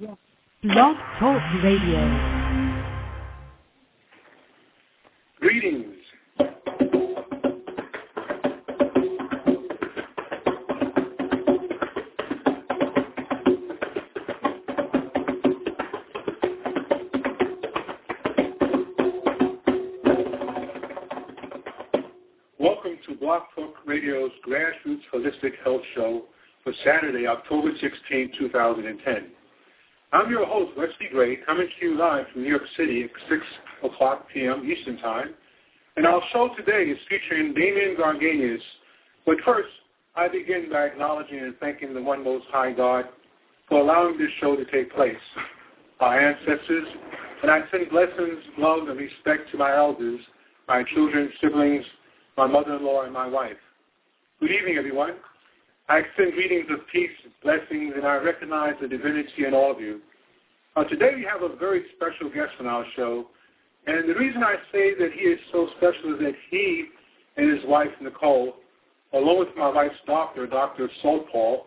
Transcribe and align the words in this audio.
Blog 0.00 0.96
Talk 1.18 1.42
Radio. 1.62 2.00
Greetings. 5.40 5.94
Welcome 22.58 22.98
to 23.06 23.14
Blog 23.16 23.42
Talk 23.54 23.74
Radio's 23.84 24.30
Grassroots 24.48 25.00
Holistic 25.12 25.52
Health 25.62 25.82
Show 25.94 26.22
for 26.64 26.72
Saturday, 26.84 27.26
October 27.26 27.72
16, 27.78 28.32
2010. 28.38 29.32
I'm 30.12 30.28
your 30.28 30.44
host, 30.44 30.76
Wesley 30.76 31.06
Gray, 31.12 31.36
coming 31.46 31.68
to 31.68 31.86
you 31.86 31.96
live 31.96 32.26
from 32.32 32.42
New 32.42 32.48
York 32.48 32.64
City 32.76 33.04
at 33.04 33.10
6 33.28 33.40
o'clock 33.84 34.26
p.m. 34.34 34.68
Eastern 34.68 34.98
Time. 34.98 35.34
And 35.96 36.04
our 36.04 36.20
show 36.32 36.50
today 36.56 36.90
is 36.90 36.98
featuring 37.08 37.54
Damien 37.54 37.94
Gurganious. 37.96 38.58
But 39.24 39.36
first, 39.44 39.68
I 40.16 40.26
begin 40.26 40.68
by 40.68 40.86
acknowledging 40.86 41.38
and 41.38 41.56
thanking 41.60 41.94
the 41.94 42.02
One 42.02 42.24
Most 42.24 42.46
High 42.50 42.72
God 42.72 43.04
for 43.68 43.78
allowing 43.80 44.18
this 44.18 44.30
show 44.40 44.56
to 44.56 44.64
take 44.64 44.92
place. 44.92 45.14
Our 46.00 46.18
ancestors, 46.18 46.88
and 47.42 47.50
I 47.50 47.60
send 47.70 47.88
blessings, 47.90 48.42
love, 48.58 48.88
and 48.88 48.98
respect 48.98 49.52
to 49.52 49.58
my 49.58 49.76
elders, 49.76 50.18
my 50.66 50.82
children, 50.92 51.30
siblings, 51.40 51.84
my 52.36 52.48
mother-in-law, 52.48 53.04
and 53.04 53.12
my 53.12 53.28
wife. 53.28 53.58
Good 54.40 54.50
evening, 54.50 54.76
everyone. 54.76 55.12
I 55.90 55.98
extend 55.98 56.34
greetings 56.34 56.66
of 56.70 56.86
peace, 56.92 57.10
blessings, 57.42 57.94
and 57.96 58.06
I 58.06 58.14
recognize 58.18 58.74
the 58.80 58.86
divinity 58.86 59.44
in 59.44 59.52
all 59.52 59.72
of 59.72 59.80
you. 59.80 60.00
Uh, 60.76 60.84
today 60.84 61.14
we 61.16 61.24
have 61.24 61.42
a 61.42 61.56
very 61.56 61.82
special 61.96 62.30
guest 62.32 62.52
on 62.60 62.68
our 62.68 62.84
show, 62.94 63.26
and 63.88 64.08
the 64.08 64.14
reason 64.14 64.44
I 64.44 64.54
say 64.70 64.94
that 64.94 65.10
he 65.12 65.22
is 65.22 65.40
so 65.50 65.68
special 65.78 66.14
is 66.14 66.20
that 66.20 66.34
he 66.48 66.84
and 67.36 67.50
his 67.50 67.66
wife, 67.66 67.88
Nicole, 68.00 68.54
along 69.14 69.40
with 69.40 69.48
my 69.56 69.68
wife's 69.68 69.96
doctor, 70.06 70.46
Dr. 70.46 70.88
Saul 71.02 71.24
Paul, 71.32 71.66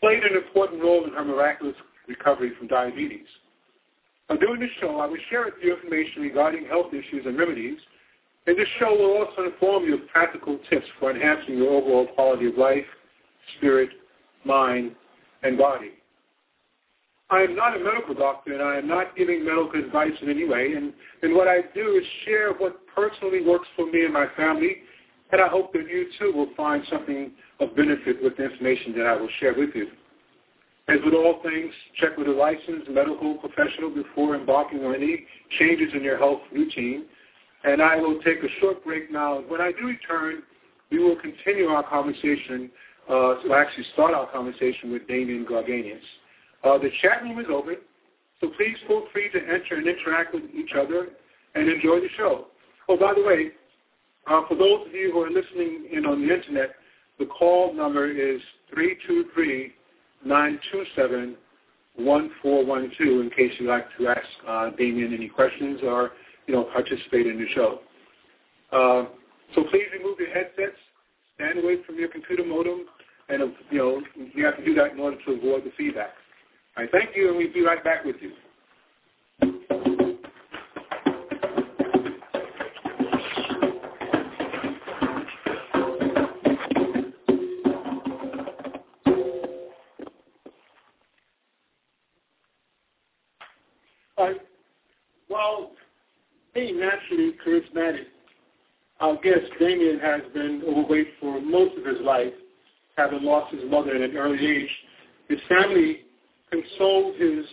played 0.00 0.22
an 0.22 0.34
important 0.34 0.82
role 0.82 1.04
in 1.04 1.10
her 1.10 1.24
miraculous 1.26 1.76
recovery 2.06 2.52
from 2.56 2.68
diabetes. 2.68 3.26
Uh, 4.30 4.36
during 4.36 4.62
this 4.62 4.70
show, 4.80 4.98
I 4.98 5.04
will 5.04 5.18
share 5.28 5.44
with 5.44 5.54
you 5.62 5.74
information 5.76 6.22
regarding 6.22 6.64
health 6.64 6.94
issues 6.94 7.26
and 7.26 7.36
remedies, 7.36 7.76
and 8.46 8.56
this 8.58 8.68
show 8.78 8.96
will 8.96 9.26
also 9.26 9.52
inform 9.52 9.84
you 9.84 9.96
of 9.96 10.08
practical 10.08 10.58
tips 10.70 10.86
for 10.98 11.10
enhancing 11.10 11.58
your 11.58 11.70
overall 11.70 12.06
quality 12.14 12.46
of 12.46 12.56
life, 12.56 12.86
spirit, 13.56 13.90
mind, 14.44 14.92
and 15.42 15.56
body. 15.56 15.92
I 17.30 17.42
am 17.42 17.54
not 17.54 17.76
a 17.76 17.80
medical 17.80 18.14
doctor, 18.14 18.54
and 18.54 18.62
I 18.62 18.76
am 18.76 18.88
not 18.88 19.14
giving 19.14 19.44
medical 19.44 19.84
advice 19.84 20.12
in 20.22 20.30
any 20.30 20.46
way, 20.46 20.72
and, 20.72 20.92
and 21.22 21.34
what 21.34 21.46
I 21.46 21.58
do 21.74 21.96
is 21.96 22.04
share 22.24 22.52
what 22.54 22.80
personally 22.94 23.42
works 23.44 23.68
for 23.76 23.90
me 23.90 24.04
and 24.04 24.14
my 24.14 24.26
family, 24.34 24.78
and 25.30 25.40
I 25.42 25.48
hope 25.48 25.72
that 25.74 25.86
you 25.90 26.06
too 26.18 26.32
will 26.34 26.48
find 26.56 26.82
something 26.90 27.32
of 27.60 27.76
benefit 27.76 28.22
with 28.22 28.36
the 28.38 28.44
information 28.44 28.94
that 28.96 29.06
I 29.06 29.14
will 29.14 29.28
share 29.40 29.54
with 29.54 29.70
you. 29.74 29.88
As 30.88 31.00
with 31.04 31.12
all 31.12 31.40
things, 31.42 31.70
check 32.00 32.16
with 32.16 32.28
a 32.28 32.32
licensed 32.32 32.88
medical 32.88 33.34
professional 33.34 33.90
before 33.90 34.34
embarking 34.34 34.82
on 34.84 34.94
any 34.94 35.26
changes 35.58 35.92
in 35.94 36.02
your 36.02 36.16
health 36.16 36.40
routine. 36.50 37.04
And 37.64 37.82
I 37.82 37.96
will 37.96 38.22
take 38.22 38.38
a 38.38 38.48
short 38.60 38.82
break 38.84 39.12
now. 39.12 39.40
When 39.48 39.60
I 39.60 39.72
do 39.72 39.86
return, 39.86 40.42
we 40.90 40.98
will 40.98 41.16
continue 41.16 41.66
our 41.66 41.82
conversation, 41.82 42.70
uh, 43.08 43.42
to 43.42 43.54
actually 43.54 43.84
start 43.94 44.14
our 44.14 44.30
conversation 44.30 44.92
with 44.92 45.06
Damien 45.08 45.46
Gurganious. 45.46 46.00
Uh, 46.64 46.78
the 46.78 46.90
chat 47.00 47.22
room 47.22 47.38
is 47.38 47.46
open, 47.50 47.76
so 48.40 48.50
please 48.56 48.76
feel 48.86 49.04
free 49.12 49.30
to 49.30 49.38
enter 49.38 49.76
and 49.76 49.86
interact 49.86 50.34
with 50.34 50.44
each 50.54 50.72
other 50.78 51.08
and 51.54 51.68
enjoy 51.68 52.00
the 52.00 52.08
show. 52.16 52.46
Oh, 52.88 52.96
by 52.96 53.14
the 53.14 53.22
way, 53.22 53.52
uh, 54.26 54.42
for 54.48 54.54
those 54.54 54.86
of 54.86 54.92
you 54.92 55.12
who 55.12 55.22
are 55.22 55.30
listening 55.30 55.88
in 55.92 56.04
on 56.04 56.26
the 56.26 56.32
internet, 56.32 56.74
the 57.18 57.26
call 57.26 57.74
number 57.74 58.10
is 58.10 58.40
323 58.72 59.72
927 60.24 61.36
1412 61.96 63.20
in 63.20 63.30
case 63.30 63.52
you'd 63.58 63.68
like 63.68 63.86
to 63.98 64.08
ask 64.08 64.28
uh, 64.46 64.70
Damien 64.76 65.12
any 65.12 65.28
questions 65.28 65.80
or 65.82 66.12
you 66.46 66.54
know 66.54 66.64
participate 66.64 67.26
in 67.26 67.38
the 67.38 67.46
show. 67.54 67.80
Uh, 68.70 69.04
so 69.54 69.64
please 69.70 69.86
remove 69.92 70.18
your 70.18 70.28
headsets, 70.28 70.76
stand 71.34 71.58
away 71.58 71.82
from 71.86 71.98
your 71.98 72.08
computer 72.08 72.44
modem, 72.44 72.84
and 73.28 73.52
you 73.70 73.78
know 73.78 74.02
you 74.34 74.44
have 74.44 74.56
to 74.56 74.64
do 74.64 74.74
that 74.74 74.92
in 74.92 75.00
order 75.00 75.16
to 75.26 75.32
avoid 75.32 75.64
the 75.64 75.72
feedback. 75.76 76.10
All 76.76 76.84
right, 76.84 76.92
thank 76.92 77.16
you, 77.16 77.28
and 77.28 77.36
we'll 77.36 77.52
be 77.52 77.64
right 77.64 77.82
back 77.82 78.04
with 78.04 78.16
you. 78.20 78.32
Naturally 96.70 97.34
charismatic, 97.46 98.06
our 99.00 99.16
guest 99.16 99.50
Damien 99.58 99.98
has 100.00 100.22
been 100.32 100.62
overweight 100.66 101.08
for 101.20 101.40
most 101.40 101.76
of 101.76 101.84
his 101.84 102.00
life, 102.02 102.32
having 102.98 103.22
lost 103.22 103.54
his 103.54 103.62
mother 103.70 103.94
at 103.94 104.02
an 104.02 104.16
early 104.16 104.44
age. 104.44 104.70
His 105.28 105.38
family 105.48 106.02
consoled 106.50 107.14
his 107.14 107.46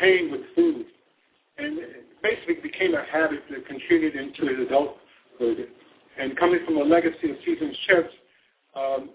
pain 0.00 0.30
with 0.32 0.40
food, 0.56 0.86
and 1.58 1.78
basically 2.22 2.54
became 2.62 2.94
a 2.94 3.04
habit 3.04 3.40
that 3.50 3.66
continued 3.66 4.16
into 4.16 4.46
his 4.46 4.66
adulthood. 4.66 5.68
And 6.18 6.36
coming 6.36 6.60
from 6.64 6.78
a 6.78 6.82
legacy 6.82 7.30
of 7.30 7.36
seasoned 7.44 7.76
chefs, 7.86 8.14
um, 8.74 9.10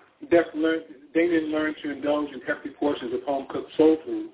learned, 0.55 0.83
Damien 1.13 1.51
learned 1.51 1.75
to 1.83 1.91
indulge 1.91 2.31
in 2.31 2.39
hefty 2.41 2.69
portions 2.69 3.13
of 3.13 3.23
home-cooked 3.23 3.71
soul 3.75 3.97
food, 4.05 4.29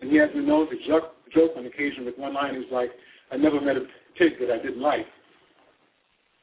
and 0.00 0.10
he 0.10 0.16
has 0.16 0.30
been 0.30 0.46
known 0.46 0.68
to 0.70 0.76
joke, 0.86 1.14
joke 1.32 1.52
on 1.56 1.66
occasion 1.66 2.04
with 2.04 2.18
one-liners 2.18 2.64
like, 2.72 2.90
I 3.30 3.36
never 3.36 3.60
met 3.60 3.76
a 3.76 3.86
pig 4.16 4.38
that 4.40 4.50
I 4.50 4.56
didn't 4.56 4.80
like. 4.80 5.06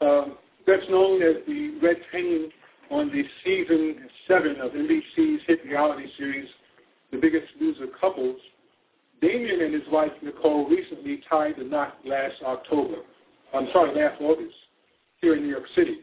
Um, 0.02 0.38
that's 0.68 0.88
known 0.90 1.22
as 1.22 1.36
the 1.48 1.78
red 1.82 1.98
penguin 2.12 2.52
on 2.91 3.12
the 3.12 3.23
season 3.44 4.07
seven 4.28 4.57
of 4.62 4.72
NBC's 4.72 5.41
hit 5.47 5.63
reality 5.66 6.07
series, 6.18 6.47
The 7.12 7.18
Biggest 7.18 7.47
Loser 7.59 7.88
Couples. 8.00 8.38
Damien 9.22 9.62
and 9.62 9.73
his 9.73 9.84
wife 9.91 10.12
Nicole 10.22 10.68
recently 10.68 11.22
tied 11.29 11.56
the 11.57 11.63
knot 11.63 11.97
last 12.06 12.35
October. 12.46 12.97
I'm 13.53 13.68
sorry, 13.72 13.96
last 13.96 14.22
August, 14.22 14.53
here 15.22 15.35
in 15.35 15.44
New 15.44 15.50
York 15.50 15.66
City. 15.75 16.00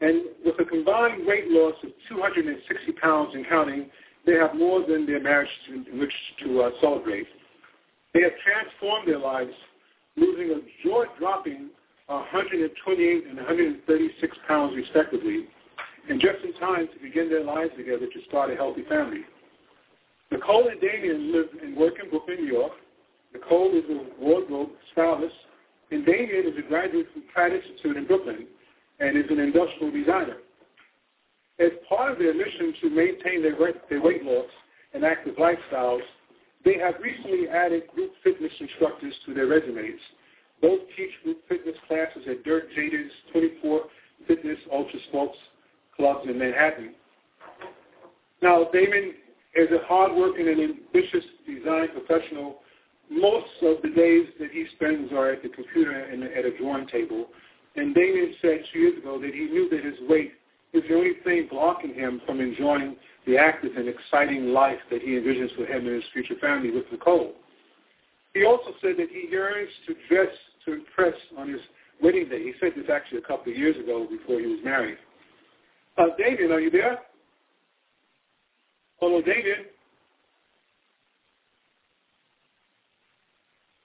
And 0.00 0.22
with 0.44 0.58
a 0.58 0.64
combined 0.64 1.26
weight 1.26 1.48
loss 1.48 1.74
of 1.84 1.90
260 2.08 2.92
pounds 2.92 3.32
and 3.34 3.46
counting, 3.46 3.90
they 4.24 4.34
have 4.34 4.54
more 4.54 4.80
than 4.86 5.06
their 5.06 5.20
marriage 5.20 5.48
in 5.68 5.98
which 5.98 6.12
to 6.42 6.62
uh, 6.62 6.70
celebrate. 6.80 7.26
They 8.14 8.22
have 8.22 8.32
transformed 8.44 9.08
their 9.08 9.18
lives, 9.18 9.52
losing 10.16 10.50
a 10.50 10.60
jaw-dropping 10.82 11.70
128 12.06 13.26
and 13.26 13.36
136 13.36 14.36
pounds 14.48 14.74
respectively, 14.74 15.46
and 16.08 16.20
just 16.20 16.44
in 16.44 16.52
time 16.54 16.88
to 16.88 17.02
begin 17.02 17.28
their 17.28 17.44
lives 17.44 17.72
together 17.76 18.06
to 18.06 18.20
start 18.28 18.50
a 18.50 18.56
healthy 18.56 18.84
family. 18.88 19.20
Nicole 20.30 20.68
and 20.68 20.80
Damien 20.80 21.32
live 21.32 21.46
and 21.62 21.76
work 21.76 21.94
in 22.02 22.08
Brooklyn, 22.10 22.44
New 22.44 22.52
York. 22.52 22.72
Nicole 23.32 23.76
is 23.76 23.84
a 23.90 24.22
wardrobe 24.22 24.70
stylist, 24.92 25.34
and 25.90 26.06
Damien 26.06 26.46
is 26.46 26.58
a 26.58 26.68
graduate 26.68 27.06
from 27.12 27.22
Pratt 27.32 27.52
Institute 27.52 27.96
in 27.96 28.06
Brooklyn 28.06 28.46
and 29.00 29.16
is 29.16 29.24
an 29.30 29.40
industrial 29.40 29.90
designer. 29.90 30.36
As 31.58 31.70
part 31.88 32.12
of 32.12 32.18
their 32.18 32.34
mission 32.34 32.74
to 32.80 32.90
maintain 32.90 33.42
their 33.42 33.58
weight, 33.60 33.76
their 33.88 34.02
weight 34.02 34.24
loss 34.24 34.46
and 34.94 35.04
active 35.04 35.36
lifestyles, 35.36 36.00
they 36.64 36.78
have 36.78 36.94
recently 37.02 37.48
added 37.48 37.86
group 37.94 38.12
fitness 38.22 38.52
instructors 38.60 39.14
to 39.26 39.34
their 39.34 39.46
resumes. 39.46 40.00
Both 40.60 40.80
teach 40.96 41.10
group 41.24 41.38
fitness 41.48 41.76
classes 41.88 42.22
at 42.28 42.44
Dirk 42.44 42.64
Jader's 42.76 43.12
24 43.32 43.80
Fitness 44.28 44.58
Ultra 44.70 45.00
Sports 45.08 45.38
Clubs 45.96 46.26
in 46.28 46.38
Manhattan. 46.38 46.94
Now, 48.42 48.64
Damon 48.72 49.14
is 49.54 49.68
a 49.70 49.84
hardworking 49.86 50.48
and 50.48 50.60
ambitious 50.60 51.24
design 51.46 51.88
professional. 51.92 52.60
Most 53.10 53.50
of 53.62 53.82
the 53.82 53.90
days 53.90 54.28
that 54.38 54.50
he 54.52 54.66
spends 54.76 55.12
are 55.12 55.32
at 55.32 55.42
the 55.42 55.48
computer 55.48 55.92
and 55.92 56.22
at 56.24 56.44
a 56.44 56.56
drawing 56.56 56.86
table. 56.86 57.26
And 57.76 57.94
Damien 57.94 58.34
said 58.40 58.64
two 58.72 58.78
years 58.78 58.98
ago 58.98 59.20
that 59.20 59.34
he 59.34 59.46
knew 59.46 59.68
that 59.70 59.84
his 59.84 59.94
weight 60.08 60.32
is 60.72 60.82
the 60.88 60.94
only 60.94 61.14
thing 61.24 61.48
blocking 61.50 61.94
him 61.94 62.20
from 62.24 62.40
enjoying 62.40 62.96
the 63.26 63.36
active 63.36 63.76
and 63.76 63.88
exciting 63.88 64.52
life 64.52 64.78
that 64.90 65.02
he 65.02 65.10
envisions 65.10 65.54
for 65.56 65.66
him 65.66 65.86
and 65.86 65.96
his 65.96 66.04
future 66.12 66.36
family 66.40 66.70
with 66.70 66.84
Nicole. 66.90 67.32
He 68.34 68.44
also 68.44 68.70
said 68.80 68.94
that 68.98 69.08
he 69.10 69.28
yearns 69.30 69.70
to 69.86 69.94
dress 70.08 70.32
to 70.64 70.74
impress 70.74 71.14
on 71.36 71.48
his 71.48 71.60
wedding 72.02 72.28
day. 72.28 72.42
He 72.42 72.52
said 72.60 72.72
this 72.76 72.86
actually 72.92 73.18
a 73.18 73.22
couple 73.22 73.52
of 73.52 73.58
years 73.58 73.76
ago 73.76 74.06
before 74.08 74.40
he 74.40 74.46
was 74.46 74.60
married. 74.64 74.98
Uh, 76.00 76.06
David, 76.16 76.50
are 76.50 76.60
you 76.60 76.70
there? 76.70 76.98
Hello, 79.00 79.20
David. 79.20 79.66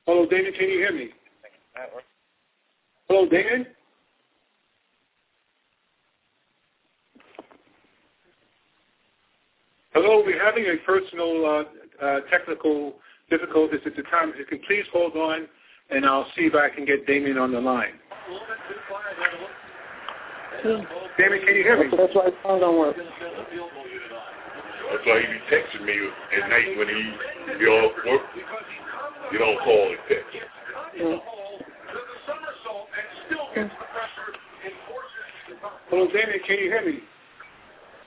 Hello, 0.06 0.26
Damon. 0.26 0.54
Can 0.54 0.70
you 0.70 0.78
hear 0.78 0.94
me? 0.94 1.10
Hello, 3.10 3.28
Damon. 3.28 3.68
Hello, 9.94 10.24
we're 10.26 10.42
having 10.42 10.64
a 10.68 10.78
personal 10.86 11.46
uh, 11.46 12.06
uh, 12.06 12.20
technical 12.32 12.94
difficulties 13.30 13.82
at 13.86 13.98
the 13.98 14.04
time. 14.04 14.30
If 14.30 14.40
you 14.40 14.46
can 14.46 14.60
please 14.66 14.86
hold 14.94 15.18
on, 15.18 15.48
and 15.90 16.06
I'll 16.06 16.28
see 16.38 16.44
if 16.44 16.56
I 16.56 16.70
can 16.74 16.86
get 16.86 17.06
Damien 17.06 17.38
on 17.38 17.52
the 17.52 17.60
line. 17.60 18.00
Damien, 20.64 21.46
can 21.46 21.56
you 21.56 21.64
hear 21.64 21.78
me? 21.78 21.90
That's 21.98 22.14
why 22.16 22.26
his 22.26 22.34
phone 22.44 22.62
don't 22.62 22.78
work. 22.78 22.96
That's 22.98 23.08
why 25.06 25.22
he 25.22 25.28
be 25.28 25.40
texting 25.52 25.86
me 25.86 25.98
at 26.42 26.50
night 26.50 26.78
when 26.78 26.88
he 26.88 27.14
be 27.60 27.66
off 27.66 27.94
work. 28.06 28.22
You 29.32 29.40
don't 29.40 29.60
call 29.60 29.90
and 29.90 29.98
text. 30.08 30.26
Yeah. 30.96 31.18
Hello, 35.90 36.08
Damien, 36.08 36.40
can 36.46 36.58
you 36.58 36.70
hear 36.70 36.86
me? 36.86 37.00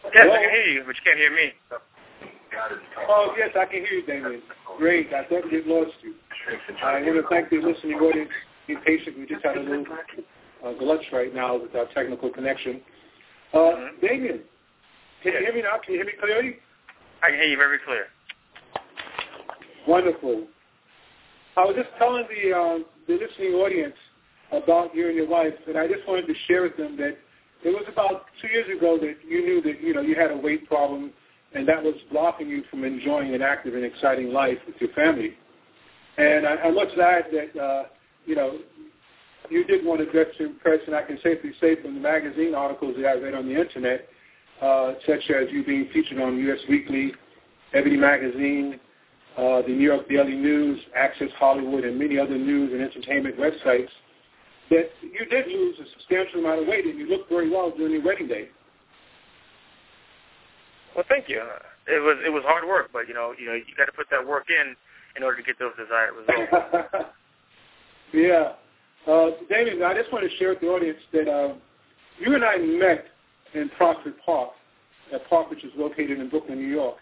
Yes, 0.04 0.12
Hello? 0.14 0.34
I 0.34 0.42
can 0.42 0.50
hear 0.50 0.64
you, 0.64 0.82
but 0.86 0.96
you 0.96 1.02
can't 1.04 1.18
hear 1.18 1.32
me. 1.34 1.52
Oh, 3.08 3.34
yes, 3.38 3.50
I 3.58 3.64
can 3.64 3.84
hear 3.84 4.00
you, 4.00 4.06
Damien. 4.06 4.42
Great. 4.78 5.12
I 5.14 5.24
thought 5.24 5.44
we 5.50 5.62
lost 5.64 5.92
you. 6.02 6.14
I 6.82 7.02
want 7.02 7.04
to 7.04 7.22
thank 7.30 7.50
the 7.50 7.56
listening 7.56 7.98
audience. 7.98 8.30
Be 8.66 8.76
patient. 8.84 9.18
We 9.18 9.26
just 9.26 9.44
had 9.44 9.56
a 9.56 9.60
little 9.60 9.84
uh, 10.64 10.68
glitch 10.68 11.10
right 11.12 11.34
now 11.34 11.60
with 11.60 11.74
our 11.74 11.86
technical 11.94 12.30
connection. 12.30 12.80
Uh, 13.52 13.72
Damien, 14.00 14.40
can 15.22 15.32
you 15.32 15.38
hear 15.38 15.54
me 15.54 15.62
now? 15.62 15.78
Can 15.84 15.94
you 15.94 16.00
hear 16.00 16.06
me 16.06 16.12
clearly? 16.20 16.56
I 17.22 17.28
can 17.28 17.36
hear 17.36 17.48
you 17.48 17.56
very 17.56 17.78
clear. 17.84 18.06
Wonderful. 19.86 20.46
I 21.56 21.64
was 21.64 21.74
just 21.76 21.88
telling 21.98 22.24
the 22.28 22.56
uh, 22.56 22.78
the 23.06 23.14
listening 23.14 23.54
audience 23.54 23.96
about 24.52 24.94
you 24.94 25.08
and 25.08 25.16
your 25.16 25.28
wife, 25.28 25.54
and 25.66 25.76
I 25.76 25.86
just 25.88 26.06
wanted 26.06 26.26
to 26.26 26.34
share 26.46 26.62
with 26.62 26.76
them 26.76 26.96
that 26.98 27.16
it 27.64 27.70
was 27.70 27.84
about 27.90 28.26
two 28.40 28.48
years 28.48 28.66
ago 28.76 28.98
that 28.98 29.16
you 29.26 29.44
knew 29.44 29.62
that 29.62 29.80
you 29.80 29.94
know 29.94 30.00
you 30.00 30.14
had 30.14 30.30
a 30.30 30.36
weight 30.36 30.68
problem, 30.68 31.10
and 31.54 31.66
that 31.66 31.82
was 31.82 31.94
blocking 32.12 32.48
you 32.48 32.62
from 32.70 32.84
enjoying 32.84 33.34
an 33.34 33.42
active 33.42 33.74
and 33.74 33.84
exciting 33.84 34.32
life 34.32 34.58
with 34.66 34.76
your 34.80 34.90
family. 34.90 35.34
And 36.16 36.46
I, 36.46 36.54
I'm 36.56 36.74
much 36.74 36.94
glad 36.94 37.24
that 37.32 37.60
uh, 37.60 37.82
you 38.26 38.36
know 38.36 38.58
you 39.50 39.64
did 39.64 39.84
want 39.84 40.00
to 40.00 40.10
dress 40.10 40.26
to 40.38 40.46
impress, 40.46 40.80
and 40.86 40.94
I 40.94 41.02
can 41.02 41.18
safely 41.22 41.52
say 41.60 41.80
from 41.80 41.94
the 41.94 42.00
magazine 42.00 42.54
articles 42.54 42.96
that 42.96 43.06
I 43.06 43.14
read 43.14 43.34
on 43.34 43.46
the 43.46 43.58
internet, 43.58 44.08
uh, 44.60 44.94
such 45.06 45.30
as 45.30 45.48
you 45.50 45.64
being 45.64 45.88
featured 45.92 46.20
on 46.20 46.38
U.S. 46.38 46.58
Weekly, 46.68 47.12
Ebony 47.74 47.96
Magazine, 47.96 48.80
uh, 49.36 49.62
the 49.62 49.68
New 49.68 49.86
York 49.86 50.08
Daily 50.08 50.34
News, 50.34 50.80
Access 50.96 51.28
Hollywood, 51.38 51.84
and 51.84 51.98
many 51.98 52.18
other 52.18 52.36
news 52.36 52.72
and 52.72 52.82
entertainment 52.82 53.38
websites, 53.38 53.88
that 54.70 54.90
you 55.02 55.24
did 55.30 55.46
lose 55.46 55.76
a 55.78 55.90
substantial 55.92 56.40
amount 56.40 56.62
of 56.62 56.66
weight, 56.66 56.84
and 56.84 56.98
you 56.98 57.08
looked 57.08 57.28
very 57.28 57.48
well 57.48 57.70
during 57.70 57.92
your 57.92 58.02
wedding 58.02 58.28
day. 58.28 58.48
Well, 60.94 61.04
thank 61.08 61.28
you. 61.28 61.40
It 61.86 62.02
was 62.02 62.18
it 62.26 62.30
was 62.30 62.42
hard 62.44 62.66
work, 62.66 62.90
but 62.92 63.06
you 63.06 63.14
know 63.14 63.32
you 63.38 63.46
know 63.46 63.54
you 63.54 63.62
got 63.76 63.86
to 63.86 63.92
put 63.92 64.06
that 64.10 64.26
work 64.26 64.46
in 64.50 64.74
in 65.16 65.22
order 65.22 65.36
to 65.36 65.42
get 65.42 65.58
those 65.58 65.72
desired 65.78 66.12
results. 66.18 67.08
yeah. 68.12 68.52
Uh, 69.06 69.30
Damien, 69.48 69.82
I 69.82 69.94
just 69.94 70.12
want 70.12 70.28
to 70.30 70.36
share 70.36 70.50
with 70.50 70.60
the 70.60 70.66
audience 70.66 70.98
that 71.12 71.28
uh, 71.28 71.54
you 72.18 72.34
and 72.34 72.44
I 72.44 72.58
met 72.58 73.06
in 73.54 73.68
Prospect 73.70 74.18
Park, 74.24 74.50
that 75.12 75.28
park 75.28 75.50
which 75.50 75.64
is 75.64 75.72
located 75.76 76.20
in 76.20 76.28
Brooklyn, 76.28 76.58
New 76.58 76.68
York. 76.68 76.96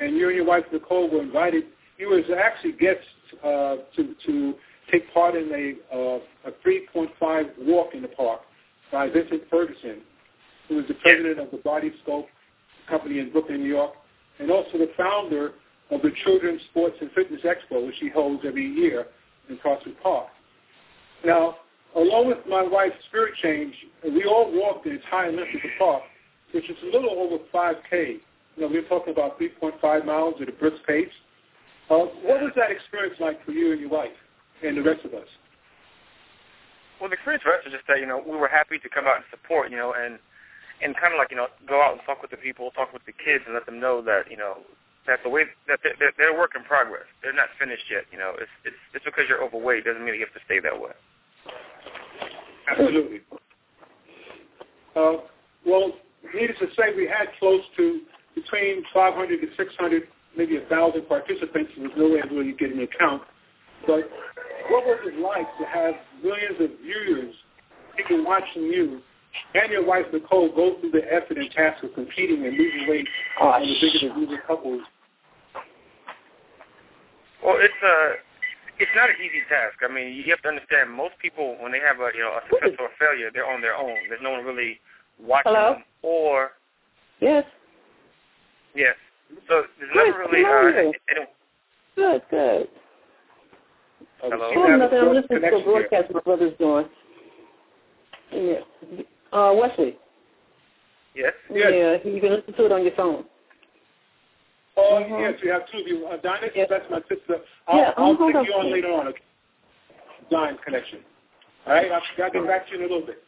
And 0.00 0.16
you 0.16 0.28
and 0.28 0.36
your 0.36 0.46
wife, 0.46 0.64
Nicole, 0.72 1.10
were 1.10 1.22
invited. 1.22 1.64
You 1.98 2.08
was 2.08 2.24
actually 2.34 2.72
guests 2.72 3.04
uh, 3.44 3.76
to, 3.96 4.14
to 4.26 4.54
take 4.90 5.12
part 5.12 5.34
in 5.34 5.50
a, 5.52 5.94
uh, 5.94 6.18
a 6.46 6.52
3.5 6.66 7.50
walk 7.66 7.94
in 7.94 8.02
the 8.02 8.08
park 8.08 8.40
by 8.90 9.08
Vincent 9.08 9.42
Ferguson, 9.50 10.00
who 10.68 10.80
is 10.80 10.88
the 10.88 10.94
president 10.94 11.38
of 11.38 11.50
the 11.50 11.58
Body 11.58 11.92
Scope 12.02 12.26
company 12.88 13.18
in 13.18 13.30
Brooklyn, 13.30 13.60
New 13.60 13.68
York, 13.68 13.92
and 14.38 14.50
also 14.50 14.78
the 14.78 14.90
founder 14.96 15.52
of 15.90 16.02
the 16.02 16.10
Children's 16.24 16.62
Sports 16.70 16.96
and 17.00 17.10
Fitness 17.12 17.42
Expo, 17.42 17.86
which 17.86 17.96
he 18.00 18.08
holds 18.08 18.42
every 18.46 18.66
year 18.66 19.06
in 19.48 19.58
Prospect 19.58 20.02
Park. 20.02 20.28
Now, 21.24 21.56
along 21.96 22.28
with 22.28 22.38
my 22.48 22.62
wife, 22.62 22.92
Spirit 23.08 23.34
Change, 23.42 23.74
we 24.04 24.24
all 24.24 24.50
walked 24.52 24.84
the 24.84 24.92
entire 24.92 25.32
length 25.32 25.54
of 25.54 25.62
the 25.62 25.70
park, 25.78 26.02
which 26.52 26.68
is 26.68 26.76
a 26.82 26.86
little 26.86 27.10
over 27.10 27.38
5K. 27.52 28.20
You 28.56 28.62
know, 28.62 28.68
we're 28.68 28.88
talking 28.88 29.12
about 29.12 29.38
3.5 29.38 30.04
miles 30.04 30.34
at 30.40 30.48
a 30.48 30.52
brisk 30.52 30.76
pace. 30.86 31.08
Uh, 31.88 32.06
what 32.22 32.40
was 32.40 32.52
that 32.56 32.70
experience 32.70 33.16
like 33.20 33.44
for 33.44 33.52
you 33.52 33.72
and 33.72 33.80
your 33.80 33.90
wife 33.90 34.10
and 34.62 34.76
the 34.76 34.82
rest 34.82 35.04
of 35.04 35.14
us? 35.14 35.26
well, 37.00 37.08
the 37.08 37.16
experience 37.16 37.42
for 37.42 37.56
us 37.56 37.64
was 37.64 37.72
just 37.72 37.88
that 37.88 37.98
you 37.98 38.06
know 38.06 38.20
we 38.20 38.36
were 38.36 38.52
happy 38.52 38.78
to 38.78 38.88
come 38.92 39.08
out 39.08 39.16
and 39.16 39.26
support, 39.32 39.72
you 39.72 39.80
know, 39.80 39.96
and 39.96 40.20
and 40.84 40.92
kind 41.00 41.16
of 41.16 41.18
like 41.18 41.32
you 41.32 41.36
know 41.40 41.48
go 41.64 41.80
out 41.80 41.96
and 41.96 42.00
talk 42.04 42.20
with 42.20 42.30
the 42.30 42.36
people, 42.36 42.70
talk 42.76 42.92
with 42.92 43.02
the 43.08 43.16
kids, 43.16 43.42
and 43.48 43.56
let 43.56 43.64
them 43.64 43.80
know 43.80 44.04
that 44.04 44.28
you 44.30 44.36
know 44.36 44.60
that 45.08 45.24
the 45.24 45.32
way 45.32 45.48
that 45.66 45.80
they're, 45.82 45.96
they're, 45.98 46.12
they're 46.20 46.36
work 46.36 46.52
in 46.54 46.62
progress. 46.62 47.08
They're 47.24 47.32
not 47.32 47.48
finished 47.56 47.88
yet. 47.88 48.04
You 48.12 48.20
know, 48.20 48.36
it's 48.36 48.52
it's 48.68 48.76
just 48.92 49.08
because 49.08 49.24
you're 49.26 49.40
overweight 49.40 49.88
doesn't 49.88 50.04
mean 50.04 50.14
you 50.14 50.28
have 50.28 50.36
to 50.36 50.44
stay 50.44 50.60
that 50.60 50.76
way. 50.76 50.92
Absolutely. 52.68 53.20
Uh, 54.96 55.12
well, 55.66 55.92
needless 56.34 56.58
to 56.58 56.66
say, 56.76 56.94
we 56.96 57.06
had 57.06 57.28
close 57.38 57.62
to 57.76 58.00
between 58.34 58.82
500 58.92 59.40
to 59.40 59.46
600, 59.56 60.02
maybe 60.36 60.58
1,000 60.58 61.08
participants. 61.08 61.72
There 61.76 61.88
was 61.88 61.92
no 61.96 62.10
way 62.10 62.20
of 62.20 62.30
really 62.30 62.52
getting 62.52 62.80
a 62.80 62.86
count. 62.98 63.22
But 63.86 64.08
what 64.68 64.84
was 64.84 64.98
it 65.04 65.18
like 65.20 65.46
to 65.58 65.64
have 65.64 65.94
millions 66.22 66.56
of 66.60 66.70
viewers, 66.82 67.34
people 67.96 68.24
watching 68.24 68.64
you, 68.64 69.00
and 69.54 69.70
your 69.70 69.84
wife, 69.84 70.06
Nicole, 70.12 70.48
go 70.54 70.76
through 70.80 70.90
the 70.90 71.12
effort 71.12 71.38
and 71.38 71.50
task 71.52 71.82
of 71.84 71.94
competing 71.94 72.46
and 72.46 72.56
losing 72.56 72.88
weight 72.88 73.06
on 73.40 73.62
the 73.62 73.74
bigger 73.80 74.08
than 74.08 74.22
usual 74.22 74.38
couples? 74.46 74.82
Well, 77.44 77.56
it's 77.58 77.74
uh 77.82 78.12
it's 78.80 78.90
not 78.96 79.10
an 79.10 79.16
easy 79.20 79.42
task. 79.48 79.76
I 79.84 79.92
mean, 79.92 80.12
you 80.14 80.24
have 80.30 80.42
to 80.42 80.48
understand 80.48 80.90
most 80.90 81.14
people 81.20 81.56
when 81.60 81.70
they 81.72 81.80
have 81.80 82.00
a 82.00 82.08
you 82.14 82.20
know 82.22 82.38
a 82.38 82.42
success 82.48 82.76
or 82.78 82.86
a 82.86 82.96
failure, 82.98 83.30
they're 83.32 83.46
on 83.48 83.60
their 83.60 83.74
own. 83.76 83.94
There's 84.08 84.22
no 84.22 84.30
one 84.32 84.44
really 84.44 84.80
watching 85.22 85.52
Hello? 85.54 85.74
them. 85.74 85.84
Or 86.02 86.52
Yes. 87.20 87.44
yes, 88.74 88.96
so 89.48 89.62
there's 89.78 89.92
Good. 89.92 90.06
never 90.06 90.18
really 90.20 90.42
How 90.44 90.50
are 90.52 90.68
uh, 90.78 90.82
you? 90.82 90.92
any, 91.10 91.26
Good, 91.96 92.22
good. 92.30 92.68
Uh, 94.24 94.30
Hello? 94.30 94.48
seem 94.50 94.54
to 94.54 94.60
Oh, 94.60 94.66
have 94.70 94.80
a 94.80 94.84
nothing. 94.84 94.98
I'm 94.98 95.14
listening 95.14 95.28
to 95.28 95.34
a 95.34 95.38
connection 95.40 95.60
here. 95.60 95.88
broadcast 95.88 96.14
my 96.14 96.20
brother's 96.20 96.56
doing. 96.58 96.86
Yeah. 98.32 98.60
Uh, 99.38 99.52
Wesley. 99.54 99.96
yes. 101.14 101.32
Yes. 101.52 101.72
Yeah, 102.04 102.10
you 102.10 102.20
can 102.20 102.30
listen 102.32 102.54
to 102.54 102.64
it 102.66 102.72
on 102.72 102.82
your 102.82 102.94
phone. 102.96 103.24
Oh, 104.76 105.02
Mhm. 105.02 105.20
yes, 105.20 105.40
we 105.42 105.48
have 105.48 105.66
two 105.70 105.78
of 105.78 105.86
you. 105.88 106.06
Uh, 106.06 106.16
Dinah, 106.18 106.50
Yes. 106.54 106.68
that's 106.68 106.88
my 106.90 107.02
sister. 107.08 107.40
I'll, 107.66 107.78
Yeah, 107.78 107.94
I'll 107.96 108.14
hold 108.14 108.32
take 108.34 108.46
you 108.46 108.54
on 108.54 108.70
later 108.70 108.92
on. 108.92 109.08
Okay. 109.08 109.22
Line 110.30 110.58
connection. 110.58 111.04
All 111.66 111.74
right, 111.74 111.90
I'll, 111.90 112.02
I'll 112.22 112.30
get 112.30 112.46
back 112.46 112.66
to 112.66 112.72
you 112.72 112.78
in 112.78 112.84
a 112.84 112.86
little 112.94 113.06
bit. 113.06 113.22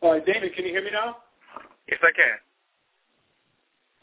All 0.00 0.12
right, 0.12 0.24
Damon, 0.24 0.50
can 0.50 0.64
you 0.64 0.70
hear 0.70 0.82
me 0.84 0.90
now? 0.90 1.22
Yes, 1.88 1.98
I 2.02 2.12
can. 2.12 2.38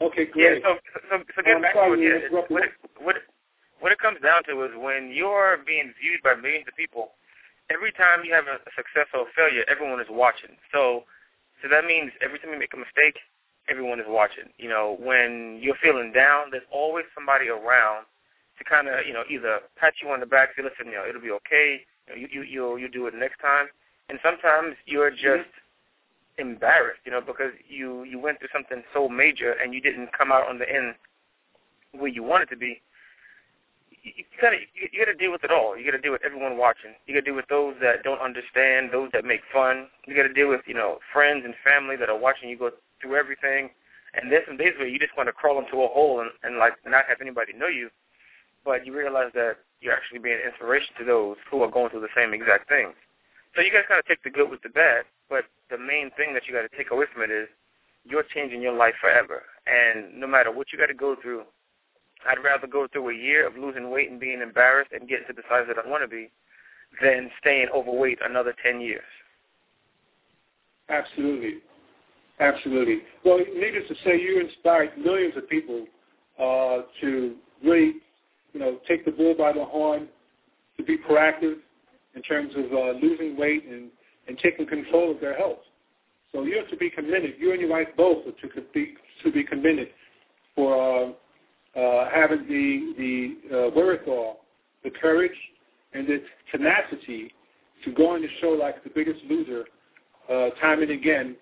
Okay, 0.02 0.26
Yeah, 0.34 0.60
great. 0.60 0.62
so 0.62 0.78
so 1.08 1.22
so 1.34 1.42
get 1.42 1.62
back 1.62 1.72
sorry 1.74 1.96
to 1.96 2.02
it. 2.02 2.04
you 2.04 2.10
Yeah, 2.10 2.24
it- 2.26 2.32
what 2.32 2.50
what 2.50 3.16
it, 3.16 3.22
what 3.80 3.92
it 3.92 3.98
comes 3.98 4.20
down 4.20 4.42
to 4.44 4.62
is 4.64 4.74
when 4.76 5.10
you're 5.10 5.56
being 5.64 5.94
viewed 6.00 6.22
by 6.22 6.34
millions 6.34 6.68
of 6.68 6.74
people, 6.76 7.14
every 7.70 7.92
time 7.92 8.24
you 8.24 8.34
have 8.34 8.46
a, 8.46 8.56
a 8.56 8.72
success 8.76 9.06
or 9.14 9.22
a 9.28 9.32
failure, 9.32 9.64
everyone 9.68 10.00
is 10.00 10.08
watching. 10.10 10.58
So 10.72 11.04
so 11.62 11.68
that 11.68 11.86
means 11.86 12.12
every 12.20 12.38
time 12.38 12.52
you 12.52 12.58
make 12.58 12.74
a 12.74 12.76
mistake, 12.76 13.16
everyone 13.68 14.00
is 14.00 14.06
watching. 14.08 14.50
You 14.58 14.68
know, 14.68 14.96
when 15.00 15.58
you're 15.62 15.78
feeling 15.82 16.12
down, 16.12 16.50
there's 16.50 16.68
always 16.72 17.04
somebody 17.14 17.48
around 17.48 18.06
to 18.58 18.64
kind 18.64 18.88
of 18.88 19.06
you 19.06 19.12
know 19.12 19.22
either 19.30 19.60
pat 19.76 19.94
you 20.02 20.08
on 20.10 20.20
the 20.20 20.26
back, 20.26 20.50
say, 20.56 20.62
listen, 20.62 20.86
you 20.86 20.98
know, 20.98 21.06
it'll 21.08 21.20
be 21.20 21.30
okay. 21.30 21.82
You 22.06 22.12
know, 22.12 22.18
you 22.20 22.28
you 22.30 22.42
you'll 22.42 22.78
you 22.78 22.88
do 22.88 23.06
it 23.06 23.14
next 23.14 23.40
time. 23.40 23.66
And 24.08 24.18
sometimes 24.22 24.76
you're 24.86 25.10
mm-hmm. 25.10 25.42
just 25.42 25.50
embarrassed, 26.38 27.00
you 27.04 27.12
know, 27.12 27.20
because 27.20 27.52
you 27.68 28.04
you 28.04 28.18
went 28.18 28.38
through 28.38 28.52
something 28.52 28.82
so 28.92 29.08
major 29.08 29.52
and 29.52 29.74
you 29.74 29.80
didn't 29.80 30.10
come 30.16 30.32
out 30.32 30.48
on 30.48 30.58
the 30.58 30.68
end 30.68 30.94
where 31.92 32.10
you 32.10 32.22
wanted 32.22 32.48
it 32.48 32.54
to 32.54 32.56
be. 32.56 32.80
You, 34.02 34.12
you 34.16 34.24
kind 34.40 34.54
of 34.54 34.60
you, 34.74 34.88
you 34.92 35.04
got 35.04 35.10
to 35.10 35.18
deal 35.18 35.32
with 35.32 35.44
it 35.44 35.50
all. 35.50 35.76
You 35.76 35.84
got 35.84 35.96
to 35.96 36.02
deal 36.02 36.12
with 36.12 36.24
everyone 36.24 36.58
watching. 36.58 36.92
You 37.06 37.14
got 37.14 37.24
to 37.24 37.30
deal 37.30 37.36
with 37.36 37.48
those 37.48 37.74
that 37.80 38.04
don't 38.04 38.20
understand, 38.20 38.90
those 38.92 39.10
that 39.12 39.24
make 39.24 39.40
fun. 39.52 39.88
You 40.06 40.14
got 40.14 40.28
to 40.28 40.32
deal 40.32 40.48
with 40.48 40.62
you 40.66 40.74
know 40.74 40.98
friends 41.12 41.42
and 41.44 41.54
family 41.64 41.96
that 41.96 42.08
are 42.08 42.18
watching 42.18 42.48
you 42.48 42.58
go 42.58 42.70
through 43.00 43.16
everything. 43.16 43.70
And 44.14 44.32
there's 44.32 44.46
some 44.46 44.56
days 44.56 44.72
where 44.78 44.88
you 44.88 44.98
just 44.98 45.16
want 45.16 45.28
to 45.28 45.32
crawl 45.32 45.58
into 45.58 45.82
a 45.82 45.88
hole 45.88 46.20
and, 46.20 46.30
and 46.42 46.58
like 46.58 46.74
not 46.86 47.04
have 47.08 47.20
anybody 47.20 47.52
know 47.52 47.68
you, 47.68 47.90
but 48.64 48.86
you 48.86 48.96
realize 48.96 49.30
that 49.34 49.56
you're 49.80 49.92
actually 49.92 50.18
being 50.18 50.38
an 50.42 50.48
inspiration 50.48 50.94
to 50.98 51.04
those 51.04 51.36
who 51.50 51.62
are 51.62 51.70
going 51.70 51.90
through 51.90 52.00
the 52.00 52.16
same 52.16 52.32
exact 52.32 52.68
things. 52.68 52.94
So 53.54 53.62
you 53.62 53.70
to 53.70 53.88
kind 53.88 54.00
of 54.00 54.06
take 54.06 54.22
the 54.22 54.30
good 54.30 54.50
with 54.50 54.62
the 54.62 54.68
bad, 54.68 55.04
but 55.28 55.44
the 55.70 55.78
main 55.78 56.10
thing 56.16 56.34
that 56.34 56.46
you 56.46 56.54
got 56.54 56.62
to 56.62 56.76
take 56.76 56.90
away 56.90 57.06
from 57.12 57.22
it 57.22 57.30
is 57.30 57.48
you're 58.04 58.24
changing 58.34 58.62
your 58.62 58.74
life 58.74 58.94
forever. 59.00 59.42
And 59.66 60.18
no 60.20 60.26
matter 60.26 60.52
what 60.52 60.72
you 60.72 60.78
got 60.78 60.86
to 60.86 60.94
go 60.94 61.16
through, 61.20 61.42
I'd 62.28 62.42
rather 62.42 62.66
go 62.66 62.86
through 62.86 63.10
a 63.10 63.14
year 63.14 63.46
of 63.46 63.56
losing 63.56 63.90
weight 63.90 64.10
and 64.10 64.20
being 64.20 64.40
embarrassed 64.40 64.92
and 64.92 65.08
getting 65.08 65.26
to 65.26 65.32
the 65.32 65.42
size 65.48 65.64
that 65.68 65.76
I 65.78 65.88
want 65.88 66.02
to 66.02 66.08
be 66.08 66.30
than 67.02 67.30
staying 67.40 67.68
overweight 67.74 68.18
another 68.22 68.54
10 68.62 68.80
years. 68.80 69.04
Absolutely. 70.88 71.58
Absolutely. 72.38 72.98
Well, 73.24 73.38
needless 73.38 73.88
to 73.88 73.94
say, 74.04 74.20
you 74.20 74.40
inspired 74.40 74.98
millions 74.98 75.34
of 75.36 75.48
people 75.48 75.86
uh, 76.38 76.82
to 77.00 77.36
really, 77.64 77.94
you 78.52 78.60
know, 78.60 78.78
take 78.86 79.04
the 79.04 79.10
bull 79.10 79.34
by 79.36 79.52
the 79.52 79.64
horn, 79.64 80.08
to 80.76 80.82
be 80.82 80.98
proactive 80.98 81.56
in 82.14 82.22
terms 82.22 82.52
of 82.56 82.72
uh, 82.72 82.98
losing 83.00 83.36
weight 83.36 83.64
and, 83.66 83.90
and 84.28 84.38
taking 84.38 84.66
control 84.66 85.10
of 85.10 85.20
their 85.20 85.36
health. 85.36 85.58
So 86.32 86.42
you 86.42 86.58
have 86.58 86.68
to 86.70 86.76
be 86.76 86.90
commended. 86.90 87.34
You 87.38 87.52
and 87.52 87.60
your 87.60 87.70
wife 87.70 87.88
both 87.96 88.26
are 88.26 88.32
to 88.32 88.62
be 88.74 88.94
to 89.24 89.32
be 89.32 89.42
commended 89.42 89.88
for 90.54 90.76
uh, 90.76 91.78
uh, 91.78 92.10
having 92.12 92.46
the 92.46 92.94
the 92.98 93.56
uh, 93.56 93.70
wherewithal, 93.74 94.40
the 94.84 94.90
courage, 94.90 95.36
and 95.94 96.06
the 96.06 96.22
tenacity 96.50 97.32
to 97.84 97.92
go 97.92 98.10
on 98.10 98.20
the 98.20 98.28
show 98.40 98.48
like 98.48 98.82
the 98.84 98.90
Biggest 98.90 99.20
Loser, 99.30 99.64
uh, 100.30 100.50
time 100.60 100.82
and 100.82 100.90
again, 100.90 101.36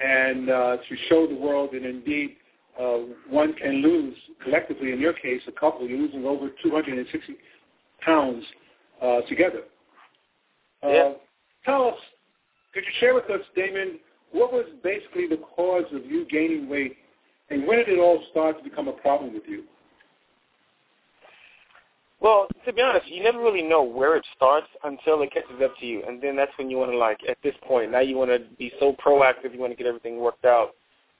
and 0.00 0.50
uh, 0.50 0.76
to 0.76 0.96
show 1.08 1.26
the 1.26 1.34
world 1.34 1.70
that 1.72 1.84
indeed 1.84 2.36
uh, 2.80 2.98
one 3.28 3.52
can 3.54 3.82
lose 3.82 4.16
collectively. 4.42 4.92
In 4.92 5.00
your 5.00 5.12
case, 5.12 5.40
a 5.48 5.52
couple, 5.52 5.86
you're 5.88 5.98
losing 5.98 6.24
over 6.24 6.48
260 6.62 7.36
pounds 8.04 8.44
uh, 9.02 9.20
together. 9.28 9.62
Uh, 10.82 10.88
yeah. 10.88 11.12
Tell 11.64 11.88
us, 11.88 11.98
could 12.72 12.84
you 12.84 12.92
share 13.00 13.14
with 13.14 13.28
us, 13.30 13.40
Damon, 13.56 13.98
what 14.30 14.52
was 14.52 14.66
basically 14.84 15.26
the 15.26 15.42
cause 15.56 15.84
of 15.92 16.06
you 16.06 16.26
gaining 16.30 16.68
weight, 16.68 16.96
and 17.50 17.66
when 17.66 17.78
did 17.78 17.88
it 17.88 17.98
all 17.98 18.22
start 18.30 18.58
to 18.58 18.64
become 18.64 18.88
a 18.88 18.92
problem 18.92 19.32
with 19.34 19.44
you? 19.48 19.64
Well, 22.20 22.48
to 22.64 22.72
be 22.72 22.82
honest, 22.82 23.06
you 23.06 23.22
never 23.22 23.38
really 23.38 23.62
know 23.62 23.82
where 23.82 24.16
it 24.16 24.26
starts 24.34 24.66
until 24.82 25.22
it 25.22 25.32
catches 25.32 25.62
up 25.62 25.76
to 25.78 25.86
you, 25.86 26.02
and 26.06 26.20
then 26.20 26.34
that's 26.34 26.50
when 26.58 26.68
you 26.68 26.76
want 26.76 26.90
to 26.90 26.98
like 26.98 27.20
at 27.28 27.38
this 27.44 27.54
point. 27.62 27.92
Now 27.92 28.00
you 28.00 28.16
want 28.16 28.30
to 28.30 28.40
be 28.58 28.72
so 28.80 28.94
proactive. 28.94 29.54
You 29.54 29.60
want 29.60 29.72
to 29.72 29.76
get 29.76 29.86
everything 29.86 30.18
worked 30.18 30.44
out 30.44 30.70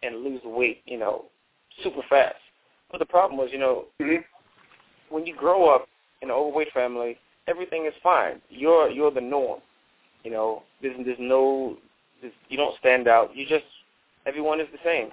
and 0.02 0.24
lose 0.24 0.40
weight, 0.44 0.82
you 0.86 0.98
know, 0.98 1.26
super 1.84 2.02
fast. 2.08 2.36
But 2.90 2.98
the 2.98 3.06
problem 3.06 3.38
was, 3.38 3.50
you 3.52 3.58
know, 3.58 3.84
mm-hmm. 4.00 4.22
when 5.14 5.24
you 5.24 5.36
grow 5.36 5.68
up 5.68 5.86
in 6.22 6.30
an 6.30 6.34
overweight 6.34 6.72
family, 6.72 7.16
everything 7.46 7.86
is 7.86 7.94
fine. 8.02 8.40
You're 8.48 8.90
you're 8.90 9.12
the 9.12 9.20
norm. 9.20 9.60
You 10.24 10.32
know, 10.32 10.62
there's 10.82 10.96
there's 11.04 11.18
no, 11.20 11.76
there's, 12.20 12.32
you 12.48 12.56
don't 12.56 12.76
stand 12.78 13.06
out. 13.06 13.36
You 13.36 13.46
just 13.46 13.64
everyone 14.26 14.60
is 14.60 14.68
the 14.72 14.78
same. 14.84 15.10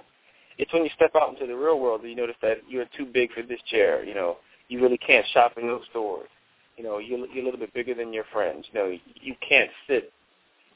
It's 0.58 0.72
when 0.72 0.84
you 0.84 0.90
step 0.96 1.12
out 1.14 1.34
into 1.34 1.46
the 1.46 1.56
real 1.56 1.78
world 1.78 2.02
that 2.02 2.08
you 2.08 2.16
notice 2.16 2.36
that 2.42 2.58
you're 2.68 2.86
too 2.96 3.06
big 3.06 3.32
for 3.32 3.42
this 3.42 3.60
chair. 3.70 4.04
You 4.04 4.14
know, 4.14 4.38
you 4.68 4.80
really 4.80 4.98
can't 4.98 5.26
shop 5.32 5.52
in 5.60 5.66
those 5.66 5.82
stores. 5.90 6.28
You 6.76 6.84
know, 6.84 6.98
you're, 6.98 7.26
you're 7.28 7.42
a 7.42 7.44
little 7.44 7.60
bit 7.60 7.72
bigger 7.72 7.94
than 7.94 8.12
your 8.12 8.24
friends. 8.32 8.66
You 8.72 8.78
know, 8.80 8.96
you 9.20 9.34
can't 9.46 9.70
sit, 9.88 10.12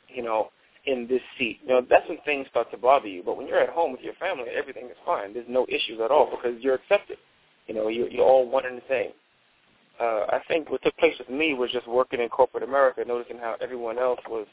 you 0.08 0.22
know, 0.22 0.50
in 0.86 1.06
this 1.08 1.20
seat. 1.38 1.60
You 1.62 1.68
know, 1.68 1.86
that's 1.88 2.08
when 2.08 2.18
things 2.24 2.46
start 2.48 2.70
to 2.70 2.78
bother 2.78 3.08
you. 3.08 3.22
But 3.24 3.36
when 3.36 3.46
you're 3.46 3.60
at 3.60 3.68
home 3.68 3.92
with 3.92 4.00
your 4.00 4.14
family, 4.14 4.46
everything 4.56 4.86
is 4.86 4.96
fine. 5.04 5.34
There's 5.34 5.46
no 5.48 5.66
issues 5.68 6.00
at 6.02 6.10
all 6.10 6.30
because 6.30 6.62
you're 6.62 6.76
accepted. 6.76 7.18
You 7.66 7.74
know, 7.74 7.88
you're, 7.88 8.08
you're 8.08 8.24
all 8.24 8.48
one 8.48 8.64
and 8.64 8.78
the 8.78 8.82
same. 8.88 9.10
Uh, 10.00 10.24
I 10.30 10.40
think 10.48 10.70
what 10.70 10.82
took 10.82 10.96
place 10.96 11.14
with 11.18 11.28
me 11.28 11.52
was 11.52 11.70
just 11.70 11.86
working 11.86 12.20
in 12.20 12.28
corporate 12.30 12.62
America, 12.62 13.04
noticing 13.06 13.36
how 13.36 13.56
everyone 13.60 13.98
else 13.98 14.20
was, 14.28 14.46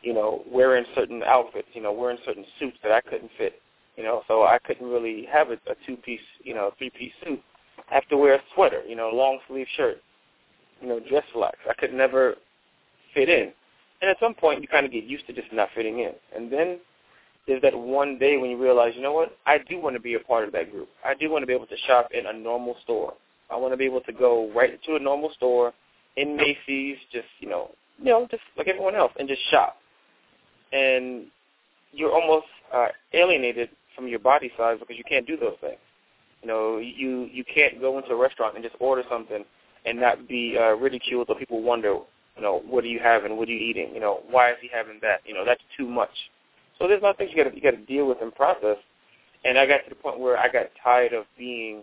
you 0.00 0.14
know, 0.14 0.42
wearing 0.50 0.86
certain 0.94 1.22
outfits, 1.22 1.68
you 1.74 1.82
know, 1.82 1.92
wearing 1.92 2.18
certain 2.24 2.46
suits 2.58 2.78
that 2.82 2.92
I 2.92 3.02
couldn't 3.02 3.30
fit. 3.36 3.60
You 3.96 4.04
know, 4.04 4.22
so 4.28 4.42
I 4.42 4.58
couldn't 4.58 4.86
really 4.86 5.26
have 5.30 5.48
a, 5.50 5.54
a 5.70 5.74
two-piece, 5.86 6.20
you 6.42 6.54
know, 6.54 6.70
three-piece 6.78 7.12
suit 7.24 7.40
Have 7.86 8.08
to 8.08 8.16
wear 8.16 8.34
a 8.34 8.40
sweater, 8.54 8.82
you 8.86 8.96
know, 8.96 9.10
long 9.12 9.38
sleeve 9.48 9.66
shirt, 9.76 10.02
you 10.80 10.88
know, 10.88 11.00
dress 11.08 11.24
slacks. 11.32 11.58
I 11.68 11.74
could 11.74 11.94
never 11.94 12.34
fit 13.14 13.28
in. 13.28 13.52
And 14.02 14.10
at 14.10 14.18
some 14.20 14.34
point, 14.34 14.60
you 14.60 14.68
kind 14.68 14.84
of 14.84 14.92
get 14.92 15.04
used 15.04 15.26
to 15.26 15.32
just 15.32 15.52
not 15.52 15.68
fitting 15.74 16.00
in. 16.00 16.12
And 16.34 16.52
then 16.52 16.78
there's 17.46 17.62
that 17.62 17.76
one 17.76 18.18
day 18.18 18.36
when 18.36 18.50
you 18.50 18.60
realize, 18.60 18.92
you 18.96 19.02
know 19.02 19.12
what, 19.12 19.36
I 19.46 19.58
do 19.58 19.80
want 19.80 19.94
to 19.94 20.00
be 20.00 20.14
a 20.14 20.20
part 20.20 20.46
of 20.46 20.52
that 20.52 20.70
group. 20.70 20.88
I 21.04 21.14
do 21.14 21.30
want 21.30 21.42
to 21.42 21.46
be 21.46 21.52
able 21.52 21.66
to 21.66 21.76
shop 21.86 22.08
in 22.12 22.26
a 22.26 22.32
normal 22.32 22.76
store. 22.82 23.14
I 23.50 23.56
want 23.56 23.72
to 23.72 23.76
be 23.76 23.84
able 23.84 24.00
to 24.02 24.12
go 24.12 24.50
right 24.52 24.72
into 24.72 24.96
a 24.96 24.98
normal 24.98 25.30
store 25.36 25.72
in 26.16 26.36
Macy's, 26.36 26.96
just 27.12 27.28
you 27.38 27.48
know, 27.48 27.70
you 27.98 28.06
know, 28.06 28.26
just 28.30 28.42
like 28.56 28.66
everyone 28.68 28.96
else, 28.96 29.12
and 29.18 29.28
just 29.28 29.40
shop. 29.50 29.76
And 30.72 31.26
you're 31.92 32.12
almost 32.12 32.46
uh, 32.74 32.88
alienated 33.12 33.70
from 33.94 34.08
your 34.08 34.18
body 34.18 34.50
size 34.56 34.78
because 34.80 34.96
you 34.96 35.04
can't 35.04 35.26
do 35.26 35.36
those 35.36 35.56
things. 35.60 35.78
You 36.46 36.52
know, 36.52 36.78
you 36.78 37.28
you 37.32 37.42
can't 37.42 37.80
go 37.80 37.98
into 37.98 38.10
a 38.10 38.16
restaurant 38.16 38.54
and 38.54 38.62
just 38.62 38.76
order 38.78 39.02
something 39.10 39.44
and 39.84 40.00
not 40.00 40.28
be 40.28 40.56
uh, 40.56 40.76
ridiculed 40.76 41.28
or 41.28 41.34
people 41.34 41.60
wonder, 41.60 41.88
you 42.36 42.42
know, 42.42 42.62
what 42.64 42.84
are 42.84 42.86
you 42.86 43.00
having? 43.02 43.36
What 43.36 43.48
are 43.48 43.50
you 43.50 43.58
eating? 43.58 43.92
You 43.92 43.98
know, 43.98 44.20
why 44.30 44.52
is 44.52 44.56
he 44.62 44.70
having 44.72 45.00
that? 45.02 45.22
You 45.26 45.34
know, 45.34 45.44
that's 45.44 45.60
too 45.76 45.88
much. 45.88 46.12
So 46.78 46.86
there's 46.86 47.00
a 47.00 47.04
lot 47.04 47.10
of 47.10 47.16
things 47.16 47.32
you 47.34 47.42
got 47.42 47.50
to 47.50 47.56
you 47.56 47.60
got 47.60 47.72
to 47.72 47.84
deal 47.84 48.06
with 48.06 48.18
and 48.22 48.32
process. 48.32 48.76
And 49.44 49.58
I 49.58 49.66
got 49.66 49.78
to 49.78 49.88
the 49.88 49.96
point 49.96 50.20
where 50.20 50.38
I 50.38 50.46
got 50.46 50.66
tired 50.80 51.14
of 51.14 51.24
being 51.36 51.82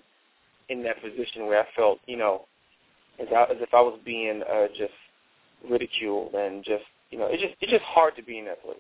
in 0.70 0.82
that 0.84 1.02
position 1.02 1.46
where 1.46 1.60
I 1.60 1.66
felt, 1.76 2.00
you 2.06 2.16
know, 2.16 2.46
as, 3.20 3.28
I, 3.36 3.44
as 3.52 3.58
if 3.60 3.74
I 3.74 3.82
was 3.82 4.00
being 4.06 4.44
uh, 4.50 4.68
just 4.70 4.94
ridiculed 5.70 6.36
and 6.36 6.64
just, 6.64 6.86
you 7.12 7.18
know, 7.18 7.28
it's 7.30 7.44
just 7.44 7.56
it's 7.60 7.72
just 7.74 7.84
hard 7.84 8.16
to 8.16 8.24
be 8.24 8.40
in 8.40 8.46
that 8.46 8.64
place. 8.64 8.78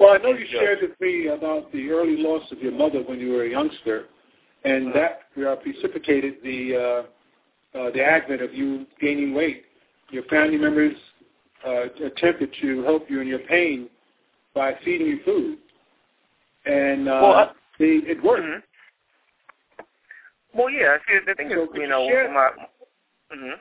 Well, 0.00 0.14
I 0.14 0.16
know 0.16 0.30
you 0.30 0.46
shared 0.50 0.78
with 0.80 0.98
me 0.98 1.26
about 1.26 1.70
the 1.72 1.90
early 1.90 2.16
loss 2.16 2.50
of 2.50 2.60
your 2.60 2.72
mother 2.72 3.02
when 3.02 3.20
you 3.20 3.32
were 3.32 3.44
a 3.44 3.50
youngster, 3.50 4.06
and 4.64 4.88
uh-huh. 4.88 5.08
that 5.36 5.46
uh, 5.46 5.56
precipitated 5.56 6.36
the 6.42 7.04
uh, 7.74 7.78
uh, 7.78 7.90
the 7.90 8.02
advent 8.02 8.40
of 8.40 8.54
you 8.54 8.86
gaining 8.98 9.34
weight. 9.34 9.64
Your 10.10 10.22
family 10.24 10.56
members 10.56 10.96
uh, 11.66 11.84
attempted 12.02 12.54
to 12.62 12.82
help 12.84 13.10
you 13.10 13.20
in 13.20 13.28
your 13.28 13.40
pain 13.40 13.90
by 14.54 14.72
feeding 14.82 15.06
you 15.06 15.20
food, 15.22 15.58
and 16.64 17.06
uh, 17.06 17.20
well, 17.22 17.32
I, 17.32 17.50
they, 17.78 17.84
it 17.84 18.24
worked. 18.24 18.42
Mm-hmm. 18.42 20.58
Well, 20.58 20.70
yeah. 20.70 20.96
See, 21.06 21.18
the 21.26 21.34
thing 21.34 21.50
so 21.50 21.64
is, 21.64 21.68
you 21.74 21.88
know, 21.88 22.08
share, 22.08 22.32
my. 22.32 22.48
Mm-hmm. 23.36 23.60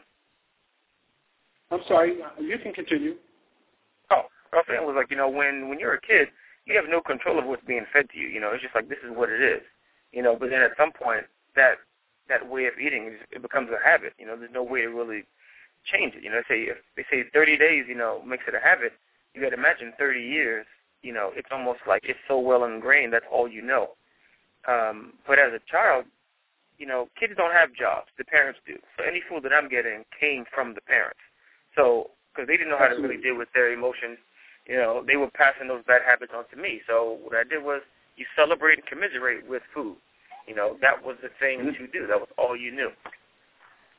I'm 1.72 1.81
sorry. 1.88 2.17
You 2.39 2.58
can 2.60 2.74
continue. 2.74 3.15
What 4.49 4.59
I'm 4.59 4.65
saying 4.67 4.85
was 4.85 4.95
like, 4.95 5.11
you 5.11 5.17
know, 5.17 5.29
when 5.29 5.69
when 5.69 5.79
you're 5.79 5.93
a 5.93 6.01
kid, 6.01 6.29
you 6.65 6.75
have 6.75 6.89
no 6.89 7.01
control 7.01 7.39
of 7.39 7.45
what's 7.45 7.65
being 7.65 7.85
fed 7.91 8.09
to 8.11 8.17
you. 8.17 8.27
You 8.27 8.39
know, 8.39 8.51
it's 8.53 8.63
just 8.63 8.75
like 8.75 8.89
this 8.89 8.99
is 9.03 9.15
what 9.15 9.29
it 9.29 9.41
is. 9.41 9.61
You 10.11 10.23
know, 10.23 10.35
but 10.39 10.49
then 10.49 10.61
at 10.61 10.77
some 10.77 10.91
point, 10.91 11.25
that 11.55 11.77
that 12.29 12.47
way 12.47 12.65
of 12.65 12.73
eating 12.79 13.17
it 13.31 13.41
becomes 13.41 13.69
a 13.69 13.83
habit. 13.83 14.13
You 14.17 14.25
know, 14.25 14.37
there's 14.37 14.53
no 14.53 14.63
way 14.63 14.81
to 14.81 14.87
really 14.87 15.25
change 15.85 16.15
it. 16.15 16.23
You 16.23 16.29
know, 16.29 16.41
they 16.47 16.55
say 16.55 16.61
if 16.63 16.77
they 16.95 17.05
say 17.09 17.23
30 17.33 17.57
days, 17.57 17.85
you 17.87 17.95
know, 17.95 18.21
makes 18.25 18.43
it 18.47 18.55
a 18.55 18.59
habit. 18.59 18.93
You 19.33 19.41
got 19.41 19.49
to 19.49 19.57
imagine 19.57 19.93
30 19.97 20.19
years. 20.21 20.65
You 21.01 21.13
know, 21.13 21.31
it's 21.35 21.49
almost 21.51 21.79
like 21.87 22.01
it's 22.03 22.19
so 22.27 22.39
well 22.39 22.65
ingrained. 22.65 23.13
That's 23.13 23.25
all 23.31 23.47
you 23.47 23.61
know. 23.61 23.89
Um, 24.67 25.13
but 25.25 25.39
as 25.39 25.53
a 25.53 25.59
child, 25.69 26.05
you 26.77 26.85
know, 26.85 27.07
kids 27.19 27.33
don't 27.37 27.53
have 27.53 27.73
jobs. 27.73 28.07
The 28.17 28.25
parents 28.25 28.59
do. 28.65 28.77
So 28.97 29.03
any 29.03 29.21
food 29.27 29.43
that 29.43 29.53
I'm 29.53 29.69
getting 29.69 30.03
came 30.19 30.45
from 30.53 30.73
the 30.73 30.81
parents. 30.81 31.19
So 31.75 32.11
because 32.33 32.47
they 32.47 32.57
didn't 32.57 32.69
know 32.69 32.77
how 32.77 32.87
to 32.87 32.95
really 32.95 33.21
deal 33.21 33.37
with 33.37 33.49
their 33.53 33.71
emotions 33.71 34.17
you 34.69 34.77
know, 34.77 35.03
they 35.05 35.17
were 35.17 35.31
passing 35.31 35.67
those 35.67 35.83
bad 35.88 36.01
habits 36.05 36.31
on 36.35 36.45
to 36.51 36.55
me. 36.55 36.81
So 36.88 37.17
what 37.23 37.35
I 37.35 37.43
did 37.43 37.63
was 37.63 37.81
you 38.17 38.25
celebrate 38.38 38.77
and 38.77 38.85
commiserate 38.85 39.49
with 39.49 39.63
food. 39.73 39.97
You 40.47 40.53
know, 40.53 40.77
that 40.79 41.03
was 41.03 41.17
the 41.23 41.29
thing 41.39 41.59
mm-hmm. 41.59 41.83
to 41.83 41.88
do. 41.91 42.05
That 42.05 42.19
was 42.19 42.29
all 42.38 42.55
you 42.55 42.71
knew. 42.71 42.91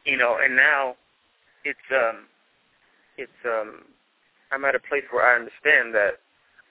You 0.04 0.16
know, 0.16 0.38
and 0.42 0.54
now 0.54 0.94
it's 1.64 1.78
um 1.92 2.26
it's 3.18 3.40
um 3.44 3.82
I'm 4.52 4.64
at 4.64 4.76
a 4.76 4.80
place 4.80 5.02
where 5.10 5.26
I 5.26 5.34
understand 5.34 5.92
that 5.94 6.22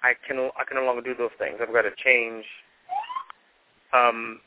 I 0.01 0.13
can 0.25 0.49
I 0.57 0.63
can 0.63 0.77
no 0.77 0.85
longer 0.85 1.01
do 1.01 1.13
those 1.13 1.35
things. 1.37 1.59
I've 1.61 1.73
got 1.73 1.83
to 1.83 1.91
change 2.01 2.45
um 3.91 4.39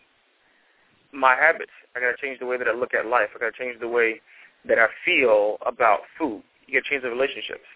my 1.12 1.36
habits. 1.36 1.72
I 1.94 2.00
got 2.00 2.16
to 2.16 2.16
change 2.16 2.40
the 2.40 2.46
way 2.46 2.56
that 2.56 2.68
I 2.68 2.72
look 2.72 2.94
at 2.94 3.04
life. 3.04 3.28
I 3.36 3.38
got 3.38 3.54
to 3.54 3.58
change 3.58 3.78
the 3.80 3.88
way 3.88 4.22
that 4.64 4.78
I 4.78 4.86
feel 5.04 5.58
about 5.66 6.00
food. 6.18 6.42
You 6.66 6.80
got 6.80 6.84
to 6.84 6.90
change 6.90 7.02
the 7.02 7.10
relationships. 7.10 7.68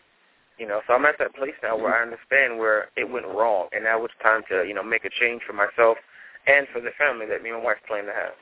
You 0.58 0.66
know, 0.66 0.80
so 0.86 0.94
I'm 0.94 1.04
at 1.04 1.18
that 1.18 1.34
place 1.34 1.54
now 1.62 1.76
where 1.76 1.94
I 1.94 2.02
understand 2.02 2.58
where 2.58 2.88
it 2.96 3.10
went 3.10 3.26
wrong, 3.26 3.68
and 3.72 3.84
now 3.84 4.02
it's 4.04 4.14
time 4.22 4.42
to, 4.48 4.64
you 4.66 4.72
know, 4.72 4.82
make 4.82 5.04
a 5.04 5.10
change 5.20 5.42
for 5.46 5.52
myself 5.52 5.98
and 6.46 6.66
for 6.72 6.80
the 6.80 6.90
family 6.98 7.26
that 7.26 7.42
me 7.42 7.50
and 7.50 7.58
my 7.58 7.64
wife 7.64 7.76
plan 7.86 8.06
to 8.06 8.12
have. 8.12 8.36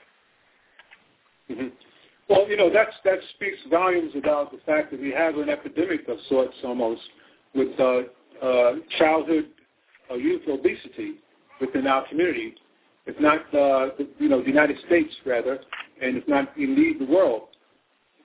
Mm-hmm. 1.51 1.75
Well, 2.29 2.49
you 2.49 2.57
know, 2.57 2.71
that's 2.73 2.95
that 3.05 3.19
speaks 3.35 3.59
volumes 3.69 4.13
about 4.17 4.53
the 4.53 4.59
fact 4.65 4.91
that 4.93 5.01
we 5.01 5.11
have 5.11 5.37
an 5.37 5.49
epidemic 5.49 6.09
of 6.09 6.19
sorts 6.29 6.55
almost 6.65 7.03
with 7.55 7.79
uh, 7.79 8.03
uh, 8.45 8.75
childhood 8.99 9.49
uh, 10.11 10.15
youth 10.15 10.43
obesity 10.49 11.17
within 11.61 11.87
our 11.87 12.07
community, 12.09 12.55
if 13.07 13.19
not, 13.21 13.41
uh, 13.49 13.95
the, 13.99 14.09
you 14.19 14.29
know, 14.29 14.41
the 14.41 14.49
United 14.49 14.77
States 14.87 15.13
rather, 15.27 15.59
and 16.01 16.17
if 16.17 16.27
not 16.27 16.57
indeed 16.57 16.99
the 16.99 17.07
world. 17.07 17.49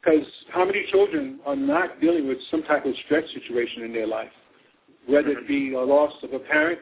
Because 0.01 0.25
how 0.51 0.65
many 0.65 0.85
children 0.91 1.39
are 1.45 1.55
not 1.55 1.99
dealing 1.99 2.27
with 2.27 2.37
some 2.49 2.63
type 2.63 2.85
of 2.85 2.93
stress 3.05 3.23
situation 3.33 3.83
in 3.83 3.93
their 3.93 4.07
life, 4.07 4.31
whether 5.07 5.29
it 5.29 5.47
be 5.47 5.73
a 5.73 5.81
loss 5.81 6.13
of 6.23 6.33
a 6.33 6.39
parent 6.39 6.79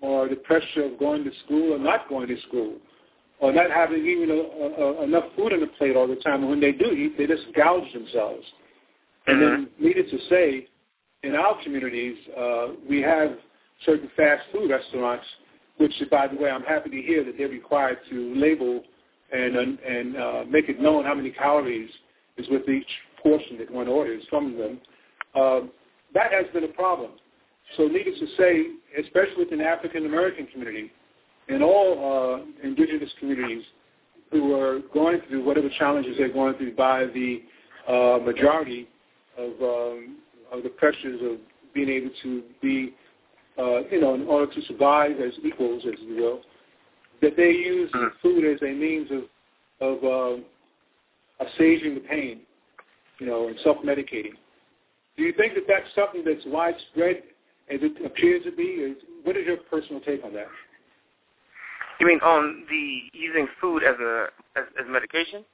or 0.00 0.28
the 0.28 0.36
pressure 0.36 0.84
of 0.84 0.98
going 0.98 1.24
to 1.24 1.30
school 1.44 1.72
or 1.72 1.78
not 1.78 2.08
going 2.08 2.28
to 2.28 2.36
school, 2.48 2.76
or 3.40 3.52
not 3.52 3.70
having 3.70 4.06
even 4.06 4.30
a, 4.30 4.82
a, 4.82 5.04
enough 5.04 5.24
food 5.36 5.52
on 5.52 5.60
the 5.60 5.66
plate 5.78 5.96
all 5.96 6.06
the 6.06 6.16
time. 6.16 6.40
And 6.40 6.50
when 6.50 6.60
they 6.60 6.72
do 6.72 6.92
eat, 6.92 7.18
they 7.18 7.26
just 7.26 7.44
gouge 7.54 7.92
themselves. 7.92 8.44
And 9.26 9.40
Mm-hmm. 9.40 9.64
then, 9.64 9.68
needless 9.80 10.10
to 10.10 10.18
say, 10.30 10.68
in 11.24 11.34
our 11.34 11.60
communities, 11.64 12.16
uh, 12.38 12.68
we 12.88 13.02
have 13.02 13.36
certain 13.84 14.08
fast 14.16 14.44
food 14.52 14.70
restaurants, 14.70 15.24
which, 15.78 15.92
by 16.10 16.28
the 16.28 16.36
way, 16.36 16.48
I'm 16.48 16.62
happy 16.62 16.90
to 16.90 17.02
hear 17.02 17.24
that 17.24 17.36
they're 17.36 17.48
required 17.48 17.98
to 18.10 18.34
label 18.36 18.82
and 19.32 19.56
and 19.56 20.16
uh, 20.16 20.44
make 20.48 20.68
it 20.68 20.80
known 20.80 21.04
how 21.04 21.14
many 21.14 21.30
calories 21.32 21.90
is 22.36 22.46
with 22.50 22.68
each 22.68 22.86
portion 23.22 23.58
that 23.58 23.70
one 23.70 23.88
orders 23.88 24.22
from 24.28 24.56
them. 24.56 24.80
Um, 25.34 25.70
that 26.14 26.32
has 26.32 26.46
been 26.52 26.64
a 26.64 26.68
problem. 26.68 27.12
So, 27.76 27.88
needless 27.88 28.18
to 28.20 28.26
say, 28.36 28.66
especially 29.00 29.44
within 29.44 29.58
the 29.58 29.64
African 29.64 30.06
American 30.06 30.46
community 30.46 30.92
and 31.48 31.62
all 31.62 32.44
uh, 32.44 32.66
indigenous 32.66 33.10
communities 33.18 33.64
who 34.30 34.54
are 34.54 34.80
going 34.92 35.20
through 35.28 35.44
whatever 35.44 35.68
challenges 35.78 36.16
they're 36.18 36.32
going 36.32 36.54
through 36.54 36.74
by 36.74 37.06
the 37.06 37.42
uh, 37.88 38.18
majority 38.24 38.88
of, 39.36 39.50
um, 39.62 40.16
of 40.52 40.62
the 40.62 40.68
pressures 40.68 41.20
of 41.22 41.38
being 41.74 41.88
able 41.88 42.10
to 42.22 42.42
be, 42.62 42.94
uh, 43.58 43.80
you 43.90 44.00
know, 44.00 44.14
in 44.14 44.22
order 44.22 44.52
to 44.52 44.62
survive 44.62 45.12
as 45.20 45.32
equals, 45.44 45.84
as 45.86 45.94
you 46.00 46.16
will, 46.16 46.40
that 47.22 47.36
they 47.36 47.50
use 47.50 47.90
Mhm. 47.92 48.12
food 48.22 48.44
as 48.44 48.62
a 48.62 48.72
means 48.72 49.10
of 49.10 49.24
of 49.78 50.02
assuaging 51.40 51.94
the 51.94 52.00
pain, 52.00 52.40
you 53.18 53.26
know, 53.26 53.48
and 53.48 53.56
self-medicating. 53.62 54.34
Do 55.16 55.22
you 55.22 55.32
think 55.32 55.54
that 55.54 55.64
that's 55.66 55.88
something 55.94 56.22
that's 56.24 56.44
widespread 56.46 57.22
as 57.70 57.80
it 57.82 58.04
appears 58.04 58.44
to 58.44 58.52
be? 58.52 58.62
Is, 58.62 58.96
what 59.24 59.36
is 59.36 59.46
your 59.46 59.56
personal 59.56 60.00
take 60.00 60.24
on 60.24 60.32
that? 60.34 60.48
You 61.98 62.06
mean 62.06 62.20
on 62.20 62.64
the 62.68 63.18
using 63.18 63.48
food 63.60 63.82
as 63.82 63.98
a 63.98 64.26
as, 64.56 64.64
as 64.78 64.86
medication? 64.88 65.44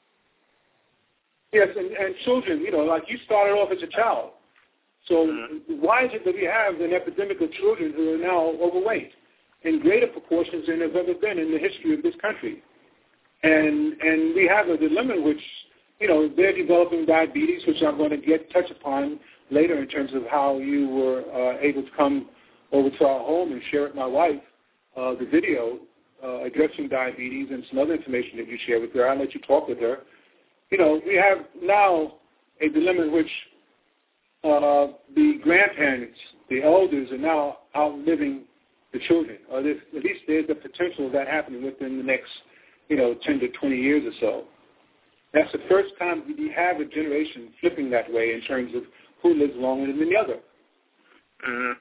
Yes, 1.52 1.68
and, 1.76 1.90
and 1.92 2.14
children, 2.24 2.60
you 2.60 2.72
know, 2.72 2.78
like 2.78 3.04
you 3.08 3.18
started 3.24 3.52
off 3.52 3.70
as 3.70 3.82
a 3.82 3.86
child. 3.86 4.30
So 5.06 5.26
Mhm. 5.26 5.80
why 5.80 6.06
is 6.06 6.12
it 6.14 6.24
that 6.24 6.34
we 6.34 6.44
have 6.44 6.80
an 6.80 6.92
epidemic 6.92 7.40
of 7.40 7.52
children 7.52 7.92
who 7.92 8.14
are 8.14 8.18
now 8.18 8.56
overweight 8.60 9.12
in 9.62 9.78
greater 9.80 10.06
proportions 10.06 10.66
than 10.66 10.80
have 10.80 10.96
ever 10.96 11.14
been 11.14 11.38
in 11.38 11.52
the 11.52 11.58
history 11.58 11.94
of 11.94 12.02
this 12.02 12.14
country? 12.16 12.62
And 13.42 14.00
and 14.02 14.34
we 14.34 14.46
have 14.46 14.68
a 14.68 14.76
dilemma 14.76 15.20
which, 15.20 15.42
you 16.02 16.08
know, 16.08 16.28
they're 16.36 16.56
developing 16.56 17.06
diabetes, 17.06 17.62
which 17.66 17.82
I'm 17.86 17.96
going 17.96 18.10
to 18.10 18.16
get 18.16 18.52
touch 18.52 18.70
upon 18.70 19.20
later 19.50 19.80
in 19.80 19.88
terms 19.88 20.10
of 20.14 20.24
how 20.30 20.58
you 20.58 20.88
were 20.88 21.22
uh, 21.32 21.58
able 21.60 21.82
to 21.82 21.90
come 21.96 22.28
over 22.72 22.90
to 22.90 23.04
our 23.06 23.20
home 23.20 23.52
and 23.52 23.62
share 23.70 23.84
with 23.84 23.94
my 23.94 24.06
wife 24.06 24.40
uh, 24.96 25.14
the 25.14 25.26
video 25.30 25.78
uh, 26.22 26.44
addressing 26.44 26.88
diabetes 26.88 27.48
and 27.50 27.64
some 27.70 27.78
other 27.78 27.94
information 27.94 28.36
that 28.38 28.48
you 28.48 28.58
share 28.66 28.80
with 28.80 28.92
her. 28.92 29.08
I'll 29.08 29.18
let 29.18 29.34
you 29.34 29.40
talk 29.40 29.68
with 29.68 29.78
her 29.80 30.00
you 30.72 30.78
know, 30.78 31.00
we 31.06 31.14
have 31.16 31.46
now 31.62 32.14
a 32.60 32.68
dilemma 32.70 33.02
in 33.02 33.12
which 33.12 33.30
uh, 34.42 34.88
the 35.14 35.38
grandparents, 35.42 36.18
the 36.48 36.62
elders, 36.62 37.12
are 37.12 37.18
now 37.18 37.58
outliving 37.76 38.44
the 38.92 38.98
children. 39.06 39.36
Or 39.50 39.58
at 39.58 39.64
least 39.64 40.20
there's 40.26 40.48
the 40.48 40.54
potential 40.54 41.06
of 41.06 41.12
that 41.12 41.28
happening 41.28 41.62
within 41.62 41.98
the 41.98 42.02
next, 42.02 42.30
you 42.88 42.96
know, 42.96 43.14
10 43.22 43.38
to 43.40 43.48
20 43.48 43.76
years 43.76 44.02
or 44.06 44.18
so. 44.18 44.44
That's 45.32 45.50
the 45.52 45.60
first 45.68 45.94
time 45.98 46.24
we 46.26 46.52
have 46.54 46.80
a 46.80 46.84
generation 46.84 47.48
flipping 47.60 47.90
that 47.90 48.12
way 48.12 48.34
in 48.34 48.42
terms 48.42 48.74
of 48.74 48.82
who 49.22 49.34
lives 49.34 49.54
longer 49.56 49.86
than 49.86 50.10
the 50.10 50.16
other. 50.16 50.38
Mm-hmm. 51.48 51.72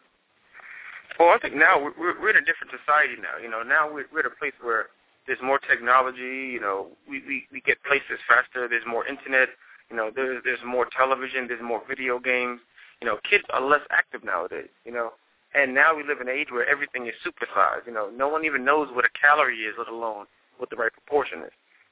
Well, 1.19 1.29
I 1.29 1.39
think 1.39 1.55
now 1.55 1.77
we're, 1.81 2.19
we're 2.19 2.29
in 2.31 2.37
a 2.37 2.45
different 2.45 2.71
society 2.71 3.15
now. 3.21 3.41
You 3.41 3.49
know, 3.49 3.61
now 3.61 3.91
we're, 3.91 4.05
we're 4.11 4.21
at 4.21 4.25
a 4.25 4.35
place 4.39 4.53
where 4.61 4.87
there's 5.27 5.41
more 5.43 5.59
technology. 5.59 6.49
You 6.51 6.59
know, 6.59 6.87
we, 7.07 7.21
we 7.27 7.45
we 7.51 7.61
get 7.61 7.83
places 7.83 8.17
faster. 8.27 8.67
There's 8.67 8.85
more 8.87 9.05
internet. 9.05 9.49
You 9.89 9.97
know, 9.97 10.09
there's 10.13 10.41
there's 10.43 10.63
more 10.65 10.87
television. 10.95 11.47
There's 11.47 11.61
more 11.61 11.81
video 11.87 12.17
games. 12.19 12.61
You 13.01 13.07
know, 13.07 13.17
kids 13.29 13.43
are 13.51 13.61
less 13.61 13.81
active 13.91 14.23
nowadays. 14.23 14.69
You 14.85 14.93
know, 14.93 15.11
and 15.53 15.75
now 15.75 15.95
we 15.95 16.03
live 16.03 16.21
in 16.21 16.29
an 16.29 16.35
age 16.35 16.47
where 16.49 16.67
everything 16.67 17.07
is 17.07 17.13
supersized. 17.25 17.85
You 17.85 17.93
know, 17.93 18.09
no 18.09 18.27
one 18.27 18.45
even 18.45 18.63
knows 18.63 18.87
what 18.93 19.05
a 19.05 19.09
calorie 19.19 19.61
is, 19.61 19.75
let 19.77 19.89
alone 19.89 20.25
what 20.57 20.69
the 20.69 20.75
right 20.75 20.91
proportion 20.91 21.39
is. 21.39 21.51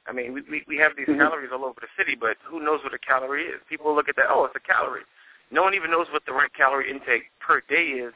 I 0.10 0.12
mean, 0.12 0.34
we 0.34 0.42
we, 0.50 0.64
we 0.68 0.78
have 0.78 0.96
these 0.98 1.08
Mhm. 1.08 1.20
calories 1.20 1.52
all 1.52 1.64
over 1.64 1.80
the 1.80 1.88
city, 1.96 2.16
but 2.16 2.38
who 2.44 2.60
knows 2.60 2.84
what 2.84 2.94
a 2.94 2.98
calorie 2.98 3.46
is? 3.46 3.62
People 3.70 3.94
look 3.94 4.10
at 4.10 4.16
that. 4.16 4.26
Oh, 4.30 4.46
it's 4.46 4.56
a 4.56 4.60
calorie. 4.60 5.06
No 5.52 5.62
one 5.62 5.76
even 5.76 5.92
knows 5.92 6.08
what 6.12 6.26
the 6.26 6.34
right 6.34 6.52
calorie 6.54 6.90
intake 6.90 7.32
per 7.40 7.62
day 7.62 7.90
is 7.92 8.14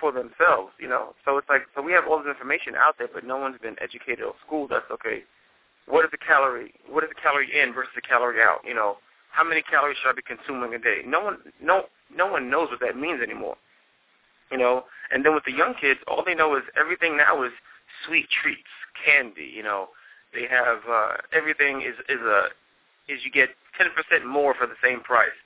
for 0.00 0.12
themselves, 0.12 0.72
you 0.78 0.88
know. 0.88 1.14
So 1.24 1.36
it's 1.36 1.48
like 1.48 1.66
so 1.74 1.82
we 1.82 1.92
have 1.92 2.06
all 2.06 2.18
this 2.18 2.28
information 2.28 2.74
out 2.74 2.96
there, 2.98 3.08
but 3.12 3.24
no 3.24 3.36
one's 3.36 3.58
been 3.58 3.76
educated 3.80 4.24
or 4.24 4.34
schooled 4.46 4.72
us. 4.72 4.84
Okay, 4.90 5.24
what 5.86 6.04
is 6.04 6.10
the 6.10 6.18
calorie? 6.18 6.72
What 6.88 7.04
is 7.04 7.10
the 7.10 7.20
calorie 7.20 7.52
in 7.60 7.72
versus 7.72 7.92
the 7.94 8.02
calorie 8.02 8.40
out? 8.42 8.60
You 8.64 8.74
know, 8.74 8.98
how 9.30 9.44
many 9.44 9.62
calories 9.62 9.98
should 9.98 10.08
I 10.08 10.14
be 10.14 10.22
consuming 10.22 10.74
a 10.74 10.78
day? 10.78 11.02
No 11.04 11.20
one, 11.20 11.38
no, 11.60 11.86
no 12.14 12.26
one 12.26 12.48
knows 12.48 12.70
what 12.70 12.80
that 12.80 12.96
means 12.96 13.22
anymore. 13.22 13.56
You 14.50 14.58
know, 14.58 14.84
and 15.10 15.24
then 15.24 15.34
with 15.34 15.44
the 15.44 15.52
young 15.52 15.74
kids, 15.74 16.00
all 16.06 16.24
they 16.24 16.34
know 16.34 16.56
is 16.56 16.62
everything 16.78 17.16
now 17.16 17.42
is 17.42 17.52
sweet 18.06 18.28
treats, 18.42 18.72
candy. 19.04 19.50
You 19.54 19.62
know, 19.62 19.88
they 20.36 20.46
have 20.46 20.78
uh, 20.88 21.16
everything 21.32 21.80
is 21.80 21.96
is 22.08 22.20
a 22.20 22.52
is 23.08 23.24
you 23.24 23.30
get 23.32 23.50
ten 23.76 23.88
percent 23.96 24.28
more 24.28 24.54
for 24.54 24.66
the 24.66 24.78
same 24.84 25.00
price. 25.00 25.36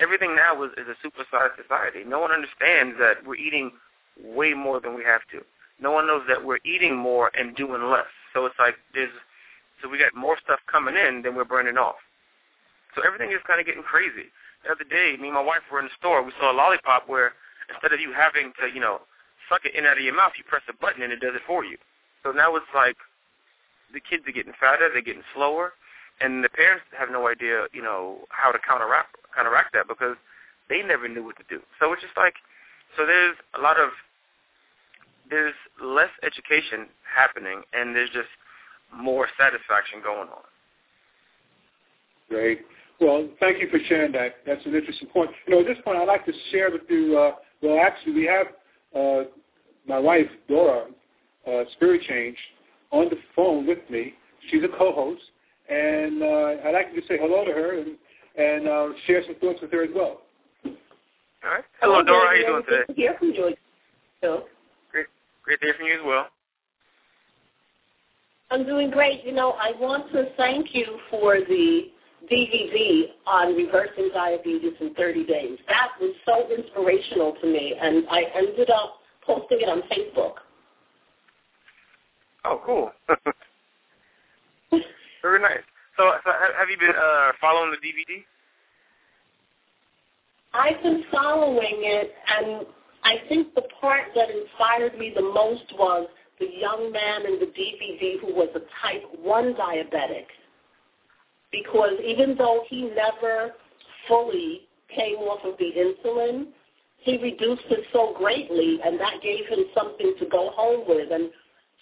Everything 0.00 0.34
now 0.34 0.60
is, 0.64 0.72
is 0.76 0.86
a 0.90 0.98
supersized 0.98 1.54
society. 1.54 2.02
No 2.04 2.18
one 2.18 2.32
understands 2.32 2.98
that 2.98 3.24
we're 3.24 3.36
eating 3.36 3.70
way 4.18 4.52
more 4.52 4.80
than 4.80 4.94
we 4.94 5.04
have 5.04 5.22
to. 5.30 5.46
No 5.80 5.92
one 5.92 6.06
knows 6.06 6.22
that 6.28 6.44
we're 6.44 6.58
eating 6.64 6.96
more 6.96 7.30
and 7.38 7.54
doing 7.54 7.88
less. 7.88 8.10
So 8.34 8.44
it's 8.46 8.58
like 8.58 8.74
there's 8.94 9.14
so 9.80 9.88
we 9.88 9.98
got 9.98 10.14
more 10.14 10.36
stuff 10.42 10.60
coming 10.70 10.96
in 10.96 11.22
than 11.22 11.34
we're 11.34 11.44
burning 11.44 11.76
off. 11.78 12.02
So 12.94 13.02
everything 13.06 13.30
is 13.30 13.40
kind 13.46 13.60
of 13.60 13.66
getting 13.66 13.82
crazy. 13.82 14.30
The 14.64 14.70
other 14.70 14.84
day, 14.84 15.16
me 15.18 15.28
and 15.28 15.34
my 15.34 15.42
wife 15.42 15.66
were 15.70 15.80
in 15.80 15.86
the 15.86 15.98
store. 15.98 16.22
We 16.22 16.32
saw 16.38 16.52
a 16.52 16.54
lollipop 16.54 17.08
where 17.08 17.32
instead 17.72 17.92
of 17.92 18.00
you 18.00 18.12
having 18.12 18.52
to, 18.62 18.70
you 18.72 18.80
know, 18.80 19.02
suck 19.48 19.64
it 19.64 19.74
in 19.74 19.86
out 19.86 19.98
of 19.98 20.04
your 20.04 20.14
mouth, 20.14 20.32
you 20.38 20.44
press 20.44 20.62
a 20.68 20.76
button 20.76 21.02
and 21.02 21.12
it 21.12 21.20
does 21.20 21.34
it 21.34 21.42
for 21.46 21.64
you. 21.64 21.76
So 22.22 22.30
now 22.30 22.54
it's 22.54 22.70
like 22.74 22.96
the 23.92 24.00
kids 24.00 24.24
are 24.26 24.32
getting 24.32 24.52
fatter, 24.58 24.88
they're 24.92 25.02
getting 25.02 25.26
slower, 25.34 25.72
and 26.20 26.42
the 26.44 26.48
parents 26.48 26.84
have 26.98 27.10
no 27.10 27.28
idea, 27.28 27.66
you 27.72 27.82
know, 27.82 28.18
how 28.28 28.50
to 28.50 28.58
counteract 28.58 29.16
counteract 29.34 29.72
that 29.72 29.88
because 29.88 30.16
they 30.68 30.82
never 30.82 31.08
knew 31.08 31.24
what 31.24 31.36
to 31.36 31.44
do. 31.48 31.60
So 31.80 31.92
it's 31.92 32.02
just 32.02 32.16
like, 32.16 32.34
so 32.96 33.06
there's 33.06 33.36
a 33.58 33.60
lot 33.60 33.80
of 33.80 33.90
there's 35.30 35.54
less 35.82 36.10
education 36.22 36.86
happening, 37.02 37.62
and 37.72 37.96
there's 37.96 38.10
just 38.10 38.28
more 38.94 39.28
satisfaction 39.38 40.00
going 40.02 40.28
on. 40.28 40.44
Great. 42.28 42.60
Well, 43.00 43.28
thank 43.40 43.60
you 43.60 43.68
for 43.68 43.78
sharing 43.88 44.12
that. 44.12 44.36
That's 44.46 44.64
an 44.66 44.74
interesting 44.74 45.08
point. 45.08 45.30
You 45.46 45.54
know, 45.54 45.60
at 45.60 45.66
this 45.66 45.78
point, 45.84 45.98
I'd 45.98 46.06
like 46.06 46.24
to 46.26 46.32
share 46.50 46.70
with 46.70 46.82
you. 46.88 47.18
Uh, 47.18 47.32
well, 47.62 47.80
actually, 47.84 48.12
we 48.14 48.26
have 48.26 48.46
uh, 48.94 49.28
my 49.86 49.98
wife 49.98 50.28
Dora, 50.48 50.86
uh, 51.46 51.64
Spirit 51.72 52.02
Change, 52.08 52.36
on 52.92 53.08
the 53.08 53.16
phone 53.34 53.66
with 53.66 53.78
me. 53.90 54.14
She's 54.50 54.62
a 54.62 54.68
co-host, 54.68 55.22
and 55.68 56.22
uh, 56.22 56.68
I'd 56.68 56.72
like 56.72 56.86
you 56.94 57.00
to 57.00 57.06
say 57.06 57.18
hello 57.20 57.44
to 57.44 57.52
her 57.52 57.80
and 57.80 57.96
and 58.34 58.66
uh, 58.66 58.88
share 59.06 59.22
some 59.26 59.34
thoughts 59.36 59.60
with 59.60 59.72
her 59.72 59.84
as 59.84 59.90
well. 59.94 60.22
All 60.64 61.50
right. 61.50 61.64
Hello, 61.80 62.02
Dora. 62.02 62.20
How 62.20 62.26
are 62.28 62.36
you 62.36 62.46
doing 62.46 62.62
today? 62.64 62.84
Good 62.86 62.94
to 62.94 63.00
hear 63.00 63.16
from 63.18 63.28
you. 63.28 63.54
Phil. 64.20 64.44
Great. 64.90 65.06
Great 65.42 65.60
to 65.60 65.66
hear 65.66 65.74
from 65.74 65.86
you 65.86 65.94
as 65.94 66.00
well. 66.04 66.28
I'm 68.50 68.64
doing 68.64 68.90
great. 68.90 69.24
You 69.24 69.32
know, 69.32 69.52
I 69.52 69.72
want 69.80 70.12
to 70.12 70.26
thank 70.36 70.74
you 70.74 70.98
for 71.10 71.38
the 71.40 71.90
DVD 72.30 73.04
on 73.26 73.54
reversing 73.56 74.10
diabetes 74.14 74.74
in 74.80 74.94
30 74.94 75.24
days. 75.24 75.58
That 75.68 75.88
was 76.00 76.14
so 76.26 76.54
inspirational 76.54 77.34
to 77.40 77.46
me, 77.46 77.74
and 77.80 78.04
I 78.10 78.24
ended 78.34 78.70
up 78.70 79.00
posting 79.26 79.60
it 79.60 79.68
on 79.68 79.82
Facebook. 79.82 80.41
Oh, 82.44 82.60
cool. 82.64 82.90
Very 85.22 85.40
nice. 85.40 85.62
So, 85.96 86.10
so 86.24 86.30
have 86.58 86.68
you 86.70 86.78
been 86.78 86.96
uh, 86.96 87.32
following 87.40 87.70
the 87.70 87.76
DVD? 87.76 88.24
I've 90.54 90.82
been 90.82 91.04
following 91.10 91.80
it, 91.80 92.12
and 92.28 92.66
I 93.04 93.26
think 93.28 93.54
the 93.54 93.62
part 93.80 94.08
that 94.14 94.28
inspired 94.30 94.98
me 94.98 95.12
the 95.14 95.22
most 95.22 95.72
was 95.78 96.08
the 96.38 96.48
young 96.58 96.92
man 96.92 97.26
in 97.26 97.38
the 97.38 97.46
DVD 97.46 98.20
who 98.20 98.34
was 98.34 98.48
a 98.54 98.60
type 98.82 99.04
1 99.22 99.54
diabetic. 99.54 100.26
Because 101.50 101.92
even 102.04 102.34
though 102.36 102.64
he 102.68 102.90
never 102.94 103.52
fully 104.08 104.62
came 104.94 105.16
off 105.16 105.44
of 105.44 105.58
the 105.58 105.70
insulin, 105.76 106.48
he 106.98 107.18
reduced 107.18 107.64
it 107.70 107.84
so 107.92 108.14
greatly, 108.16 108.78
and 108.84 108.98
that 109.00 109.22
gave 109.22 109.46
him 109.46 109.66
something 109.74 110.14
to 110.18 110.26
go 110.26 110.50
home 110.54 110.84
with. 110.86 111.10
And 111.12 111.30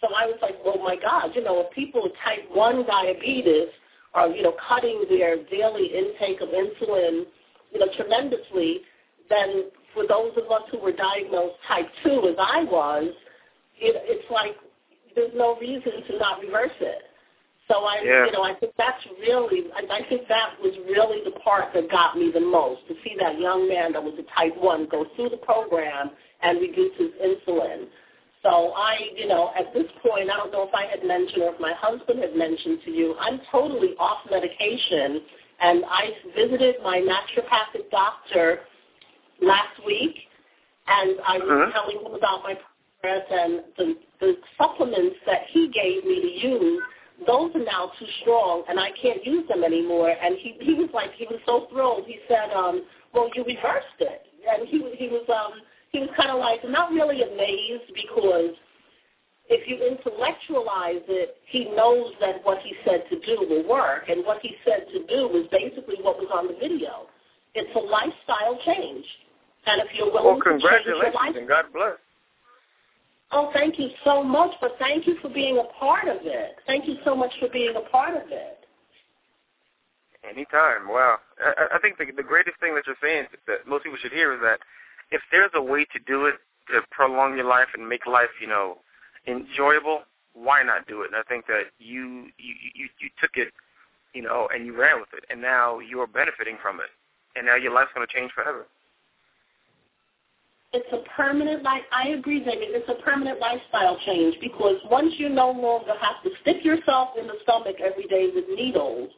so 0.00 0.08
I 0.14 0.26
was 0.26 0.38
like, 0.40 0.56
well, 0.64 0.78
my 0.78 0.96
God, 0.96 1.30
you 1.34 1.44
know, 1.44 1.60
if 1.60 1.72
people 1.72 2.02
with 2.02 2.12
type 2.24 2.48
1 2.52 2.86
diabetes 2.86 3.68
are, 4.14 4.28
you 4.28 4.42
know, 4.42 4.54
cutting 4.68 5.04
their 5.08 5.36
daily 5.44 5.86
intake 5.94 6.40
of 6.40 6.48
insulin, 6.48 7.24
you 7.72 7.78
know, 7.78 7.86
tremendously, 7.96 8.80
then 9.28 9.70
for 9.94 10.06
those 10.06 10.32
of 10.36 10.50
us 10.50 10.62
who 10.70 10.78
were 10.78 10.92
diagnosed 10.92 11.56
type 11.68 11.88
2, 12.02 12.28
as 12.30 12.36
I 12.38 12.64
was, 12.64 13.12
it, 13.78 13.96
it's 14.06 14.30
like 14.30 14.56
there's 15.14 15.32
no 15.34 15.56
reason 15.58 15.92
to 16.08 16.18
not 16.18 16.40
reverse 16.40 16.74
it. 16.80 17.02
So 17.68 17.84
I, 17.84 18.02
Yeah. 18.02 18.26
you 18.26 18.32
know, 18.32 18.42
I 18.42 18.54
think 18.54 18.72
that's 18.76 19.04
really, 19.20 19.70
I, 19.76 20.02
I 20.02 20.08
think 20.08 20.26
that 20.28 20.58
was 20.60 20.74
really 20.88 21.22
the 21.24 21.38
part 21.40 21.72
that 21.74 21.88
got 21.90 22.16
me 22.16 22.30
the 22.32 22.40
most 22.40 22.86
to 22.88 22.94
see 23.04 23.14
that 23.20 23.38
young 23.38 23.68
man 23.68 23.92
that 23.92 24.02
was 24.02 24.14
a 24.18 24.26
type 24.34 24.56
one 24.56 24.86
go 24.90 25.06
through 25.14 25.28
the 25.28 25.36
program 25.36 26.10
and 26.42 26.60
reduce 26.60 26.96
his 26.98 27.10
insulin. 27.22 27.86
So 28.42 28.72
I, 28.74 28.96
you 29.16 29.28
know, 29.28 29.50
at 29.58 29.72
this 29.74 29.84
point, 30.02 30.30
I 30.30 30.36
don't 30.36 30.52
know 30.52 30.62
if 30.62 30.74
I 30.74 30.86
had 30.86 31.04
mentioned 31.06 31.42
or 31.42 31.54
if 31.54 31.60
my 31.60 31.74
husband 31.76 32.20
had 32.20 32.34
mentioned 32.34 32.80
to 32.86 32.90
you, 32.90 33.14
I'm 33.20 33.40
totally 33.52 33.94
off 33.98 34.18
medication, 34.30 35.20
and 35.60 35.84
I 35.86 36.10
visited 36.34 36.76
my 36.82 36.98
naturopathic 36.98 37.90
doctor 37.90 38.60
last 39.42 39.84
week, 39.84 40.16
and 40.86 41.20
I 41.26 41.38
was 41.38 41.48
Mhm. 41.48 41.72
telling 41.72 41.98
him 42.00 42.14
about 42.14 42.42
my 42.42 42.58
progress 43.00 43.26
and 43.30 43.64
the, 43.76 43.96
the 44.20 44.38
supplements 44.56 45.16
that 45.26 45.46
he 45.48 45.68
gave 45.68 46.04
me 46.04 46.20
to 46.22 46.48
use. 46.48 46.82
Those 47.26 47.54
are 47.54 47.58
now 47.64 47.92
too 47.98 48.06
strong, 48.22 48.64
and 48.68 48.80
I 48.80 48.90
can't 48.92 49.24
use 49.26 49.46
them 49.48 49.62
anymore. 49.62 50.08
And 50.08 50.38
he 50.38 50.56
he 50.60 50.72
was 50.72 50.88
like 50.94 51.12
he 51.12 51.26
was 51.26 51.38
so 51.44 51.66
thrilled. 51.70 52.06
He 52.06 52.18
said, 52.26 52.50
um, 52.52 52.82
"Well, 53.12 53.28
you 53.34 53.44
reversed 53.44 54.00
it," 54.00 54.26
and 54.48 54.66
he 54.66 54.78
he 54.96 55.08
was 55.08 55.28
um 55.28 55.60
he 55.90 56.00
was 56.00 56.08
kind 56.16 56.30
of 56.30 56.38
like 56.38 56.60
not 56.68 56.90
really 56.92 57.22
amazed 57.22 57.92
because 57.94 58.54
if 59.50 59.66
you 59.66 59.82
intellectualize 59.84 61.02
it, 61.08 61.36
he 61.46 61.64
knows 61.74 62.12
that 62.20 62.44
what 62.44 62.58
he 62.62 62.72
said 62.84 63.02
to 63.10 63.18
do 63.26 63.46
will 63.50 63.68
work, 63.68 64.08
and 64.08 64.24
what 64.24 64.38
he 64.42 64.54
said 64.64 64.86
to 64.92 65.00
do 65.06 65.26
was 65.26 65.46
basically 65.50 65.96
what 66.02 66.18
was 66.18 66.28
on 66.32 66.46
the 66.46 66.54
video. 66.54 67.08
It's 67.54 67.74
a 67.74 67.80
lifestyle 67.80 68.58
change, 68.64 69.04
and 69.66 69.82
if 69.82 69.88
you're 69.94 70.12
willing 70.12 70.38
Well, 70.38 70.38
to 70.38 70.50
change 70.50 70.62
your 70.62 71.02
congratulations 71.02 71.14
life, 71.14 71.34
and 71.36 71.48
God 71.48 71.64
bless. 71.74 71.98
oh, 73.32 73.50
thank 73.52 73.76
you 73.78 73.90
so 74.04 74.22
much, 74.22 74.52
but 74.60 74.76
thank 74.78 75.08
you 75.08 75.16
for 75.20 75.28
being 75.28 75.58
a 75.58 75.66
part 75.78 76.06
of 76.06 76.18
it. 76.22 76.54
Thank 76.68 76.86
you 76.86 76.98
so 77.04 77.16
much 77.16 77.32
for 77.40 77.48
being 77.48 77.74
a 77.74 77.90
part 77.90 78.14
of 78.14 78.30
it. 78.30 78.58
Anytime. 80.22 80.86
Wow. 80.86 81.18
I, 81.42 81.76
I 81.76 81.78
think 81.80 81.98
the, 81.98 82.04
the 82.14 82.22
greatest 82.22 82.60
thing 82.60 82.74
that 82.74 82.86
you're 82.86 83.00
saying 83.02 83.26
that 83.48 83.66
most 83.66 83.82
people 83.82 83.98
should 84.00 84.12
hear 84.12 84.34
is 84.34 84.40
that 84.42 84.60
if 85.10 85.20
there's 85.30 85.50
a 85.54 85.62
way 85.62 85.84
to 85.92 85.98
do 86.06 86.26
it 86.26 86.34
to 86.68 86.80
prolong 86.90 87.36
your 87.36 87.46
life 87.46 87.68
and 87.74 87.88
make 87.88 88.06
life, 88.06 88.30
you 88.40 88.46
know, 88.46 88.78
enjoyable, 89.26 90.02
why 90.34 90.62
not 90.62 90.86
do 90.86 91.02
it? 91.02 91.08
And 91.12 91.16
I 91.16 91.22
think 91.28 91.46
that 91.46 91.64
you 91.78 92.28
you 92.38 92.54
you, 92.74 92.88
you 93.00 93.08
took 93.20 93.32
it, 93.34 93.52
you 94.14 94.22
know, 94.22 94.48
and 94.54 94.66
you 94.66 94.76
ran 94.76 95.00
with 95.00 95.10
it, 95.14 95.24
and 95.30 95.40
now 95.40 95.78
you 95.80 96.00
are 96.00 96.06
benefiting 96.06 96.56
from 96.62 96.80
it, 96.80 96.90
and 97.36 97.46
now 97.46 97.56
your 97.56 97.72
life's 97.72 97.90
going 97.94 98.06
to 98.06 98.12
change 98.12 98.30
forever. 98.32 98.66
It's 100.72 100.86
a 100.92 101.02
permanent 101.16 101.64
life. 101.64 101.82
I 101.90 102.10
agree, 102.10 102.38
David. 102.38 102.68
It's 102.70 102.88
a 102.88 103.02
permanent 103.02 103.40
lifestyle 103.40 103.98
change 104.06 104.36
because 104.40 104.76
once 104.88 105.12
you 105.18 105.28
no 105.28 105.50
longer 105.50 105.94
have 106.00 106.22
to 106.22 106.30
stick 106.42 106.64
yourself 106.64 107.10
in 107.18 107.26
the 107.26 107.34
stomach 107.42 107.76
every 107.84 108.04
day 108.04 108.30
with 108.32 108.44
needles, 108.54 109.10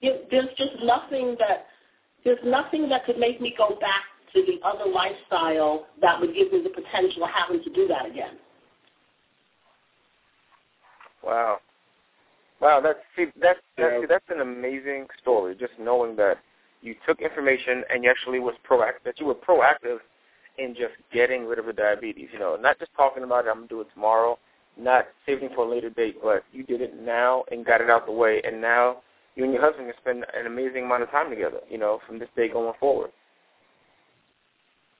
you, 0.00 0.18
there's 0.30 0.48
just 0.56 0.80
nothing 0.84 1.34
that 1.40 1.66
there's 2.24 2.38
nothing 2.44 2.88
that 2.90 3.04
could 3.06 3.18
make 3.18 3.40
me 3.40 3.54
go 3.58 3.76
back 3.80 4.04
to 4.34 4.42
the 4.46 4.60
other 4.66 4.90
lifestyle 4.90 5.86
that 6.00 6.20
would 6.20 6.34
give 6.34 6.52
me 6.52 6.62
the 6.62 6.70
potential 6.70 7.24
of 7.24 7.30
having 7.30 7.62
to 7.62 7.70
do 7.70 7.86
that 7.88 8.06
again. 8.06 8.38
Wow. 11.22 11.58
Wow, 12.60 12.80
that's 12.80 12.98
see 13.16 13.26
that's 13.40 13.60
that's, 13.76 13.92
Yeah. 13.92 14.00
see, 14.00 14.06
that's 14.06 14.28
an 14.30 14.40
amazing 14.40 15.06
story. 15.20 15.54
Just 15.54 15.78
knowing 15.78 16.16
that 16.16 16.38
you 16.80 16.94
took 17.06 17.20
information 17.20 17.84
and 17.90 18.02
you 18.02 18.10
actually 18.10 18.40
was 18.40 18.54
proactive. 18.68 19.02
That 19.04 19.20
you 19.20 19.26
were 19.26 19.34
proactive 19.34 19.98
in 20.58 20.74
just 20.74 20.94
getting 21.12 21.46
rid 21.46 21.58
of 21.58 21.66
the 21.66 21.72
diabetes. 21.72 22.28
You 22.32 22.38
know, 22.38 22.56
not 22.56 22.78
just 22.78 22.92
talking 22.96 23.22
about 23.22 23.46
it. 23.46 23.48
I'm 23.48 23.56
gonna 23.56 23.68
do 23.68 23.80
it 23.80 23.88
tomorrow. 23.94 24.38
Not 24.76 25.06
saving 25.26 25.50
for 25.54 25.64
a 25.66 25.68
later 25.68 25.90
date, 25.90 26.16
but 26.22 26.44
you 26.52 26.62
did 26.62 26.80
it 26.80 27.00
now 27.00 27.44
and 27.50 27.64
got 27.64 27.80
it 27.80 27.90
out 27.90 28.06
the 28.06 28.12
way. 28.12 28.40
And 28.44 28.60
now 28.60 28.98
you 29.34 29.44
and 29.44 29.52
your 29.52 29.62
husband 29.62 29.86
can 29.86 29.96
spend 30.00 30.24
an 30.34 30.46
amazing 30.46 30.84
amount 30.84 31.02
of 31.02 31.10
time 31.10 31.30
together. 31.30 31.60
You 31.68 31.78
know, 31.78 32.00
from 32.06 32.18
this 32.18 32.28
day 32.36 32.48
going 32.48 32.74
forward. 32.78 33.10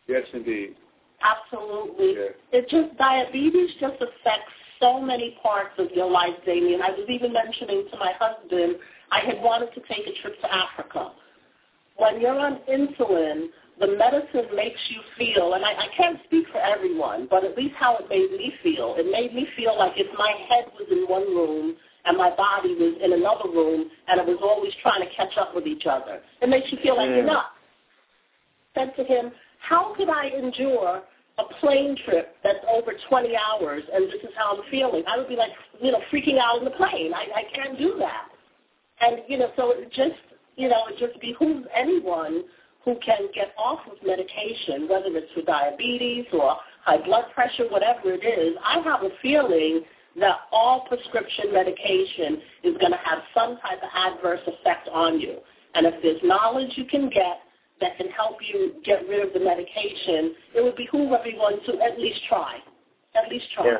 Yes, 0.08 0.24
indeed. 0.32 0.74
Absolutely. 1.22 2.14
Yeah. 2.14 2.58
It 2.58 2.68
just 2.68 2.96
diabetes 2.96 3.70
just 3.80 3.96
affects 3.96 4.52
so 4.80 5.00
many 5.00 5.36
parts 5.42 5.74
of 5.78 5.90
your 5.92 6.10
life, 6.10 6.34
Damien. 6.46 6.80
I 6.82 6.90
was 6.90 7.06
even 7.08 7.32
mentioning 7.32 7.86
to 7.90 7.98
my 7.98 8.12
husband 8.18 8.76
I 9.10 9.20
had 9.20 9.40
wanted 9.40 9.74
to 9.74 9.80
take 9.92 10.06
a 10.06 10.22
trip 10.22 10.40
to 10.40 10.54
Africa. 10.54 11.12
When 11.96 12.20
you're 12.20 12.38
on 12.38 12.60
insulin, 12.70 13.48
the 13.80 13.88
medicine 13.96 14.54
makes 14.54 14.78
you 14.88 15.00
feel, 15.16 15.54
and 15.54 15.64
I, 15.64 15.70
I 15.72 15.86
can't 15.96 16.18
speak 16.24 16.46
for 16.52 16.60
everyone, 16.60 17.26
but 17.30 17.44
at 17.44 17.56
least 17.56 17.74
how 17.78 17.96
it 17.98 18.08
made 18.08 18.30
me 18.32 18.52
feel. 18.62 18.94
It 18.98 19.10
made 19.10 19.34
me 19.34 19.46
feel 19.56 19.76
like 19.76 19.92
if 19.96 20.06
my 20.18 20.32
head 20.48 20.66
was 20.78 20.88
in 20.90 21.06
one 21.08 21.26
room 21.34 21.76
and 22.04 22.16
my 22.16 22.34
body 22.34 22.74
was 22.74 22.96
in 23.02 23.12
another 23.12 23.50
room, 23.50 23.90
and 24.06 24.20
it 24.20 24.26
was 24.26 24.38
always 24.42 24.72
trying 24.82 25.00
to 25.02 25.14
catch 25.14 25.36
up 25.36 25.54
with 25.54 25.66
each 25.66 25.86
other. 25.86 26.20
It 26.40 26.48
makes 26.48 26.70
you 26.70 26.78
feel 26.82 26.96
like 26.96 27.08
you're 27.10 27.24
Mm. 27.24 27.26
not. 27.26 27.52
Said 28.74 28.94
to 28.96 29.04
him, 29.04 29.32
how 29.58 29.94
could 29.94 30.08
I 30.08 30.28
endure 30.28 31.02
a 31.38 31.44
plane 31.60 31.96
trip 32.04 32.36
that's 32.42 32.64
over 32.72 32.92
20 33.08 33.36
hours 33.36 33.82
and 33.92 34.08
this 34.08 34.22
is 34.22 34.30
how 34.36 34.56
I'm 34.56 34.70
feeling? 34.70 35.04
I 35.06 35.18
would 35.18 35.28
be 35.28 35.36
like, 35.36 35.50
you 35.80 35.92
know, 35.92 36.00
freaking 36.12 36.38
out 36.38 36.58
in 36.58 36.64
the 36.64 36.72
plane. 36.72 37.12
I, 37.14 37.26
I 37.34 37.42
can't 37.54 37.78
do 37.78 37.96
that. 37.98 38.28
And, 39.00 39.22
you 39.28 39.38
know, 39.38 39.50
so 39.56 39.72
it 39.72 39.92
just, 39.92 40.20
you 40.56 40.68
know, 40.68 40.86
it 40.88 40.98
just 40.98 41.20
behooves 41.20 41.66
anyone 41.74 42.44
who 42.84 42.96
can 43.04 43.28
get 43.34 43.52
off 43.56 43.80
of 43.90 43.98
medication, 44.04 44.88
whether 44.88 45.08
it's 45.08 45.32
for 45.34 45.42
diabetes 45.42 46.24
or 46.32 46.56
high 46.84 47.04
blood 47.04 47.26
pressure, 47.34 47.68
whatever 47.68 48.12
it 48.12 48.24
is. 48.24 48.56
I 48.64 48.80
have 48.80 49.02
a 49.02 49.10
feeling 49.20 49.82
that 50.18 50.36
all 50.52 50.86
prescription 50.88 51.52
medication 51.52 52.40
is 52.64 52.76
going 52.78 52.92
to 52.92 52.98
have 53.04 53.18
some 53.34 53.58
type 53.58 53.78
of 53.82 53.88
adverse 53.94 54.40
effect 54.46 54.88
on 54.92 55.20
you. 55.20 55.38
And 55.74 55.86
if 55.86 55.94
there's 56.02 56.20
knowledge 56.24 56.72
you 56.76 56.86
can 56.86 57.08
get 57.10 57.40
that 57.80 57.96
can 57.96 58.08
help 58.08 58.38
you 58.42 58.74
get 58.84 59.08
rid 59.08 59.26
of 59.26 59.32
the 59.32 59.40
medication, 59.40 60.34
it 60.54 60.62
would 60.62 60.76
behoove 60.76 61.12
everyone 61.12 61.64
to 61.66 61.80
at 61.80 61.98
least 61.98 62.20
try. 62.28 62.58
At 63.14 63.30
least 63.30 63.46
try. 63.54 63.66
Yeah. 63.66 63.78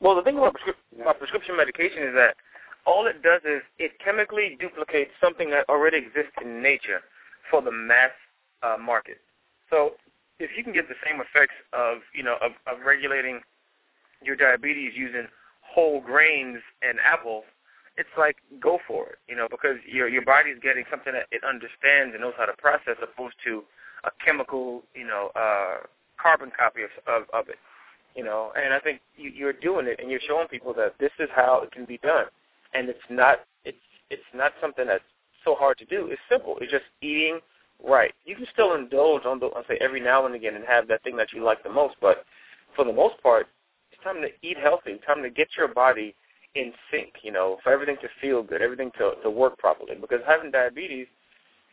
Well, 0.00 0.14
the 0.14 0.22
thing 0.22 0.38
about, 0.38 0.54
prescri- 0.54 1.00
about 1.00 1.18
prescription 1.18 1.56
medication 1.56 2.02
is 2.04 2.14
that 2.14 2.36
all 2.86 3.06
it 3.06 3.22
does 3.22 3.42
is 3.44 3.62
it 3.78 3.92
chemically 4.02 4.56
duplicates 4.58 5.10
something 5.20 5.50
that 5.50 5.68
already 5.68 5.98
exists 5.98 6.32
in 6.42 6.62
nature 6.62 7.00
for 7.50 7.60
the 7.60 7.72
mass 7.72 8.10
uh, 8.62 8.76
market. 8.80 9.18
So 9.70 9.92
if 10.38 10.50
you 10.56 10.64
can 10.64 10.72
get 10.72 10.88
the 10.88 10.94
same 11.04 11.20
effects 11.20 11.54
of, 11.72 11.98
you 12.14 12.22
know, 12.22 12.36
of, 12.40 12.52
of 12.66 12.84
regulating 12.86 13.40
your 14.22 14.36
diabetes 14.36 14.92
using 14.94 15.26
whole 15.60 16.00
grains 16.00 16.58
and 16.82 16.98
apples, 17.04 17.44
it's 17.98 18.08
like 18.16 18.36
go 18.60 18.78
for 18.86 19.08
it, 19.10 19.18
you 19.28 19.36
know, 19.36 19.48
because 19.50 19.76
your 19.86 20.08
your 20.08 20.22
body's 20.24 20.56
getting 20.62 20.84
something 20.90 21.12
that 21.12 21.26
it 21.32 21.42
understands 21.44 22.14
and 22.14 22.20
knows 22.22 22.34
how 22.38 22.46
to 22.46 22.56
process, 22.56 22.96
opposed 23.02 23.34
to 23.44 23.64
a 24.04 24.10
chemical, 24.24 24.82
you 24.94 25.06
know, 25.06 25.30
uh, 25.34 25.78
carbon 26.20 26.50
copy 26.56 26.82
of, 26.84 26.90
of 27.06 27.28
of 27.34 27.48
it, 27.48 27.58
you 28.14 28.22
know. 28.22 28.52
And 28.56 28.72
I 28.72 28.78
think 28.78 29.00
you, 29.16 29.30
you're 29.30 29.52
doing 29.52 29.86
it, 29.86 29.98
and 30.00 30.10
you're 30.10 30.20
showing 30.26 30.46
people 30.46 30.72
that 30.74 30.94
this 31.00 31.10
is 31.18 31.28
how 31.34 31.60
it 31.64 31.72
can 31.72 31.84
be 31.84 31.98
done, 31.98 32.26
and 32.72 32.88
it's 32.88 33.08
not 33.10 33.40
it's 33.64 33.76
it's 34.10 34.30
not 34.32 34.52
something 34.60 34.86
that's 34.86 35.04
so 35.44 35.56
hard 35.56 35.76
to 35.78 35.84
do. 35.84 36.06
It's 36.06 36.22
simple. 36.30 36.56
It's 36.60 36.70
just 36.70 36.84
eating 37.02 37.40
right. 37.84 38.14
You 38.24 38.36
can 38.36 38.46
still 38.52 38.74
indulge 38.74 39.24
on 39.26 39.40
the, 39.40 39.46
on 39.46 39.64
say 39.68 39.76
every 39.80 40.00
now 40.00 40.24
and 40.24 40.34
again 40.36 40.54
and 40.54 40.64
have 40.64 40.86
that 40.88 41.02
thing 41.02 41.16
that 41.16 41.32
you 41.32 41.44
like 41.44 41.62
the 41.64 41.70
most, 41.70 41.96
but 42.00 42.24
for 42.76 42.84
the 42.84 42.92
most 42.92 43.20
part, 43.22 43.48
it's 43.90 44.02
time 44.04 44.22
to 44.22 44.28
eat 44.42 44.56
healthy. 44.56 45.00
Time 45.04 45.22
to 45.22 45.30
get 45.30 45.48
your 45.56 45.68
body 45.68 46.14
in 46.54 46.72
sync, 46.90 47.14
you 47.22 47.32
know, 47.32 47.58
for 47.62 47.72
everything 47.72 47.96
to 48.02 48.08
feel 48.20 48.42
good, 48.42 48.62
everything 48.62 48.90
to, 48.98 49.12
to 49.22 49.30
work 49.30 49.58
properly. 49.58 49.96
Because 50.00 50.20
having 50.26 50.50
diabetes, 50.50 51.06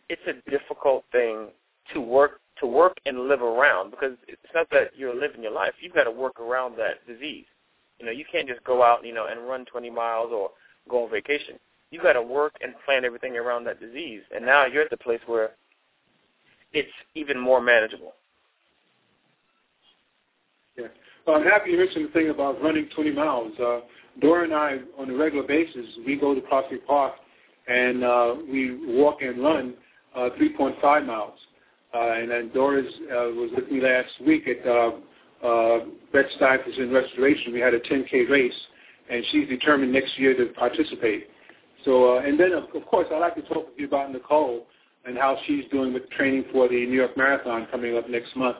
it's 0.09 0.21
a 0.27 0.49
difficult 0.49 1.03
thing 1.11 1.47
to 1.93 2.01
work 2.01 2.39
to 2.59 2.65
work 2.67 2.97
and 3.05 3.27
live 3.27 3.41
around 3.41 3.91
because 3.91 4.13
it's 4.27 4.41
not 4.53 4.69
that 4.71 4.91
you're 4.95 5.13
living 5.15 5.43
your 5.43 5.51
life. 5.51 5.73
You've 5.81 5.93
got 5.93 6.05
to 6.05 6.11
work 6.11 6.39
around 6.39 6.77
that 6.77 7.05
disease. 7.05 7.45
You 7.99 8.05
know, 8.05 8.13
you 8.13 8.23
can't 8.29 8.47
just 8.47 8.63
go 8.63 8.81
out, 8.81 9.05
you 9.05 9.13
know, 9.13 9.27
and 9.29 9.47
run 9.47 9.65
20 9.65 9.89
miles 9.89 10.31
or 10.31 10.51
go 10.89 11.03
on 11.03 11.11
vacation. 11.11 11.59
You've 11.91 12.03
got 12.03 12.13
to 12.13 12.21
work 12.21 12.53
and 12.61 12.73
plan 12.85 13.03
everything 13.03 13.35
around 13.35 13.65
that 13.65 13.81
disease. 13.81 14.21
And 14.33 14.45
now 14.45 14.65
you're 14.65 14.83
at 14.83 14.89
the 14.89 14.97
place 14.97 15.19
where 15.25 15.51
it's 16.73 16.87
even 17.13 17.39
more 17.39 17.61
manageable. 17.61 18.13
Yeah. 20.77 20.87
Well, 21.25 21.37
I'm 21.37 21.43
happy 21.43 21.71
you 21.71 21.77
mentioned 21.77 22.07
the 22.07 22.11
thing 22.11 22.29
about 22.29 22.61
running 22.61 22.89
20 22.93 23.11
miles. 23.11 23.53
Uh, 23.59 23.79
Dora 24.21 24.45
and 24.45 24.53
I, 24.53 24.77
on 24.97 25.09
a 25.09 25.15
regular 25.15 25.45
basis, 25.45 25.85
we 26.05 26.15
go 26.15 26.33
to 26.33 26.41
Prospect 26.41 26.85
Park 26.87 27.13
and 27.67 28.03
uh, 28.03 28.35
we 28.49 28.95
walk 28.95 29.21
and 29.21 29.41
run 29.41 29.73
uh, 30.15 30.29
3.5 30.39 31.05
miles. 31.05 31.37
Uh, 31.93 32.11
and 32.11 32.29
then 32.29 32.51
Dora's 32.53 32.85
uh, 33.03 33.31
was 33.31 33.51
with 33.55 33.71
me 33.71 33.81
last 33.81 34.09
week 34.25 34.47
at 34.47 34.67
uh, 34.67 34.91
uh, 35.45 35.85
Bed 36.11 36.25
Stuyvesant 36.35 36.91
Restoration. 36.91 37.53
We 37.53 37.59
had 37.59 37.73
a 37.73 37.79
10K 37.79 38.29
race, 38.29 38.53
and 39.09 39.23
she's 39.31 39.47
determined 39.47 39.93
next 39.93 40.17
year 40.19 40.35
to 40.35 40.51
participate. 40.53 41.29
So, 41.85 42.17
uh, 42.17 42.21
and 42.21 42.39
then 42.39 42.51
of, 42.51 42.63
of 42.75 42.85
course, 42.87 43.07
I'd 43.13 43.19
like 43.19 43.35
to 43.35 43.41
talk 43.43 43.67
with 43.67 43.77
you 43.77 43.87
about 43.87 44.11
Nicole 44.11 44.65
and 45.05 45.17
how 45.17 45.37
she's 45.45 45.63
doing 45.71 45.93
with 45.93 46.09
training 46.09 46.45
for 46.51 46.67
the 46.67 46.85
New 46.85 46.97
York 46.97 47.15
Marathon 47.15 47.67
coming 47.71 47.95
up 47.95 48.09
next 48.09 48.35
month, 48.35 48.57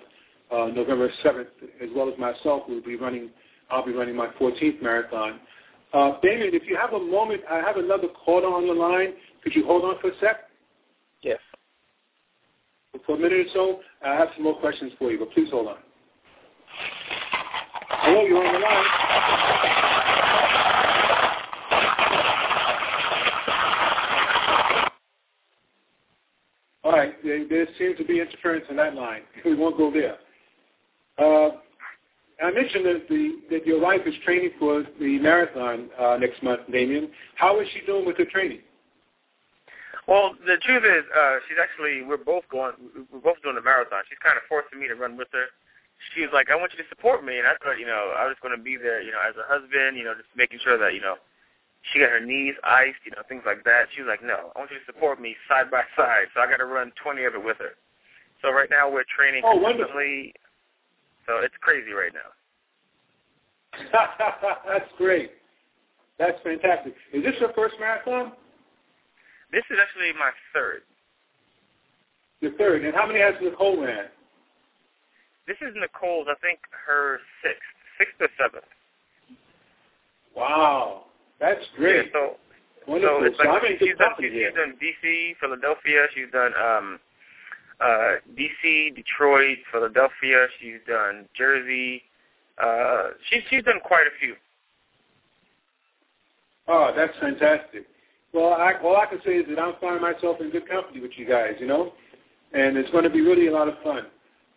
uh, 0.52 0.68
November 0.68 1.10
7th, 1.24 1.48
as 1.82 1.90
well 1.96 2.08
as 2.08 2.18
myself. 2.20 2.64
We'll 2.70 2.84
be 2.84 2.96
running. 2.96 3.32
I'll 3.70 3.86
be 3.86 3.94
running 3.94 4.16
my 4.16 4.28
14th 4.40 4.82
marathon. 4.82 5.40
Uh, 5.94 6.14
Damien, 6.22 6.54
if 6.54 6.64
you 6.68 6.78
have 6.78 6.94
a 6.94 7.00
moment, 7.00 7.42
I 7.50 7.58
have 7.58 7.78
another 7.78 8.08
caller 8.26 8.48
on 8.48 8.68
the 8.68 8.74
line. 8.74 9.14
Could 9.44 9.56
you 9.56 9.66
hold 9.66 9.84
on 9.86 9.96
for 10.02 10.10
a 10.10 10.20
sec? 10.20 10.50
Yes. 11.22 11.40
For 13.06 13.16
a 13.16 13.20
minute 13.20 13.48
or 13.48 13.52
so, 13.54 13.80
I 14.06 14.16
have 14.16 14.30
some 14.36 14.44
more 14.44 14.60
questions 14.60 14.94
for 14.98 15.12
you, 15.12 15.20
but 15.20 15.32
please 15.32 15.50
hold 15.52 15.68
on. 15.68 15.78
Hello, 17.90 18.26
you're 18.26 18.46
on 18.46 18.54
the 18.54 18.60
line. 18.60 18.86
All 26.84 26.92
right, 26.92 27.16
there, 27.24 27.48
there 27.48 27.68
seems 27.80 27.98
to 27.98 28.06
be 28.06 28.22
interference 28.22 28.66
in 28.70 28.76
that 28.76 28.94
line. 28.96 29.22
We 29.46 29.56
won't 29.56 29.78
go 29.78 29.92
there. 29.92 30.18
Uh, 31.18 31.58
I 32.44 32.52
mentioned 32.52 32.86
that, 32.86 33.08
the, 33.08 33.40
that 33.50 33.66
your 33.66 33.80
wife 33.80 34.02
is 34.06 34.14
training 34.26 34.52
for 34.60 34.84
the 35.00 35.20
marathon 35.20 35.90
uh, 36.00 36.18
next 36.20 36.44
month, 36.44 36.62
Damien. 36.72 37.10
How 37.36 37.60
is 37.62 37.68
she 37.74 37.86
doing 37.86 38.06
with 38.06 38.18
her 38.18 38.26
training? 38.26 38.60
Well, 40.08 40.36
the 40.46 40.58
truth 40.62 40.84
is, 40.86 41.04
uh, 41.16 41.42
she's 41.48 41.58
actually 41.58 42.06
we're 42.06 42.22
both 42.22 42.46
going 42.52 42.78
we're 43.10 43.26
both 43.26 43.42
doing 43.42 43.56
the 43.56 43.66
marathon. 43.66 44.06
She's 44.06 44.22
kind 44.22 44.38
of 44.38 44.46
forcing 44.46 44.78
me 44.78 44.86
to 44.88 44.94
run 44.94 45.18
with 45.18 45.30
her. 45.34 45.50
She 46.14 46.22
was 46.22 46.30
like, 46.30 46.54
"I 46.54 46.56
want 46.56 46.78
you 46.78 46.84
to 46.84 46.90
support 46.94 47.26
me," 47.26 47.42
and 47.42 47.48
I 47.48 47.58
thought, 47.58 47.82
you 47.82 47.90
know, 47.90 48.14
I 48.14 48.30
was 48.30 48.38
going 48.44 48.54
to 48.54 48.62
be 48.62 48.78
there, 48.78 49.02
you 49.02 49.10
know, 49.10 49.24
as 49.26 49.34
a 49.34 49.48
husband, 49.50 49.98
you 49.98 50.06
know, 50.06 50.14
just 50.14 50.30
making 50.38 50.62
sure 50.62 50.78
that 50.78 50.94
you 50.94 51.02
know 51.02 51.18
she 51.90 51.98
got 51.98 52.14
her 52.14 52.22
knees 52.22 52.54
iced, 52.62 53.02
you 53.02 53.18
know, 53.18 53.26
things 53.26 53.50
like 53.50 53.66
that. 53.66 53.90
She 53.98 54.06
was 54.06 54.10
like, 54.12 54.22
"No, 54.22 54.54
I 54.54 54.60
want 54.62 54.70
you 54.70 54.78
to 54.78 54.86
support 54.86 55.18
me 55.18 55.34
side 55.50 55.74
by 55.74 55.82
side." 55.98 56.30
So 56.38 56.42
I 56.42 56.46
got 56.46 56.62
to 56.62 56.70
run 56.70 56.94
20 57.02 57.26
of 57.26 57.34
it 57.34 57.44
with 57.44 57.58
her. 57.58 57.74
So 58.46 58.54
right 58.54 58.70
now 58.70 58.86
we're 58.86 59.10
training 59.10 59.42
Oh, 59.42 59.58
consistently. 59.58 60.38
So 61.26 61.40
it's 61.44 61.56
crazy 61.62 61.92
right 61.92 62.14
now. 62.14 62.32
That's 64.68 64.90
great. 64.98 65.32
That's 66.18 66.38
fantastic. 66.44 66.96
Is 67.14 67.24
this 67.24 67.36
your 67.40 67.52
first 67.54 67.76
marathon? 67.80 68.32
This 69.52 69.64
is 69.70 69.78
actually 69.82 70.14
my 70.18 70.32
third. 70.54 70.82
Your 72.42 72.54
third. 72.54 72.86
And 72.86 72.94
how 72.94 73.06
many 73.08 73.20
has 73.20 73.34
Nicole 73.42 73.82
ran? 73.84 74.06
This 75.48 75.58
is 75.62 75.76
Nicole's, 75.76 76.28
I 76.30 76.36
think, 76.42 76.60
her 76.88 77.20
sixth, 77.44 77.62
sixth 77.98 78.16
or 78.20 78.30
seventh. 78.40 78.66
Wow. 80.36 81.06
That's 81.40 81.62
great. 81.78 82.08
Yeah, 82.08 82.12
so 82.14 82.38
Wonderful. 82.88 83.20
So 83.20 83.26
it's 83.26 83.38
So 83.38 83.50
like 83.50 83.64
in 83.64 83.78
she's 83.80 83.98
done, 83.98 84.14
she's, 84.20 84.32
she's 84.32 84.54
done 84.54 84.74
DC, 84.78 85.36
Philadelphia. 85.42 86.06
She's 86.14 86.30
done 86.32 86.54
um, 86.54 87.00
uh, 87.82 88.16
DC, 88.38 88.96
Detroit, 88.96 89.58
Philadelphia. 89.72 90.48
She's 90.60 90.80
done 90.88 91.28
Jersey. 91.36 92.02
Uh, 92.62 93.10
she's 93.30 93.42
she's 93.50 93.64
done 93.64 93.80
quite 93.84 94.08
a 94.08 94.20
few. 94.20 94.36
Oh, 96.68 96.94
that's 96.96 97.18
fantastic. 97.20 97.86
Well, 98.34 98.54
I, 98.54 98.74
all 98.84 98.98
I 98.98 99.06
can 99.06 99.20
say 99.26 99.38
is 99.38 99.46
that 99.50 99.60
I'm 99.60 99.76
finding 99.80 100.02
myself 100.02 100.38
in 100.42 100.50
good 100.50 100.68
company 100.68 101.00
with 101.00 101.12
you 101.16 101.26
guys, 101.26 101.54
you 101.60 101.68
know, 101.68 101.94
and 102.54 102.76
it's 102.76 102.90
going 102.92 103.04
to 103.04 103.10
be 103.10 103.22
really 103.22 103.48
a 103.48 103.52
lot 103.52 103.68
of 103.68 103.76
fun. 103.84 104.06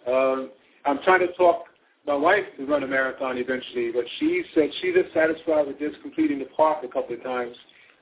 Um, 0.06 0.50
I'm 0.84 0.98
trying 1.02 1.20
to 1.20 1.32
talk 1.34 1.64
my 2.06 2.14
wife 2.14 2.44
to 2.56 2.64
run 2.64 2.82
a 2.82 2.86
marathon 2.86 3.36
eventually, 3.36 3.92
but 3.92 4.04
she 4.18 4.42
said 4.54 4.70
she's 4.80 4.94
just 4.94 5.12
satisfied 5.12 5.66
with 5.66 5.78
just 5.78 6.00
completing 6.02 6.38
the 6.38 6.46
park 6.56 6.78
a 6.82 6.88
couple 6.88 7.14
of 7.14 7.22
times. 7.22 7.54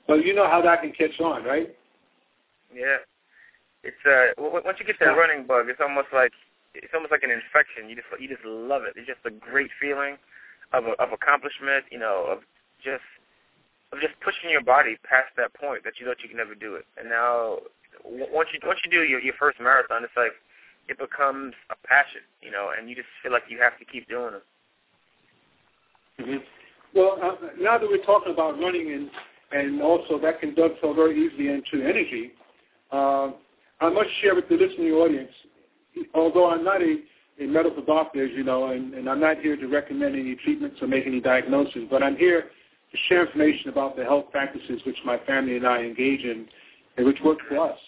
But 0.06 0.24
you 0.24 0.34
know 0.34 0.48
how 0.48 0.62
that 0.62 0.82
can 0.82 0.92
catch 0.92 1.18
on, 1.20 1.42
right? 1.42 1.74
Yeah, 2.72 2.98
it's 3.82 4.02
uh 4.06 4.32
once 4.38 4.78
you 4.78 4.86
get 4.86 4.98
that 5.00 5.16
running 5.16 5.46
bug, 5.46 5.68
it's 5.68 5.80
almost 5.80 6.08
like 6.12 6.32
it's 6.74 6.92
almost 6.94 7.12
like 7.12 7.22
an 7.22 7.30
infection. 7.30 7.88
You 7.88 7.96
just 7.96 8.08
you 8.20 8.28
just 8.28 8.44
love 8.44 8.82
it. 8.84 8.94
It's 8.96 9.06
just 9.08 9.24
a 9.24 9.30
great 9.30 9.70
feeling 9.80 10.16
of 10.72 10.84
a, 10.86 10.92
of 11.00 11.12
accomplishment. 11.12 11.84
You 11.90 11.98
know, 11.98 12.26
of 12.28 12.38
just 12.82 13.06
of 13.92 14.00
just 14.00 14.14
pushing 14.20 14.50
your 14.50 14.62
body 14.62 14.96
past 15.04 15.32
that 15.36 15.54
point 15.54 15.84
that 15.84 15.98
you 15.98 16.06
thought 16.06 16.20
you 16.22 16.28
could 16.28 16.36
never 16.40 16.54
do 16.54 16.74
it. 16.74 16.84
And 16.98 17.08
now, 17.08 17.58
once 18.04 18.50
you 18.52 18.60
once 18.64 18.80
you 18.84 18.90
do 18.90 19.02
your 19.04 19.20
your 19.20 19.34
first 19.38 19.60
marathon, 19.60 20.04
it's 20.04 20.16
like 20.16 20.34
it 20.88 20.98
becomes 20.98 21.54
a 21.70 21.76
passion. 21.86 22.22
You 22.42 22.50
know, 22.50 22.72
and 22.76 22.88
you 22.88 22.94
just 22.94 23.08
feel 23.22 23.32
like 23.32 23.44
you 23.48 23.58
have 23.58 23.78
to 23.78 23.84
keep 23.84 24.08
doing 24.08 24.34
it. 24.34 24.44
hmm 26.18 26.42
Well, 26.94 27.18
uh, 27.22 27.54
now 27.60 27.78
that 27.78 27.88
we're 27.88 28.04
talking 28.04 28.32
about 28.32 28.58
running 28.58 28.92
and 28.92 29.10
and 29.52 29.80
also 29.80 30.18
that 30.20 30.40
can 30.40 30.54
dovetail 30.54 30.94
very 30.94 31.14
easily 31.14 31.48
into 31.48 31.86
energy, 31.86 32.32
uh, 32.90 33.30
I 33.80 33.90
must 33.90 34.08
share 34.22 34.34
with 34.34 34.48
the 34.48 34.56
listening 34.56 34.92
audience, 34.92 35.32
although 36.14 36.50
I'm 36.50 36.64
not 36.64 36.80
a, 36.80 36.98
a 37.40 37.46
medical 37.46 37.84
doctor, 37.84 38.24
as 38.24 38.30
you 38.32 38.42
know, 38.42 38.70
and, 38.70 38.94
and 38.94 39.08
I'm 39.08 39.20
not 39.20 39.38
here 39.38 39.56
to 39.56 39.66
recommend 39.66 40.16
any 40.16 40.34
treatments 40.36 40.78
or 40.80 40.88
make 40.88 41.06
any 41.06 41.20
diagnoses, 41.20 41.84
but 41.90 42.02
I'm 42.02 42.16
here 42.16 42.42
to 42.42 42.96
share 43.08 43.26
information 43.26 43.68
about 43.68 43.96
the 43.96 44.04
health 44.04 44.26
practices 44.30 44.80
which 44.86 44.96
my 45.04 45.18
family 45.26 45.56
and 45.56 45.66
I 45.66 45.82
engage 45.82 46.22
in 46.22 46.46
and 46.96 47.06
which 47.06 47.18
work 47.22 47.38
for 47.48 47.58
us. 47.58 47.78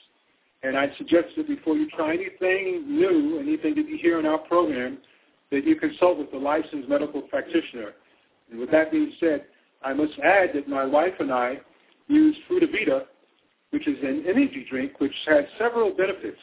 And 0.62 0.76
I 0.76 0.92
suggest 0.98 1.28
that 1.36 1.46
before 1.46 1.76
you 1.76 1.88
try 1.90 2.14
anything 2.14 2.84
new, 2.86 3.38
anything 3.38 3.74
that 3.76 3.88
you 3.88 3.96
hear 3.96 4.18
in 4.18 4.26
our 4.26 4.38
program, 4.38 4.98
that 5.50 5.64
you 5.64 5.76
consult 5.76 6.18
with 6.18 6.32
a 6.34 6.36
licensed 6.36 6.88
medical 6.88 7.22
practitioner. 7.22 7.92
And 8.50 8.58
with 8.58 8.70
that 8.72 8.90
being 8.90 9.12
said, 9.20 9.44
I 9.82 9.94
must 9.94 10.18
add 10.22 10.50
that 10.54 10.68
my 10.68 10.84
wife 10.84 11.14
and 11.20 11.32
I 11.32 11.60
use 12.08 12.36
Frutavita, 12.50 13.04
which 13.70 13.86
is 13.86 13.98
an 14.02 14.24
energy 14.26 14.66
drink 14.70 14.98
which 14.98 15.14
has 15.26 15.44
several 15.58 15.90
benefits. 15.90 16.38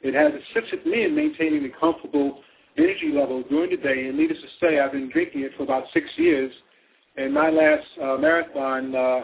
It 0.00 0.14
has 0.14 0.32
assisted 0.32 0.86
me 0.86 1.04
in 1.04 1.14
maintaining 1.14 1.64
a 1.64 1.80
comfortable 1.80 2.40
energy 2.76 3.10
level 3.12 3.42
during 3.48 3.70
the 3.70 3.76
day, 3.76 4.06
and 4.06 4.16
needless 4.16 4.38
to 4.40 4.66
say, 4.66 4.78
I've 4.78 4.92
been 4.92 5.10
drinking 5.10 5.42
it 5.42 5.52
for 5.56 5.64
about 5.64 5.84
six 5.92 6.06
years, 6.16 6.52
and 7.16 7.34
my 7.34 7.50
last 7.50 7.86
uh, 8.00 8.16
marathon, 8.16 8.94
uh, 8.94 9.22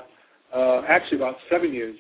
uh, 0.52 0.82
actually 0.88 1.18
about 1.18 1.36
seven 1.48 1.72
years, 1.72 1.96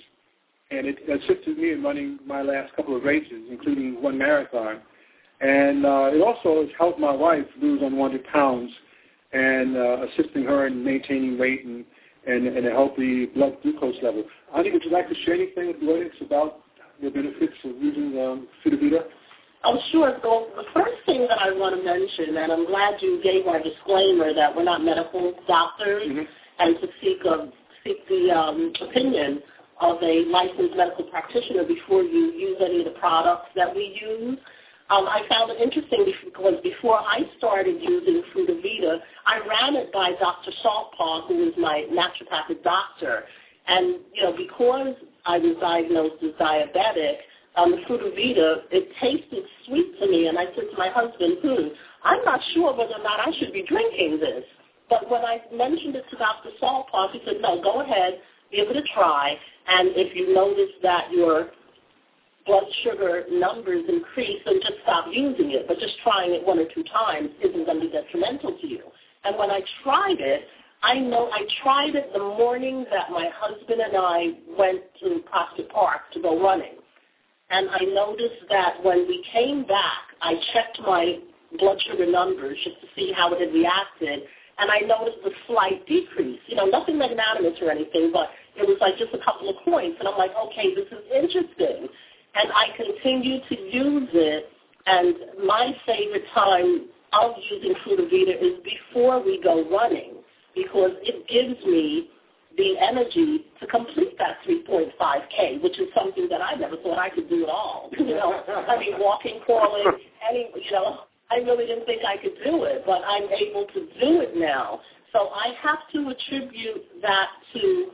and 0.70 0.86
it 0.86 0.98
assisted 1.08 1.56
me 1.56 1.72
in 1.72 1.82
running 1.82 2.18
my 2.26 2.42
last 2.42 2.74
couple 2.74 2.96
of 2.96 3.04
races, 3.04 3.42
including 3.50 4.02
one 4.02 4.18
marathon. 4.18 4.80
And 5.40 5.84
uh, 5.84 6.10
it 6.12 6.20
also 6.20 6.62
has 6.62 6.70
helped 6.76 6.98
my 6.98 7.12
wife 7.12 7.46
lose 7.60 7.80
unwanted 7.82 8.24
pounds 8.24 8.72
and 9.32 9.76
uh, 9.76 10.06
assisting 10.06 10.44
her 10.44 10.66
in 10.66 10.82
maintaining 10.82 11.38
weight 11.38 11.64
and, 11.64 11.84
and, 12.26 12.46
and 12.46 12.66
a 12.66 12.70
healthy 12.70 13.26
blood 13.26 13.56
glucose 13.62 13.96
level. 14.02 14.24
Ani, 14.56 14.70
would 14.70 14.84
you 14.84 14.90
like 14.90 15.08
to 15.08 15.14
share 15.24 15.34
anything 15.34 15.68
with 15.68 15.80
the 15.80 15.86
audience 15.86 16.14
about 16.20 16.60
the 17.02 17.10
benefits 17.10 17.54
of 17.64 17.72
using 17.82 18.18
um, 18.20 18.48
Sudavita? 18.64 19.04
Oh, 19.64 19.78
sure. 19.92 20.18
So 20.22 20.48
the 20.56 20.64
first 20.74 20.94
thing 21.06 21.26
that 21.28 21.38
I 21.40 21.52
want 21.52 21.74
to 21.76 21.82
mention, 21.82 22.36
and 22.36 22.52
I'm 22.52 22.66
glad 22.66 23.00
you 23.00 23.20
gave 23.22 23.46
our 23.46 23.62
disclaimer 23.62 24.34
that 24.34 24.54
we're 24.54 24.64
not 24.64 24.84
medical 24.84 25.32
doctors 25.48 26.02
Mhm. 26.06 26.26
and 26.58 26.80
to 26.80 26.88
seek, 27.00 27.24
a, 27.24 27.50
seek 27.82 28.06
the 28.08 28.30
um, 28.30 28.72
opinion 28.80 29.42
of 29.80 30.02
a 30.02 30.24
licensed 30.26 30.76
medical 30.76 31.04
practitioner 31.04 31.64
before 31.64 32.02
you 32.02 32.32
use 32.32 32.58
any 32.60 32.80
of 32.80 32.84
the 32.84 32.98
products 33.00 33.48
that 33.56 33.74
we 33.74 33.98
use. 34.00 34.38
Um, 34.90 35.06
I 35.08 35.22
found 35.30 35.50
it 35.50 35.60
interesting 35.60 36.04
because 36.24 36.60
before 36.62 36.98
I 36.98 37.20
started 37.38 37.80
using 37.80 38.22
Frutavita, 38.34 38.98
I 39.26 39.38
ran 39.48 39.76
it 39.76 39.90
by 39.92 40.12
Dr. 40.20 40.52
Saltpaw, 40.62 41.26
who 41.26 41.48
is 41.48 41.54
my 41.56 41.86
naturopathic 41.90 42.62
doctor. 42.62 43.24
And, 43.66 44.00
you 44.12 44.22
know, 44.22 44.36
because 44.36 44.94
I 45.24 45.38
was 45.38 45.56
diagnosed 45.58 46.22
as 46.22 46.32
diabetic, 46.32 47.16
um, 47.56 47.70
the 47.70 47.78
Frutavita, 47.88 48.64
it 48.70 48.90
tasted 49.00 49.44
sweet 49.66 49.98
to 50.00 50.06
me. 50.06 50.26
And 50.26 50.38
I 50.38 50.46
said 50.54 50.68
to 50.70 50.76
my 50.76 50.90
husband, 50.90 51.38
hmm, 51.42 51.68
I'm 52.02 52.22
not 52.24 52.40
sure 52.52 52.76
whether 52.76 52.94
or 52.94 53.02
not 53.02 53.26
I 53.26 53.32
should 53.38 53.54
be 53.54 53.64
drinking 53.66 54.20
this. 54.20 54.44
But 54.90 55.08
when 55.10 55.24
I 55.24 55.40
mentioned 55.50 55.96
it 55.96 56.04
to 56.10 56.16
Dr. 56.18 56.50
Saltpaw, 56.60 57.12
he 57.12 57.22
said, 57.24 57.36
no, 57.40 57.62
go 57.62 57.80
ahead, 57.80 58.20
give 58.52 58.68
it 58.68 58.76
a 58.76 58.82
try. 58.92 59.34
And 59.66 59.88
if 59.96 60.14
you 60.14 60.34
notice 60.34 60.76
that 60.82 61.10
your 61.10 61.48
blood 62.46 62.64
sugar 62.82 63.24
numbers 63.30 63.84
increase, 63.88 64.40
then 64.44 64.60
just 64.60 64.82
stop 64.82 65.06
using 65.10 65.52
it. 65.52 65.66
But 65.66 65.78
just 65.78 65.94
trying 66.02 66.32
it 66.32 66.44
one 66.44 66.58
or 66.58 66.66
two 66.74 66.84
times 66.84 67.30
isn't 67.40 67.64
going 67.64 67.80
to 67.80 67.86
be 67.86 67.92
detrimental 67.92 68.56
to 68.60 68.66
you. 68.66 68.82
And 69.24 69.38
when 69.38 69.50
I 69.50 69.60
tried 69.82 70.20
it, 70.20 70.42
I 70.82 70.98
know 70.98 71.30
I 71.32 71.46
tried 71.62 71.94
it 71.94 72.12
the 72.12 72.18
morning 72.18 72.84
that 72.90 73.10
my 73.10 73.30
husband 73.34 73.80
and 73.80 73.96
I 73.96 74.32
went 74.58 74.82
to 75.00 75.20
Prospect 75.30 75.72
Park 75.72 76.02
to 76.12 76.20
go 76.20 76.42
running. 76.42 76.76
And 77.50 77.68
I 77.70 77.80
noticed 77.84 78.44
that 78.50 78.82
when 78.82 79.08
we 79.08 79.24
came 79.32 79.64
back, 79.64 80.12
I 80.20 80.34
checked 80.52 80.80
my 80.80 81.20
blood 81.58 81.78
sugar 81.88 82.10
numbers 82.10 82.58
just 82.64 82.80
to 82.80 82.86
see 82.96 83.12
how 83.16 83.32
it 83.32 83.40
had 83.40 83.54
reacted, 83.54 84.20
and 84.58 84.70
I 84.70 84.80
noticed 84.80 85.18
a 85.24 85.30
slight 85.46 85.86
decrease. 85.86 86.40
You 86.46 86.56
know, 86.56 86.66
nothing 86.66 86.98
magnanimous 86.98 87.58
or 87.60 87.70
anything, 87.70 88.10
but 88.12 88.30
it 88.56 88.66
was 88.66 88.78
like 88.80 88.96
just 88.98 89.14
a 89.14 89.24
couple 89.24 89.48
of 89.48 89.56
points. 89.64 89.96
And 89.98 90.08
I'm 90.08 90.18
like, 90.18 90.30
okay, 90.48 90.74
this 90.74 90.86
is 90.92 91.04
interesting. 91.14 91.88
And 92.34 92.50
I 92.52 92.76
continue 92.76 93.38
to 93.48 93.60
use 93.60 94.08
it, 94.12 94.46
and 94.86 95.46
my 95.46 95.72
favorite 95.86 96.24
time 96.34 96.88
of 97.12 97.32
using 97.50 97.74
Frutavita 97.86 98.42
is 98.42 98.60
before 98.64 99.22
we 99.22 99.40
go 99.42 99.68
running 99.70 100.14
because 100.54 100.92
it 101.02 101.26
gives 101.28 101.64
me 101.64 102.10
the 102.56 102.74
energy 102.80 103.46
to 103.60 103.66
complete 103.66 104.16
that 104.18 104.38
3.5K, 104.46 105.62
which 105.62 105.78
is 105.78 105.88
something 105.94 106.28
that 106.28 106.40
I 106.40 106.54
never 106.54 106.76
thought 106.76 106.98
I 106.98 107.10
could 107.10 107.28
do 107.28 107.44
at 107.44 107.48
all. 107.50 107.90
You 107.98 108.06
know, 108.06 108.42
I 108.68 108.78
mean, 108.78 108.94
walking, 108.98 109.40
crawling, 109.44 109.86
any, 110.28 110.50
you 110.54 110.72
know, 110.72 111.00
I 111.30 111.36
really 111.36 111.66
didn't 111.66 111.86
think 111.86 112.02
I 112.04 112.16
could 112.16 112.36
do 112.44 112.64
it, 112.64 112.82
but 112.86 113.02
I'm 113.06 113.24
able 113.24 113.66
to 113.66 113.80
do 114.00 114.20
it 114.20 114.36
now. 114.36 114.80
So 115.12 115.28
I 115.28 115.54
have 115.62 115.78
to 115.92 116.10
attribute 116.10 117.00
that 117.02 117.28
to 117.54 117.90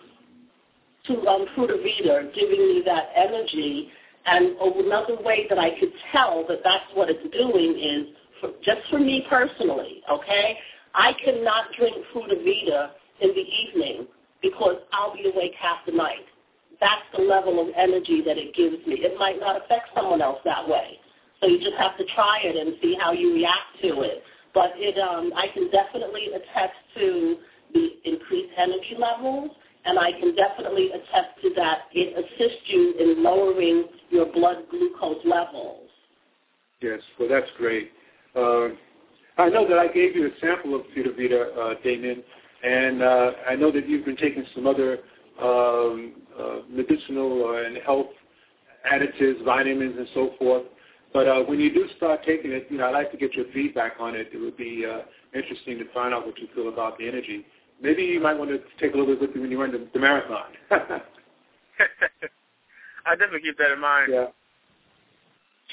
to 1.06 1.26
um, 1.26 1.46
giving 1.56 2.58
me 2.60 2.82
that 2.84 3.08
energy. 3.16 3.88
And 4.26 4.56
another 4.58 5.16
way 5.22 5.46
that 5.48 5.58
I 5.58 5.70
could 5.78 5.92
tell 6.12 6.44
that 6.48 6.58
that's 6.62 6.84
what 6.94 7.08
it's 7.08 7.22
doing 7.34 7.78
is 7.78 8.14
for, 8.40 8.50
just 8.62 8.88
for 8.90 8.98
me 8.98 9.24
personally, 9.28 10.02
okay? 10.10 10.58
I 10.94 11.12
cannot 11.24 11.72
drink 11.78 11.96
Fruta 12.12 12.36
Vida 12.44 12.92
in 13.20 13.30
the 13.30 13.34
evening 13.40 14.06
because 14.42 14.76
I'll 14.92 15.14
be 15.14 15.30
awake 15.30 15.54
half 15.60 15.78
the 15.86 15.92
night. 15.92 16.26
That's 16.80 17.02
the 17.16 17.22
level 17.22 17.60
of 17.60 17.68
energy 17.76 18.22
that 18.24 18.38
it 18.38 18.54
gives 18.54 18.86
me. 18.86 18.96
It 19.00 19.18
might 19.18 19.38
not 19.38 19.62
affect 19.62 19.88
someone 19.94 20.22
else 20.22 20.38
that 20.44 20.66
way. 20.66 20.98
So 21.40 21.46
you 21.46 21.58
just 21.58 21.76
have 21.78 21.96
to 21.98 22.04
try 22.14 22.40
it 22.42 22.56
and 22.56 22.76
see 22.82 22.96
how 23.00 23.12
you 23.12 23.34
react 23.34 23.80
to 23.82 24.00
it. 24.02 24.22
But 24.52 24.72
it, 24.76 24.98
um, 24.98 25.32
I 25.36 25.48
can 25.52 25.70
definitely 25.70 26.28
attest 26.34 26.76
to 26.96 27.36
the 27.72 27.88
increased 28.04 28.52
energy 28.56 28.96
levels, 28.98 29.50
and 29.84 29.98
I 29.98 30.12
can 30.12 30.34
definitely 30.34 30.90
attest 30.90 31.40
to 31.42 31.50
that 31.56 31.82
it 31.92 32.16
assists 32.16 32.62
you 32.66 32.94
in 32.98 33.22
lowering 33.22 33.86
your 34.10 34.26
blood 34.26 34.64
glucose 34.70 35.24
levels. 35.24 35.88
Yes, 36.80 37.00
well, 37.18 37.28
that's 37.28 37.50
great. 37.58 37.90
Uh, 38.34 38.68
I 39.38 39.48
know 39.48 39.66
that 39.68 39.78
I 39.78 39.88
gave 39.88 40.14
you 40.14 40.26
a 40.26 40.30
sample 40.40 40.74
of 40.74 40.82
Fruta 40.94 41.16
Vida, 41.16 41.52
uh, 41.58 41.74
Damien, 41.82 42.22
and 42.62 43.02
uh, 43.02 43.30
I 43.48 43.56
know 43.56 43.70
that 43.72 43.88
you've 43.88 44.04
been 44.04 44.16
taking 44.16 44.44
some 44.54 44.66
other 44.66 44.98
um, 45.42 46.12
uh, 46.38 46.56
medicinal 46.68 47.56
and 47.64 47.78
health 47.84 48.08
additives, 48.90 49.44
vitamins, 49.44 49.96
and 49.98 50.08
so 50.14 50.32
forth. 50.38 50.64
But 51.12 51.26
uh, 51.26 51.40
when 51.42 51.58
you 51.58 51.72
do 51.72 51.86
start 51.96 52.20
taking 52.24 52.52
it, 52.52 52.66
you 52.70 52.78
know, 52.78 52.86
I'd 52.86 52.92
like 52.92 53.10
to 53.12 53.16
get 53.16 53.34
your 53.34 53.46
feedback 53.52 53.94
on 53.98 54.14
it. 54.14 54.28
It 54.32 54.38
would 54.38 54.56
be 54.56 54.84
uh, 54.86 55.00
interesting 55.34 55.78
to 55.78 55.84
find 55.92 56.14
out 56.14 56.26
what 56.26 56.38
you 56.38 56.48
feel 56.54 56.68
about 56.68 56.98
the 56.98 57.08
energy. 57.08 57.44
Maybe 57.82 58.02
you 58.02 58.20
might 58.20 58.38
want 58.38 58.50
to 58.50 58.60
take 58.78 58.94
a 58.94 58.96
little 58.96 59.14
bit 59.14 59.20
with 59.20 59.30
you 59.34 59.40
when 59.40 59.50
you 59.50 59.60
run 59.60 59.72
the, 59.72 59.88
the 59.92 59.98
marathon. 59.98 60.52
I 60.70 61.00
definitely 63.16 63.40
keep 63.40 63.58
that 63.58 63.72
in 63.72 63.80
mind. 63.80 64.12
Yeah. 64.12 64.26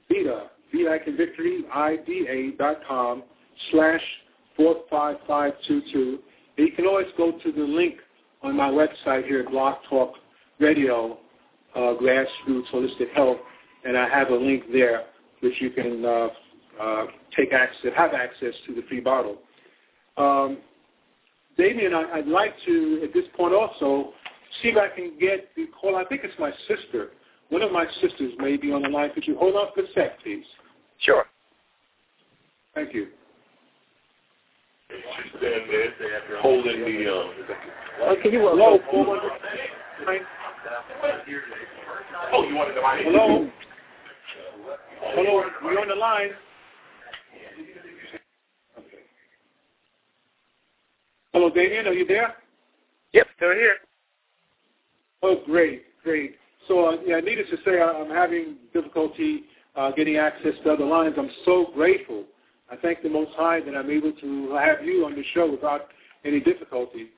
Vida, 0.09 0.51
V 0.73 0.89
like 0.89 1.07
in 1.07 1.17
victory, 1.17 1.65
I-D-A 1.73 2.57
dot 2.57 2.81
com 2.87 3.23
slash 3.71 4.03
45522. 4.57 6.19
And 6.57 6.67
you 6.69 6.73
can 6.75 6.87
always 6.87 7.07
go 7.17 7.33
to 7.33 7.53
the 7.53 7.63
link 7.63 7.97
on 8.43 8.57
my 8.57 8.69
website 8.71 9.27
here 9.27 9.41
at 9.41 9.51
Blog 9.51 9.77
Talk 9.89 10.15
Radio, 10.59 11.19
uh, 11.75 11.95
Grassroots 12.01 12.69
Holistic 12.73 13.13
Health, 13.15 13.39
and 13.85 13.97
I 13.97 14.09
have 14.09 14.31
a 14.31 14.37
link 14.37 14.65
there 14.73 15.05
which 15.41 15.55
you 15.61 15.71
can 15.71 16.05
uh, 16.05 16.29
uh, 16.81 17.07
take 17.37 17.53
access, 17.53 17.93
have 17.97 18.13
access 18.13 18.55
to 18.67 18.75
the 18.75 18.83
free 18.89 19.01
bottle. 19.01 19.39
Um, 20.17 20.59
Damien, 21.59 21.93
I, 21.93 22.19
would 22.19 22.29
like 22.29 22.55
to, 22.67 23.01
at 23.03 23.13
this 23.13 23.25
point 23.37 23.53
also, 23.53 24.13
see 24.63 24.69
if 24.69 24.77
I 24.77 24.95
can 24.95 25.19
get 25.19 25.49
the 25.57 25.67
call. 25.79 25.97
I 25.97 26.05
think 26.05 26.23
it's 26.23 26.39
my 26.39 26.53
sister. 26.69 27.11
One 27.49 27.63
of 27.63 27.73
my 27.73 27.85
sisters 28.01 28.33
may 28.39 28.57
be 28.57 28.73
on 28.73 28.83
the 28.83 28.89
line. 28.89 29.11
Could 29.13 29.27
you 29.27 29.37
hold 29.37 29.57
on 29.57 29.67
for 29.75 29.83
a 29.83 29.93
sec, 29.93 30.23
please? 30.23 30.45
Sure. 31.01 31.25
Thank 32.75 32.95
you. 32.95 33.09
She's 34.89 35.33
standing 35.39 35.69
there 35.69 36.41
holding 36.41 36.81
the. 36.81 37.13
Um, 37.13 37.31
uh, 38.07 38.15
can 38.23 38.33
you 38.33 38.41
hello? 38.41 38.79
Oh, 42.33 42.45
you 42.49 42.55
wanted 42.55 42.77
the 42.77 42.81
mic? 42.81 43.05
Hello. 43.05 43.51
Hello. 45.01 45.45
You 45.71 45.79
on 45.79 45.89
the 45.89 45.95
line? 45.95 46.31
Hello, 51.39 51.51
Damien. 51.51 51.87
Are 51.87 51.93
you 51.93 52.05
there? 52.05 52.35
Yep, 53.13 53.27
still 53.37 53.53
here. 53.53 53.77
Oh, 55.23 55.37
great, 55.47 55.85
great. 56.03 56.35
So, 56.67 56.87
uh, 56.87 56.97
yeah, 57.07 57.21
needless 57.21 57.47
to 57.51 57.59
say, 57.65 57.81
I'm 57.81 58.11
having 58.11 58.57
difficulty 58.75 59.45
uh, 59.77 59.93
getting 59.93 60.17
access 60.17 60.55
to 60.65 60.73
other 60.73 60.85
lines. 60.85 61.15
I'm 61.17 61.31
so 61.45 61.69
grateful. 61.77 62.25
I 62.73 62.75
thank 62.75 63.05
the 63.05 63.09
Most 63.09 63.31
High 63.37 63.61
that 63.61 63.77
I'm 63.77 63.89
able 63.89 64.11
to 64.15 64.59
have 64.61 64.85
you 64.85 65.07
on 65.07 65.15
the 65.15 65.23
show 65.33 65.49
without 65.49 65.83
any 66.25 66.41
difficulty. 66.41 67.11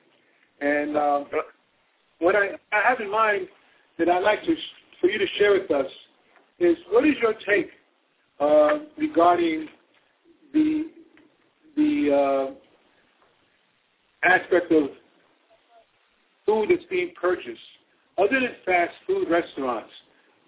And 0.59 0.95
um, 0.95 1.25
what 2.19 2.35
I, 2.35 2.49
I 2.71 2.87
have 2.87 2.99
in 2.99 3.09
mind 3.09 3.47
that 3.97 4.07
I'd 4.07 4.21
like 4.21 4.43
to 4.43 4.55
for 4.99 5.09
you 5.09 5.17
to 5.17 5.27
share 5.39 5.53
with 5.53 5.71
us 5.71 5.91
is 6.59 6.77
what 6.91 7.07
is 7.07 7.15
your 7.23 7.33
take 7.33 7.71
uh, 8.39 8.85
regarding 8.99 9.67
the 10.53 10.91
the 11.75 12.51
uh, 12.51 12.53
aspect 14.23 14.71
of 14.71 14.89
food 16.45 16.69
that's 16.69 16.85
being 16.89 17.13
purchased, 17.19 17.59
other 18.17 18.39
than 18.39 18.51
fast 18.65 18.93
food 19.07 19.29
restaurants? 19.29 19.91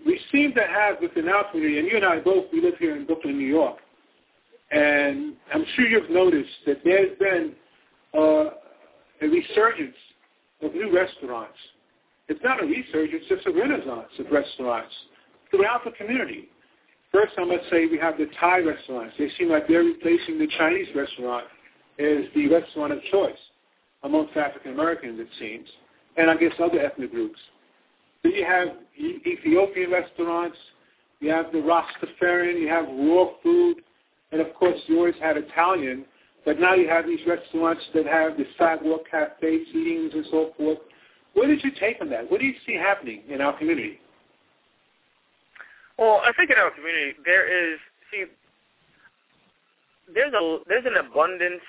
we 0.06 0.20
seem 0.32 0.54
to 0.54 0.62
have 0.62 0.98
within 1.02 1.30
our 1.30 1.50
community, 1.52 1.80
and 1.80 1.88
you 1.88 1.96
and 1.96 2.06
I 2.06 2.20
both, 2.20 2.46
we 2.52 2.62
live 2.62 2.76
here 2.80 2.96
in 2.96 3.06
Brooklyn, 3.06 3.38
New 3.38 3.48
York, 3.48 3.78
and 4.72 5.34
I'm 5.54 5.66
sure 5.76 5.88
you've 5.88 6.10
noticed 6.10 6.50
that 6.66 6.82
there's 6.84 7.18
been 7.20 7.54
uh, 8.14 8.52
a 9.22 9.28
resurgence 9.28 9.96
of 10.62 10.74
new 10.74 10.94
restaurants. 10.94 11.58
It's 12.28 12.44
not 12.44 12.62
a 12.62 12.66
resurgence, 12.66 13.24
it's 13.30 13.44
just 13.44 13.48
a 13.48 13.52
renaissance 13.52 14.10
of 14.20 14.26
restaurants 14.32 14.94
throughout 15.52 15.82
the 15.86 15.92
community. 15.92 16.50
First, 17.12 17.34
I 17.38 17.46
must 17.46 17.70
say 17.70 17.86
we 17.86 18.00
have 18.00 18.18
the 18.18 18.28
Thai 18.40 18.60
restaurants. 18.60 19.14
They 19.20 19.30
seem 19.38 19.50
like 19.50 19.68
they're 19.68 19.84
replacing 19.84 20.40
the 20.40 20.48
Chinese 20.58 20.88
restaurant 20.96 21.46
as 22.00 22.26
the 22.34 22.48
restaurant 22.48 22.92
of 22.92 23.00
choice 23.12 23.38
amongst 24.04 24.36
African 24.36 24.74
Americans, 24.74 25.20
it 25.20 25.28
seems, 25.40 25.68
and 26.18 26.30
I 26.30 26.36
guess 26.36 26.52
other 26.62 26.80
ethnic 26.80 27.12
groups. 27.12 27.40
Then 28.24 28.34
you 28.34 28.46
have 28.46 28.70
Ethiopian 28.98 29.92
restaurants, 29.92 30.58
you 31.20 31.30
have 31.32 31.52
the 31.52 31.60
Rastafarian, 31.60 32.60
you 32.60 32.68
have 32.68 32.86
raw 32.86 33.30
food, 33.42 33.78
and 34.32 34.42
of 34.42 34.54
course 34.56 34.80
you 34.88 34.98
always 34.98 35.16
had 35.22 35.38
Italian, 35.38 36.06
but 36.46 36.60
now 36.60 36.74
you 36.74 36.90
have 36.90 37.06
these 37.06 37.20
restaurants 37.26 37.82
that 37.94 38.06
have 38.06 38.38
the 38.38 38.46
sidewalk 38.58 39.02
cafe 39.10 39.64
seatings 39.74 40.14
and 40.14 40.26
so 40.30 40.52
forth. 40.58 40.80
What 41.34 41.48
did 41.48 41.64
you 41.64 41.72
take 41.80 41.98
on 42.02 42.10
that? 42.10 42.30
What 42.30 42.40
do 42.40 42.46
you 42.46 42.54
see 42.66 42.76
happening 42.76 43.24
in 43.30 43.42
our 43.42 43.58
community? 43.58 44.00
Well, 45.98 46.22
I 46.24 46.32
think 46.34 46.50
in 46.50 46.58
our 46.58 46.72
community 46.72 47.14
there 47.26 47.74
is 47.74 47.80
see 48.12 48.26
there's 50.14 50.34
a 50.34 50.58
there's 50.68 50.86
an 50.86 50.98
abundance 50.98 51.62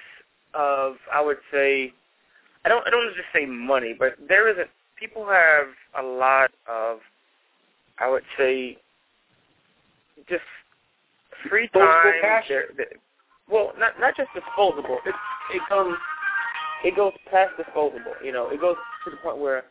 of 0.55 0.95
I 1.13 1.21
would 1.21 1.39
say 1.53 1.93
I 2.65 2.69
don't 2.69 2.87
I 2.87 2.91
don't 2.91 3.15
just 3.15 3.29
say 3.33 3.47
money, 3.47 3.95
but 3.99 4.15
there 4.29 4.49
is 4.49 4.57
a 4.59 4.65
people 4.99 5.27
have 5.27 5.67
a 5.99 6.03
lot 6.03 6.51
of, 6.69 6.99
I 7.99 8.11
would 8.11 8.23
say, 8.39 8.79
just 10.29 10.43
free 11.49 11.69
time. 11.69 12.43
They're, 12.49 12.67
they're, 12.77 12.87
well, 13.51 13.73
not 13.79 14.01
not 14.01 14.17
just 14.17 14.31
disposable. 14.35 14.99
It 15.05 15.15
it 15.55 15.63
comes 15.69 15.97
it 16.85 16.97
goes 16.97 17.13
past 17.31 17.53
disposable. 17.57 18.15
You 18.23 18.33
know, 18.33 18.49
it 18.51 18.61
goes 18.61 18.77
to 19.05 19.11
the 19.11 19.17
point 19.19 19.39
where 19.39 19.65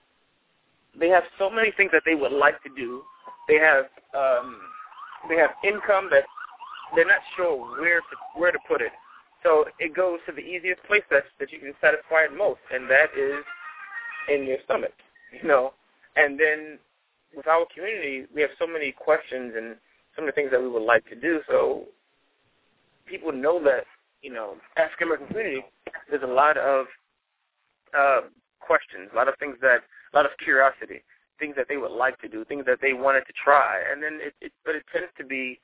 they 0.99 1.09
have 1.09 1.23
so 1.39 1.49
many 1.49 1.71
things 1.75 1.91
that 1.93 2.03
they 2.05 2.15
would 2.15 2.31
like 2.31 2.61
to 2.63 2.69
do. 2.75 3.01
They 3.47 3.55
have 3.55 3.85
um, 4.13 4.57
they 5.29 5.35
have 5.35 5.51
income 5.63 6.09
that 6.11 6.23
they're 6.95 7.05
not 7.05 7.21
sure 7.35 7.57
where 7.79 7.99
to 7.99 8.15
where 8.35 8.51
to 8.51 8.59
put 8.67 8.81
it. 8.81 8.91
So 9.43 9.65
it 9.79 9.93
goes 9.93 10.19
to 10.25 10.31
the 10.31 10.41
easiest 10.41 10.83
place 10.83 11.03
that 11.11 11.23
that 11.39 11.51
you 11.51 11.59
can 11.59 11.73
satisfy 11.81 12.25
it 12.25 12.35
most, 12.35 12.61
and 12.73 12.89
that 12.89 13.11
is 13.17 13.43
in 14.29 14.45
your 14.47 14.57
stomach 14.65 14.93
you 15.41 15.47
know. 15.47 15.73
And 16.15 16.39
then 16.39 16.79
with 17.35 17.47
our 17.47 17.65
community, 17.73 18.25
we 18.33 18.41
have 18.41 18.51
so 18.59 18.67
many 18.67 18.91
questions 18.91 19.53
and 19.57 19.75
of 20.17 20.25
the 20.27 20.31
things 20.31 20.51
that 20.51 20.61
we 20.61 20.69
would 20.69 20.83
like 20.83 21.07
to 21.09 21.15
do. 21.15 21.41
So 21.47 21.85
people 23.07 23.31
know 23.31 23.61
that, 23.63 23.85
you 24.21 24.31
know, 24.31 24.55
African 24.77 25.07
American 25.07 25.27
community, 25.27 25.65
there's 26.09 26.23
a 26.23 26.27
lot 26.27 26.57
of 26.57 26.85
uh, 27.97 28.21
questions, 28.59 29.09
a 29.11 29.15
lot 29.15 29.27
of 29.27 29.33
things 29.39 29.55
that, 29.61 29.81
a 30.13 30.15
lot 30.15 30.25
of 30.25 30.31
curiosity, 30.43 31.01
things 31.39 31.55
that 31.57 31.65
they 31.67 31.77
would 31.77 31.91
like 31.91 32.19
to 32.21 32.27
do, 32.27 32.45
things 32.45 32.65
that 32.67 32.79
they 32.81 32.93
wanted 32.93 33.25
to 33.25 33.33
try, 33.43 33.81
and 33.91 34.03
then 34.03 34.19
it, 34.21 34.33
it 34.39 34.51
but 34.63 34.75
it 34.75 34.83
tends 34.93 35.09
to 35.17 35.25
be 35.25 35.59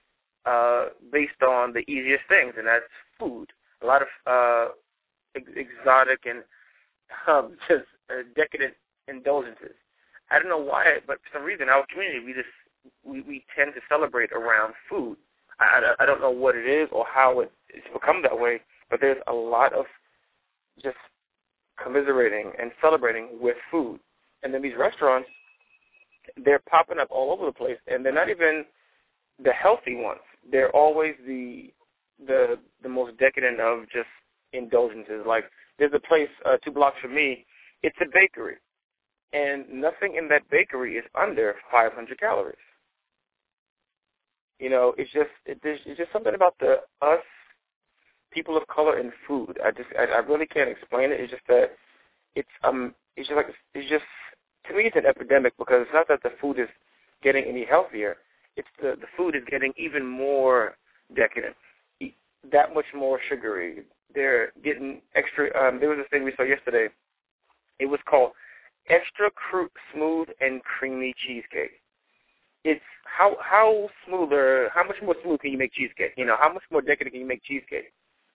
uh, 0.45 0.87
based 1.11 1.41
on 1.43 1.71
the 1.71 1.81
easiest 1.81 2.23
things, 2.27 2.53
and 2.57 2.65
that's 2.65 2.83
food. 3.19 3.47
A 3.81 3.85
lot 3.85 4.01
of 4.01 4.07
uh, 4.27 4.71
ex- 5.35 5.51
exotic 5.55 6.19
and 6.25 6.43
um, 7.27 7.57
just 7.67 7.85
uh, 8.09 8.23
decadent 8.35 8.73
indulgences. 9.07 9.75
I 10.31 10.39
don't 10.39 10.49
know 10.49 10.57
why, 10.59 10.97
but 11.07 11.17
for 11.17 11.39
some 11.39 11.43
reason, 11.43 11.69
our 11.69 11.85
community 11.91 12.23
we 12.25 12.33
just 12.33 12.47
we, 13.03 13.21
we 13.21 13.45
tend 13.55 13.73
to 13.75 13.81
celebrate 13.89 14.31
around 14.31 14.73
food. 14.89 15.17
I, 15.59 15.93
I 15.99 16.05
don't 16.05 16.21
know 16.21 16.31
what 16.31 16.55
it 16.55 16.67
is 16.67 16.87
or 16.91 17.05
how 17.11 17.41
it, 17.41 17.51
it's 17.69 17.85
become 17.93 18.21
that 18.23 18.39
way, 18.39 18.61
but 18.89 19.01
there's 19.01 19.21
a 19.27 19.33
lot 19.33 19.73
of 19.73 19.85
just 20.81 20.97
commiserating 21.81 22.51
and 22.59 22.71
celebrating 22.81 23.27
with 23.41 23.57
food. 23.69 23.99
And 24.43 24.53
then 24.53 24.61
these 24.61 24.77
restaurants, 24.77 25.27
they're 26.43 26.61
popping 26.69 26.99
up 26.99 27.09
all 27.11 27.31
over 27.31 27.45
the 27.45 27.51
place, 27.51 27.77
and 27.87 28.05
they're 28.05 28.13
not 28.13 28.29
even 28.29 28.63
the 29.43 29.51
healthy 29.51 29.95
ones. 29.95 30.21
They're 30.49 30.71
always 30.71 31.15
the 31.25 31.71
the 32.25 32.59
the 32.83 32.89
most 32.89 33.17
decadent 33.17 33.59
of 33.59 33.83
just 33.89 34.09
indulgences. 34.53 35.23
Like 35.25 35.45
there's 35.77 35.93
a 35.93 35.99
place 35.99 36.29
uh, 36.45 36.57
two 36.63 36.71
blocks 36.71 36.97
from 37.01 37.15
me. 37.15 37.45
It's 37.83 37.97
a 38.01 38.05
bakery, 38.13 38.57
and 39.33 39.65
nothing 39.69 40.15
in 40.15 40.27
that 40.29 40.49
bakery 40.49 40.97
is 40.97 41.05
under 41.19 41.55
500 41.71 42.19
calories. 42.19 42.57
You 44.59 44.69
know, 44.69 44.93
it's 44.97 45.11
just 45.11 45.29
it, 45.45 45.59
it's 45.63 45.97
just 45.97 46.11
something 46.11 46.35
about 46.35 46.55
the 46.59 46.77
us 47.01 47.23
people 48.31 48.57
of 48.57 48.67
color 48.67 48.97
and 48.97 49.11
food. 49.27 49.57
I 49.63 49.71
just 49.71 49.89
I, 49.97 50.03
I 50.03 50.17
really 50.19 50.45
can't 50.45 50.69
explain 50.69 51.11
it. 51.11 51.19
It's 51.19 51.31
just 51.31 51.47
that 51.47 51.71
it's 52.35 52.49
um 52.63 52.93
it's 53.15 53.27
just 53.27 53.37
like 53.37 53.47
it's 53.73 53.89
just 53.89 54.03
to 54.67 54.75
me 54.75 54.83
it's 54.85 54.95
an 54.95 55.05
epidemic 55.05 55.53
because 55.57 55.81
it's 55.81 55.93
not 55.93 56.07
that 56.09 56.23
the 56.23 56.35
food 56.41 56.59
is 56.59 56.67
getting 57.23 57.45
any 57.45 57.65
healthier. 57.65 58.17
It's 58.55 58.67
the 58.81 58.95
the 58.99 59.07
food 59.17 59.35
is 59.35 59.43
getting 59.49 59.73
even 59.77 60.05
more 60.05 60.75
decadent, 61.15 61.55
that 62.51 62.73
much 62.73 62.85
more 62.95 63.19
sugary. 63.27 63.83
They're 64.13 64.51
getting 64.63 65.01
extra. 65.15 65.45
Um, 65.59 65.79
there 65.79 65.89
was 65.89 65.99
a 65.99 66.09
thing 66.09 66.23
we 66.23 66.33
saw 66.35 66.43
yesterday. 66.43 66.89
It 67.79 67.85
was 67.85 67.99
called 68.09 68.31
extra 68.89 69.29
cru- 69.31 69.69
smooth 69.93 70.29
and 70.41 70.61
creamy 70.63 71.13
cheesecake. 71.25 71.81
It's 72.63 72.81
how 73.05 73.37
how 73.41 73.89
smoother, 74.05 74.69
how 74.73 74.83
much 74.83 74.97
more 75.03 75.15
smooth 75.23 75.39
can 75.39 75.51
you 75.51 75.57
make 75.57 75.73
cheesecake? 75.73 76.13
You 76.17 76.25
know, 76.25 76.37
how 76.39 76.51
much 76.51 76.63
more 76.71 76.81
decadent 76.81 77.13
can 77.13 77.21
you 77.21 77.27
make 77.27 77.43
cheesecake? 77.43 77.93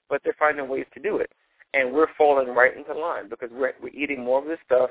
But 0.08 0.22
they're 0.22 0.36
finding 0.38 0.68
ways 0.68 0.86
to 0.94 1.00
do 1.00 1.18
it 1.18 1.30
and 1.74 1.92
we're 1.92 2.08
falling 2.16 2.48
right 2.48 2.76
into 2.76 2.94
line 2.94 3.28
because 3.28 3.50
we're 3.52 3.74
we're 3.82 3.88
eating 3.88 4.24
more 4.24 4.40
of 4.40 4.46
this 4.46 4.58
stuff. 4.64 4.90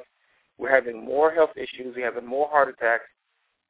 We're 0.58 0.74
having 0.74 1.04
more 1.04 1.32
health 1.32 1.52
issues. 1.56 1.96
We're 1.96 2.06
having 2.06 2.28
more 2.28 2.48
heart 2.50 2.70
attacks, 2.70 3.06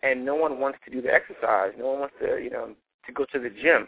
and 0.02 0.26
no 0.26 0.36
one 0.36 0.60
wants 0.60 0.80
to 0.86 0.92
do 0.92 1.02
the 1.02 1.14
exercise. 1.14 1.72
No 1.78 1.88
one 1.92 2.00
wants 2.02 2.16
to, 2.22 2.42
you 2.44 2.50
know, 2.50 2.74
to 3.06 3.14
go 3.14 3.26
to 3.32 3.40
the 3.40 3.50
gym. 3.50 3.88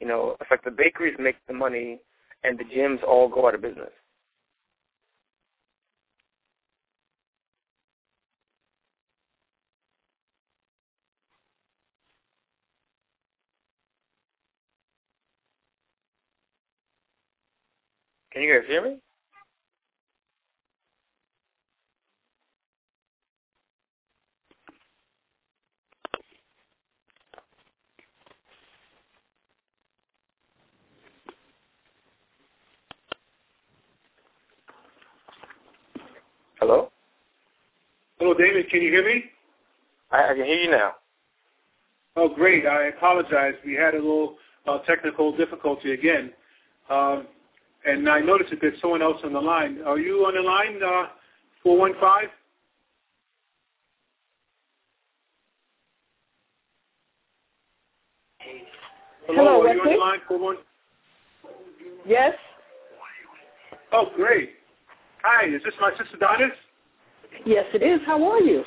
You 0.00 0.06
know, 0.06 0.36
it's 0.40 0.50
like 0.50 0.64
the 0.64 0.70
bakeries 0.70 1.16
make 1.18 1.36
the 1.46 1.54
money, 1.54 2.00
and 2.44 2.58
the 2.58 2.64
gyms 2.64 3.02
all 3.04 3.28
go 3.28 3.48
out 3.48 3.54
of 3.54 3.62
business. 3.62 3.90
Can 18.32 18.42
you 18.42 18.52
guys 18.54 18.68
hear 18.68 18.82
me? 18.84 18.98
Hello? 36.60 36.90
Hello, 38.18 38.34
David. 38.34 38.68
Can 38.68 38.82
you 38.82 38.90
hear 38.90 39.04
me? 39.04 39.24
I, 40.10 40.24
I 40.30 40.34
can 40.34 40.44
hear 40.44 40.56
you 40.62 40.70
now. 40.70 40.92
Oh, 42.16 42.28
great. 42.34 42.66
I 42.66 42.86
apologize. 42.88 43.54
We 43.64 43.74
had 43.74 43.94
a 43.94 43.98
little 43.98 44.36
uh, 44.66 44.78
technical 44.78 45.36
difficulty 45.36 45.92
again. 45.92 46.32
Um, 46.90 47.28
and 47.84 48.08
I 48.08 48.18
noticed 48.18 48.50
that 48.50 48.60
there's 48.60 48.80
someone 48.80 49.02
else 49.02 49.18
on 49.24 49.32
the 49.32 49.40
line. 49.40 49.78
Are 49.86 49.98
you 49.98 50.24
on 50.26 50.34
the 50.34 50.40
line, 50.40 50.82
uh, 50.82 51.10
415? 51.62 52.30
Hello, 59.26 59.44
Hello, 59.44 59.62
are 59.62 59.74
you 59.74 59.80
on 59.80 59.92
the 59.92 59.98
line, 59.98 60.18
41? 60.26 60.56
Yes? 62.04 62.34
Oh, 63.92 64.06
great. 64.16 64.50
Hi, 65.22 65.46
is 65.48 65.62
this 65.64 65.74
my 65.80 65.90
sister 65.90 66.16
Donis? 66.20 66.50
Yes, 67.44 67.64
it 67.74 67.82
is. 67.82 68.00
How 68.06 68.22
are 68.30 68.40
you? 68.40 68.62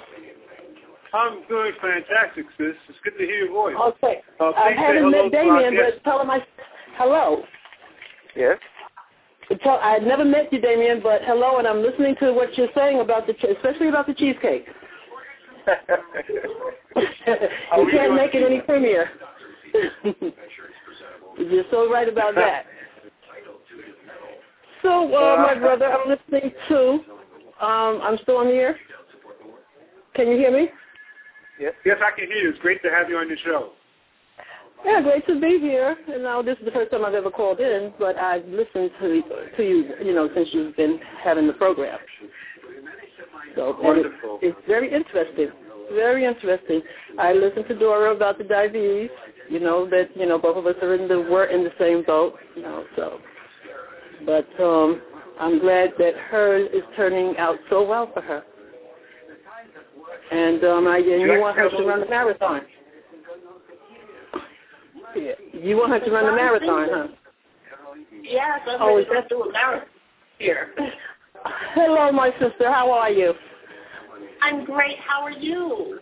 I'm 1.14 1.44
doing 1.50 1.72
fantastic, 1.82 2.46
sis. 2.58 2.76
It's 2.88 2.98
good 3.04 3.18
to 3.18 3.26
hear 3.26 3.46
your 3.46 3.52
voice. 3.52 3.76
Okay. 3.80 4.22
Uh, 4.40 4.52
I 4.52 4.72
haven't 4.72 5.04
hello 5.04 5.24
met 5.30 5.32
to 5.32 5.38
our 5.38 5.60
Damien, 5.60 5.74
guest. 5.74 5.96
but 6.04 6.10
tell 6.10 6.22
him 6.22 6.30
I 6.30 6.40
hello. 6.98 7.44
Yes. 8.36 8.58
Tell, 9.64 9.76
I 9.82 9.92
had 9.92 10.04
never 10.04 10.24
met 10.24 10.52
you, 10.54 10.62
Damien, 10.62 11.02
but 11.04 11.22
hello, 11.26 11.58
and 11.58 11.68
I'm 11.68 11.82
listening 11.82 12.16
to 12.22 12.32
what 12.32 12.58
you're 12.58 12.70
saying 12.74 13.02
about 13.02 13.28
the, 13.28 13.34
che- 13.34 13.52
especially 13.56 13.90
about 13.90 14.08
the 14.08 14.14
cheesecake. 14.14 14.66
You 16.96 17.88
can't 17.92 18.16
make 18.16 18.34
it 18.36 18.44
any 18.44 18.60
today? 18.60 18.68
creamier. 18.68 20.34
you're 21.40 21.64
so 21.72 21.90
right 21.92 22.10
about 22.10 22.36
that. 22.36 22.66
So, 24.82 25.14
uh, 25.14 25.38
my 25.38 25.56
brother, 25.60 25.86
I'm 25.86 26.10
listening 26.10 26.52
to. 26.70 27.00
Um, 27.64 28.02
I'm 28.02 28.18
still 28.24 28.38
on 28.38 28.48
the 28.48 28.54
air. 28.54 28.76
Can 30.16 30.28
you 30.28 30.38
hear 30.38 30.52
me? 30.52 30.70
Yes, 31.60 31.74
yes, 31.86 31.98
I 32.02 32.18
can 32.18 32.28
hear 32.28 32.38
you. 32.38 32.50
It's 32.50 32.60
great 32.60 32.82
to 32.84 32.90
have 32.90 33.10
you 33.10 33.18
on 33.18 33.30
the 33.30 33.38
show. 33.46 33.74
Yeah, 34.84 35.02
great 35.02 35.28
to 35.28 35.40
be 35.40 35.60
here. 35.60 35.96
And 36.12 36.24
now 36.24 36.42
this 36.42 36.58
is 36.58 36.66
the 36.66 36.72
first 36.72 36.90
time 36.92 37.06
I've 37.06 37.14
ever 37.14 37.30
called 37.30 37.60
in, 37.60 37.94
but 38.00 38.18
I've 38.18 38.46
listened 38.48 38.90
to 39.00 39.22
to 39.58 39.64
you, 39.64 39.94
you 40.04 40.14
know, 40.16 40.28
since 40.34 40.50
you've 40.54 40.76
been 40.76 41.00
having 41.24 41.46
the 41.46 41.54
program. 41.54 42.00
So 43.56 43.76
and 43.76 43.80
it, 43.80 43.84
Wonderful. 43.84 44.40
it's 44.42 44.58
very 44.68 44.92
interesting. 44.92 45.50
Very 45.94 46.26
interesting. 46.26 46.82
I 47.20 47.34
listened 47.34 47.66
to 47.68 47.78
Dora 47.78 48.16
about 48.16 48.40
the 48.40 48.44
diabetes. 48.44 49.12
You 49.50 49.60
know 49.60 49.88
that 49.90 50.10
you 50.16 50.26
know 50.26 50.40
both 50.40 50.58
of 50.58 50.66
us 50.66 50.76
are 50.82 50.96
in 50.96 51.08
the 51.08 51.28
we're 51.30 51.46
in 51.46 51.64
the 51.64 51.74
same 51.78 52.04
boat. 52.04 52.40
You 52.56 52.64
know, 52.64 52.86
so. 52.96 53.20
But 54.26 54.48
um, 54.64 55.02
I'm 55.40 55.60
glad 55.60 55.92
that 55.98 56.16
hers 56.16 56.70
is 56.74 56.84
turning 56.96 57.38
out 57.38 57.58
so 57.70 57.84
well 57.84 58.10
for 58.14 58.22
her. 58.22 58.44
And 60.32 60.64
um, 60.64 60.88
I, 60.88 60.98
and 60.98 61.22
you 61.22 61.40
want 61.40 61.58
her 61.58 61.70
to 61.70 61.84
run 61.84 62.00
the 62.00 62.06
marathon. 62.06 62.62
Yeah. 65.16 65.32
You 65.54 65.78
want 65.78 65.92
her 65.92 66.00
to 66.00 66.12
run 66.12 66.26
the 66.26 66.32
marathon, 66.32 66.88
huh? 66.92 67.08
Oh, 68.68 68.78
Oh, 68.80 68.98
is 68.98 69.04
is 69.04 69.10
that- 69.10 69.14
going 69.14 69.24
to 69.24 69.30
do 69.30 69.44
a 69.44 69.52
marathon 69.52 69.88
here. 70.40 70.74
Hello, 71.74 72.12
my 72.12 72.32
sister. 72.40 72.72
How 72.72 72.92
are 72.92 73.10
you? 73.10 73.34
I'm 74.42 74.64
great. 74.66 74.98
How 75.00 75.22
are 75.24 75.32
you? 75.32 76.00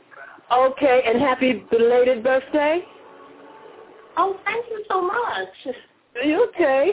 Okay, 0.51 1.01
and 1.05 1.19
happy 1.19 1.63
belated 1.71 2.23
birthday. 2.23 2.83
Oh, 4.17 4.37
thank 4.45 4.65
you 4.69 4.83
so 4.89 5.01
much. 5.01 5.75
Are 6.15 6.23
you 6.23 6.47
okay? 6.49 6.91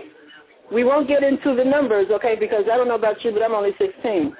We 0.72 0.84
won't 0.84 1.06
get 1.08 1.22
into 1.22 1.54
the 1.54 1.64
numbers, 1.64 2.08
okay, 2.10 2.36
because 2.38 2.64
I 2.70 2.76
don't 2.76 2.88
know 2.88 2.96
about 2.96 3.24
you, 3.24 3.32
but 3.32 3.42
I'm 3.42 3.54
only 3.54 3.72
16. 3.78 4.34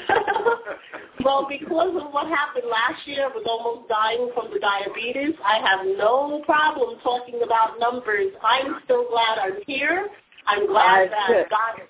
well, 1.25 1.47
because 1.49 1.95
of 2.03 2.13
what 2.13 2.27
happened 2.27 2.65
last 2.71 3.07
year, 3.07 3.25
I 3.25 3.29
was 3.29 3.45
almost 3.47 3.89
dying 3.89 4.31
from 4.35 4.51
the 4.53 4.59
diabetes. 4.59 5.35
I 5.45 5.59
have 5.59 5.87
no 5.87 6.43
problem 6.45 6.99
talking 7.03 7.41
about 7.45 7.79
numbers. 7.79 8.33
I'm 8.43 8.81
still 8.85 9.07
glad 9.09 9.39
I'm 9.39 9.63
here. 9.67 10.09
I'm 10.47 10.67
glad 10.67 11.11
that. 11.11 11.49
God 11.51 11.87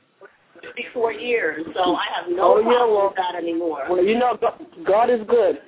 before 0.74 1.12
years, 1.12 1.64
so 1.74 1.94
I 1.94 2.06
have 2.14 2.28
no 2.28 2.54
Oh, 2.54 2.58
yeah, 2.58 2.64
problem 2.64 2.90
well- 2.96 3.06
with 3.08 3.16
that 3.16 3.34
anymore. 3.34 3.84
Well, 3.88 4.02
you 4.02 4.18
know, 4.18 4.36
God- 4.84 5.10
is 5.10 5.22
good. 5.28 5.60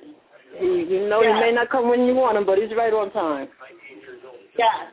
He, 0.57 0.65
you 0.83 1.07
know, 1.07 1.21
Yeah. 1.21 1.35
he 1.35 1.39
may 1.41 1.51
not 1.51 1.69
come 1.69 1.89
when 1.89 2.05
you 2.05 2.15
want 2.15 2.37
him, 2.37 2.43
but 2.43 2.57
he's 2.57 2.73
right 2.75 2.91
on 2.93 3.11
time. 3.11 3.49
Yes. 4.57 4.87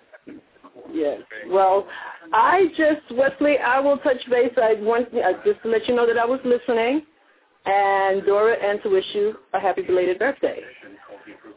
Yes. 0.93 1.21
Well, 1.49 1.87
I 2.33 2.67
just 2.77 3.17
Wesley, 3.17 3.59
I 3.59 3.81
will 3.81 3.99
touch 3.99 4.19
base. 4.31 4.53
I 4.57 4.75
want 4.81 5.09
uh, 5.15 5.33
just 5.45 5.63
to 5.63 5.69
let 5.69 5.87
you 5.89 5.95
know 5.95 6.07
that 6.07 6.19
I 6.19 6.25
was 6.25 6.41
listening, 6.45 7.03
and 7.65 8.25
Dora, 8.25 8.57
and 8.63 8.83
to 8.83 8.89
wish 8.89 9.05
you 9.15 9.37
a 9.53 9.61
happy 9.61 9.83
belated 9.83 10.19
birthday. 10.19 10.61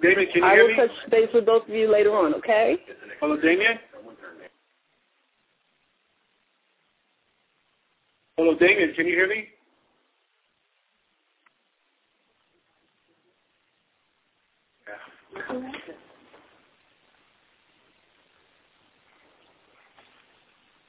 Damien, 0.02 0.28
can 0.32 0.44
you 0.44 0.48
I 0.48 0.56
hear 0.56 0.68
me? 0.68 0.74
I 0.74 0.78
will 0.82 0.88
touch 0.88 1.12
base 1.12 1.30
with 1.34 1.46
both 1.46 1.64
of 1.68 1.70
you 1.70 1.92
later 1.92 2.16
on. 2.16 2.34
Okay? 2.36 2.78
Hello, 3.20 3.40
Damien? 3.40 3.80
Hello, 8.38 8.56
Damien, 8.58 8.94
can 8.96 9.06
you 9.06 9.14
hear 9.14 9.28
me? 9.28 9.48
On 15.50 15.72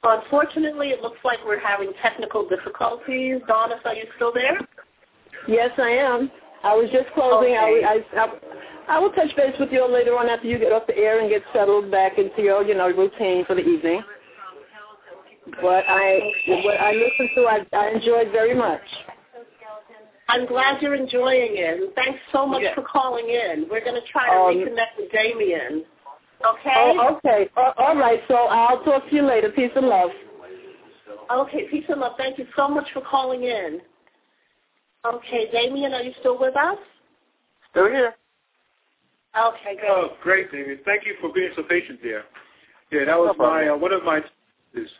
unfortunately, 0.03 0.89
it 0.89 1.01
looks 1.01 1.19
like 1.23 1.39
we're 1.45 1.59
having 1.59 1.91
technical 2.01 2.47
difficulties. 2.47 3.41
Donna, 3.47 3.75
are 3.85 3.93
you 3.93 4.05
still 4.15 4.33
there? 4.33 4.59
Yes, 5.47 5.71
I 5.77 5.89
am. 5.89 6.31
I 6.63 6.75
was 6.75 6.89
just 6.91 7.07
closing. 7.13 7.55
Okay. 7.57 7.81
I, 7.83 8.03
I, 8.15 8.23
I, 8.25 8.95
I 8.95 8.99
will 8.99 9.11
touch 9.11 9.35
base 9.35 9.55
with 9.59 9.71
you 9.71 9.87
later 9.91 10.17
on 10.17 10.27
after 10.29 10.47
you 10.47 10.59
get 10.59 10.71
off 10.71 10.85
the 10.87 10.97
air 10.97 11.19
and 11.19 11.29
get 11.29 11.41
settled 11.53 11.89
back 11.89 12.17
into 12.17 12.41
your, 12.41 12.63
you 12.63 12.75
know, 12.75 12.87
routine 12.89 13.45
for 13.45 13.55
the 13.55 13.61
evening. 13.61 14.01
But 15.61 15.85
I, 15.87 16.19
what 16.47 16.79
I 16.79 16.91
listened 16.91 17.29
to, 17.35 17.41
I, 17.47 17.65
I 17.73 17.89
enjoyed 17.89 18.31
very 18.31 18.53
much. 18.55 18.81
I'm 20.29 20.45
glad 20.45 20.81
you're 20.81 20.95
enjoying 20.95 21.57
it. 21.57 21.81
And 21.81 21.93
thanks 21.95 22.19
so 22.31 22.45
much 22.45 22.61
Yeah. 22.61 22.75
for 22.75 22.83
calling 22.83 23.27
in. 23.27 23.65
We're 23.69 23.83
going 23.83 23.99
to 23.99 24.07
try 24.11 24.27
to 24.27 24.33
Um, 24.33 24.55
reconnect 24.55 24.97
with 24.97 25.11
Damien. 25.11 25.83
Okay? 26.45 26.97
Oh, 26.97 27.17
okay. 27.17 27.49
Uh, 27.55 27.71
all 27.77 27.95
right. 27.95 28.21
So 28.27 28.35
I'll 28.35 28.83
talk 28.83 29.07
to 29.09 29.15
you 29.15 29.23
later. 29.23 29.49
Peace 29.49 29.71
and 29.75 29.87
love. 29.87 30.09
Okay, 31.31 31.67
peace 31.69 31.85
and 31.87 32.01
love. 32.01 32.13
Thank 32.17 32.37
you 32.37 32.45
so 32.55 32.67
much 32.67 32.87
for 32.93 33.01
calling 33.01 33.43
in. 33.43 33.79
Okay, 35.05 35.49
Damien, 35.51 35.93
are 35.93 36.01
you 36.01 36.11
still 36.19 36.37
with 36.39 36.55
us? 36.55 36.77
Still 37.71 37.87
here. 37.87 38.15
Okay, 39.37 39.75
good. 39.75 39.85
Oh, 39.87 40.09
great, 40.21 40.51
David. 40.51 40.83
Thank 40.83 41.05
you 41.05 41.15
for 41.21 41.31
being 41.31 41.51
so 41.55 41.63
patient 41.63 41.99
there. 42.03 42.23
Yeah, 42.91 43.05
that 43.05 43.17
was 43.17 43.27
No 43.27 43.33
problem. 43.35 43.65
my 43.65 43.73
uh, 43.73 43.77
one 43.77 43.93
of 43.93 44.03
my 44.03 44.19
sisters, 44.73 44.91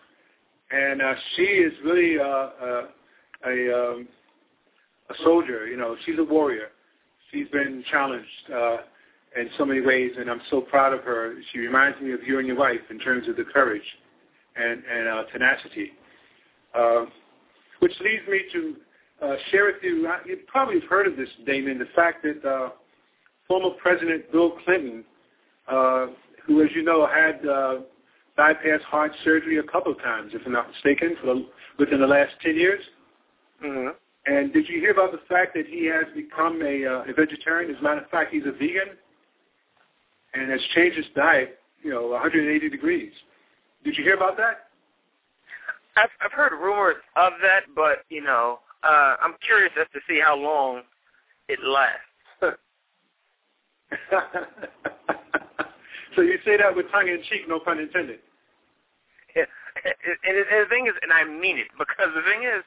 and 0.72 1.02
uh, 1.02 1.14
she 1.36 1.44
is 1.44 1.74
really 1.84 2.18
uh, 2.18 2.24
uh, 2.24 2.88
a 3.46 3.92
um, 3.92 4.08
a 5.10 5.14
soldier. 5.24 5.68
You 5.68 5.76
know, 5.76 5.98
she's 6.06 6.18
a 6.18 6.24
warrior. 6.24 6.70
She's 7.32 7.50
been 7.50 7.84
challenged 7.92 8.28
uh, 8.54 8.78
in 9.40 9.50
so 9.58 9.66
many 9.66 9.82
ways, 9.82 10.12
and 10.18 10.30
I'm 10.30 10.42
so 10.50 10.62
proud 10.62 10.94
of 10.94 11.02
her. 11.04 11.36
She 11.52 11.60
reminds 11.60 12.00
me 12.02 12.12
of 12.14 12.20
you 12.26 12.40
and 12.40 12.48
your 12.48 12.58
wife 12.58 12.82
in 12.90 13.00
terms 13.00 13.28
of 13.28 13.38
the 13.38 13.44
courage 13.44 13.82
and 14.56 14.84
and 14.86 15.08
uh, 15.08 15.24
tenacity. 15.32 15.92
Um, 16.74 17.12
which 17.80 17.94
leads 18.02 18.28
me 18.28 18.42
to 18.54 18.76
uh, 19.22 19.36
share 19.50 19.66
with 19.66 19.76
you. 19.82 20.08
uh, 20.08 20.18
You 20.26 20.38
probably 20.48 20.80
have 20.80 20.90
heard 20.90 21.08
of 21.08 21.18
this, 21.18 21.30
Damon. 21.46 21.80
The 21.80 21.86
fact 21.96 22.24
that 22.24 22.48
uh, 22.48 22.70
former 23.48 23.76
President 23.82 24.32
Bill 24.32 24.52
Clinton, 24.64 25.04
uh, 25.68 26.08
who, 26.46 26.64
as 26.64 26.70
you 26.76 26.84
know, 26.84 27.08
had 27.08 27.48
uh, 27.48 27.80
bypass 28.38 28.82
heart 28.84 29.12
surgery 29.24 29.58
a 29.58 29.64
couple 29.64 29.92
of 29.92 29.98
times, 30.00 30.32
if 30.34 30.42
I'm 30.46 30.54
not 30.54 30.70
mistaken, 30.70 31.16
for 31.20 31.28
the, 31.28 31.48
within 31.80 32.00
the 32.02 32.08
last 32.08 32.32
10 32.42 32.56
years. 32.56 32.82
Mm-hmm. 33.64 33.90
And 34.28 34.54
did 34.54 34.70
you 34.70 34.80
hear 34.80 34.92
about 34.92 35.12
the 35.12 35.22
fact 35.28 35.56
that 35.56 35.66
he 35.66 35.86
has 35.86 36.06
become 36.16 36.62
a, 36.62 36.86
uh, 36.86 37.12
a 37.12 37.14
vegetarian? 37.14 37.72
As 37.72 37.80
a 37.80 37.84
matter 37.84 38.02
of 38.02 38.10
fact, 38.10 38.32
he's 38.32 38.46
a 38.46 38.52
vegan 38.52 38.98
and 40.34 40.50
has 40.52 40.62
changed 40.76 40.98
his 40.98 41.06
diet, 41.16 41.60
you 41.84 41.92
know, 41.92 42.08
180 42.08 42.70
degrees. 42.70 43.12
Did 43.84 43.98
you 43.98 44.04
hear 44.04 44.16
about 44.16 44.38
that? 44.38 44.68
I've 45.98 46.10
I've 46.22 46.32
heard 46.32 46.54
rumors 46.54 46.96
of 47.16 47.34
that, 47.42 47.64
but 47.76 48.06
you 48.10 48.22
know, 48.24 48.60
uh, 48.84 49.16
I'm 49.22 49.36
curious 49.46 49.74
as 49.80 49.88
to 49.94 50.00
see 50.08 50.20
how 50.24 50.36
long 50.38 50.84
it 51.50 51.60
lasts. 51.64 52.00
so 56.16 56.22
you 56.22 56.38
say 56.46 56.58
that 56.58 56.76
with 56.76 56.90
tongue 56.92 57.08
in 57.10 57.22
cheek, 57.30 57.42
no 57.48 57.60
pun 57.60 57.80
intended. 57.80 58.20
and, 59.36 59.46
and, 59.86 60.38
and 60.38 60.66
the 60.66 60.70
thing 60.70 60.88
is, 60.88 60.94
and 61.02 61.12
I 61.12 61.26
mean 61.26 61.58
it 61.58 61.68
because 61.78 62.14
the 62.16 62.22
thing 62.24 62.44
is, 62.44 62.64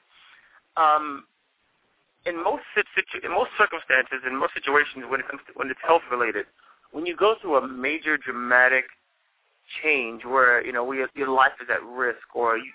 um, 0.77 1.25
in 2.27 2.37
most 2.43 2.65
sit- 2.75 2.87
situ- 2.95 3.25
in 3.25 3.33
most 3.33 3.51
circumstances, 3.57 4.21
in 4.27 4.37
most 4.37 4.53
situations, 4.55 5.05
when 5.09 5.21
it 5.21 5.29
comes 5.29 5.41
to, 5.49 5.53
when 5.55 5.71
it's 5.71 5.81
health 5.85 6.03
related, 6.11 6.47
when 6.95 7.07
you 7.07 7.17
go 7.17 7.35
through 7.41 7.57
a 7.57 7.67
major 7.67 8.17
dramatic 8.17 8.85
change 9.83 10.25
where 10.25 10.65
you 10.65 10.73
know 10.73 10.85
we, 10.85 11.05
your 11.17 11.29
life 11.29 11.59
is 11.61 11.69
at 11.69 11.83
risk, 11.83 12.23
or 12.35 12.57
you 12.57 12.71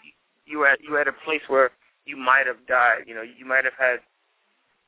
you 0.45 0.65
at 0.65 0.81
you 0.83 0.97
at 0.97 1.07
a 1.07 1.13
place 1.23 1.41
where 1.47 1.71
you 2.05 2.17
might 2.17 2.45
have 2.45 2.67
died, 2.67 3.07
you 3.07 3.15
know, 3.15 3.21
you 3.23 3.45
might 3.45 3.63
have 3.63 3.79
had 3.79 3.99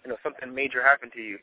you 0.04 0.12
know 0.12 0.18
something 0.22 0.54
major 0.54 0.84
happen 0.84 1.10
to 1.16 1.22
you. 1.22 1.40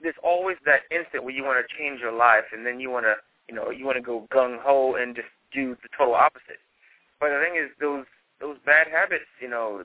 There's 0.00 0.16
always 0.24 0.56
that 0.64 0.88
instant 0.90 1.22
where 1.22 1.34
you 1.34 1.44
want 1.44 1.60
to 1.60 1.76
change 1.76 2.00
your 2.00 2.16
life, 2.16 2.48
and 2.50 2.64
then 2.64 2.80
you 2.80 2.88
want 2.88 3.04
to 3.04 3.16
you 3.46 3.54
know 3.54 3.70
you 3.70 3.84
want 3.84 3.98
to 3.98 4.02
go 4.02 4.26
gung 4.32 4.56
ho 4.62 4.94
and 4.94 5.14
just 5.14 5.28
do 5.52 5.76
the 5.82 5.88
total 5.96 6.14
opposite. 6.14 6.64
But 7.20 7.28
the 7.28 7.44
thing 7.44 7.60
is, 7.60 7.68
those 7.78 8.06
those 8.40 8.56
bad 8.64 8.86
habits, 8.88 9.28
you 9.38 9.50
know, 9.50 9.84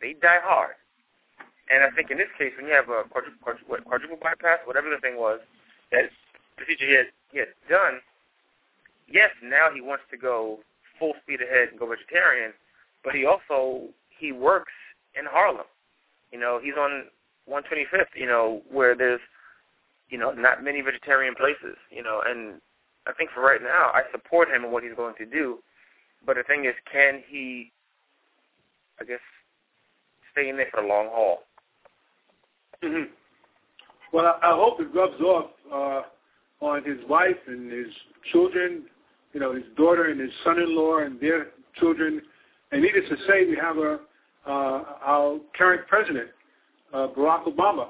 they 0.00 0.14
die 0.14 0.42
hard. 0.42 0.74
And 1.70 1.84
I 1.84 1.94
think 1.94 2.10
in 2.10 2.18
this 2.18 2.34
case, 2.36 2.50
when 2.58 2.66
you 2.66 2.74
have 2.74 2.88
a 2.88 3.06
quadruple, 3.08 3.38
quadruple, 3.40 3.76
quadruple 3.86 4.18
bypass, 4.20 4.58
whatever 4.66 4.90
the 4.90 4.98
thing 4.98 5.16
was, 5.16 5.38
that 5.92 6.10
procedure 6.64 6.86
he 6.86 6.94
had, 6.94 7.06
he 7.32 7.38
had 7.38 7.48
done, 7.68 8.00
yes, 9.08 9.30
now 9.42 9.68
he 9.74 9.80
wants 9.80 10.04
to 10.10 10.16
go 10.16 10.58
full 10.98 11.14
speed 11.22 11.40
ahead 11.42 11.68
and 11.70 11.78
go 11.78 11.86
vegetarian, 11.86 12.52
but 13.04 13.14
he 13.14 13.24
also, 13.24 13.88
he 14.08 14.32
works 14.32 14.72
in 15.18 15.24
Harlem. 15.26 15.66
You 16.30 16.40
know, 16.40 16.60
he's 16.62 16.74
on 16.78 17.04
125th, 17.50 18.14
you 18.14 18.26
know, 18.26 18.62
where 18.70 18.94
there's, 18.94 19.20
you 20.08 20.18
know, 20.18 20.30
not 20.32 20.62
many 20.62 20.80
vegetarian 20.80 21.34
places, 21.34 21.76
you 21.90 22.02
know, 22.02 22.22
and 22.26 22.60
I 23.06 23.12
think 23.12 23.30
for 23.34 23.42
right 23.42 23.62
now, 23.62 23.90
I 23.92 24.02
support 24.12 24.48
him 24.48 24.64
in 24.64 24.70
what 24.70 24.84
he's 24.84 24.94
going 24.94 25.14
to 25.18 25.26
do. 25.26 25.58
But 26.24 26.36
the 26.36 26.44
thing 26.44 26.66
is, 26.66 26.74
can 26.90 27.22
he, 27.26 27.72
I 29.00 29.04
guess, 29.04 29.18
stay 30.30 30.48
in 30.48 30.56
there 30.56 30.68
for 30.70 30.82
the 30.82 30.88
long 30.88 31.08
haul? 31.10 31.42
hmm 32.82 33.04
Well, 34.12 34.26
I, 34.26 34.50
I 34.50 34.54
hope 34.54 34.80
it 34.80 34.94
rubs 34.94 35.20
off 35.20 35.50
uh, 35.72 36.02
on 36.62 36.84
his 36.84 36.98
wife 37.08 37.36
and 37.48 37.70
his 37.70 37.88
children, 38.30 38.84
you 39.32 39.40
know, 39.40 39.52
his 39.52 39.64
daughter 39.76 40.04
and 40.10 40.20
his 40.20 40.30
son-in-law 40.44 40.98
and 40.98 41.20
their 41.20 41.48
children. 41.78 42.22
And 42.70 42.82
needless 42.82 43.08
to 43.10 43.16
say, 43.26 43.46
we 43.46 43.56
have 43.60 43.76
a, 43.78 43.98
uh, 44.46 44.84
our 45.04 45.40
current 45.58 45.86
president, 45.88 46.28
uh, 46.94 47.08
Barack 47.16 47.44
Obama. 47.46 47.88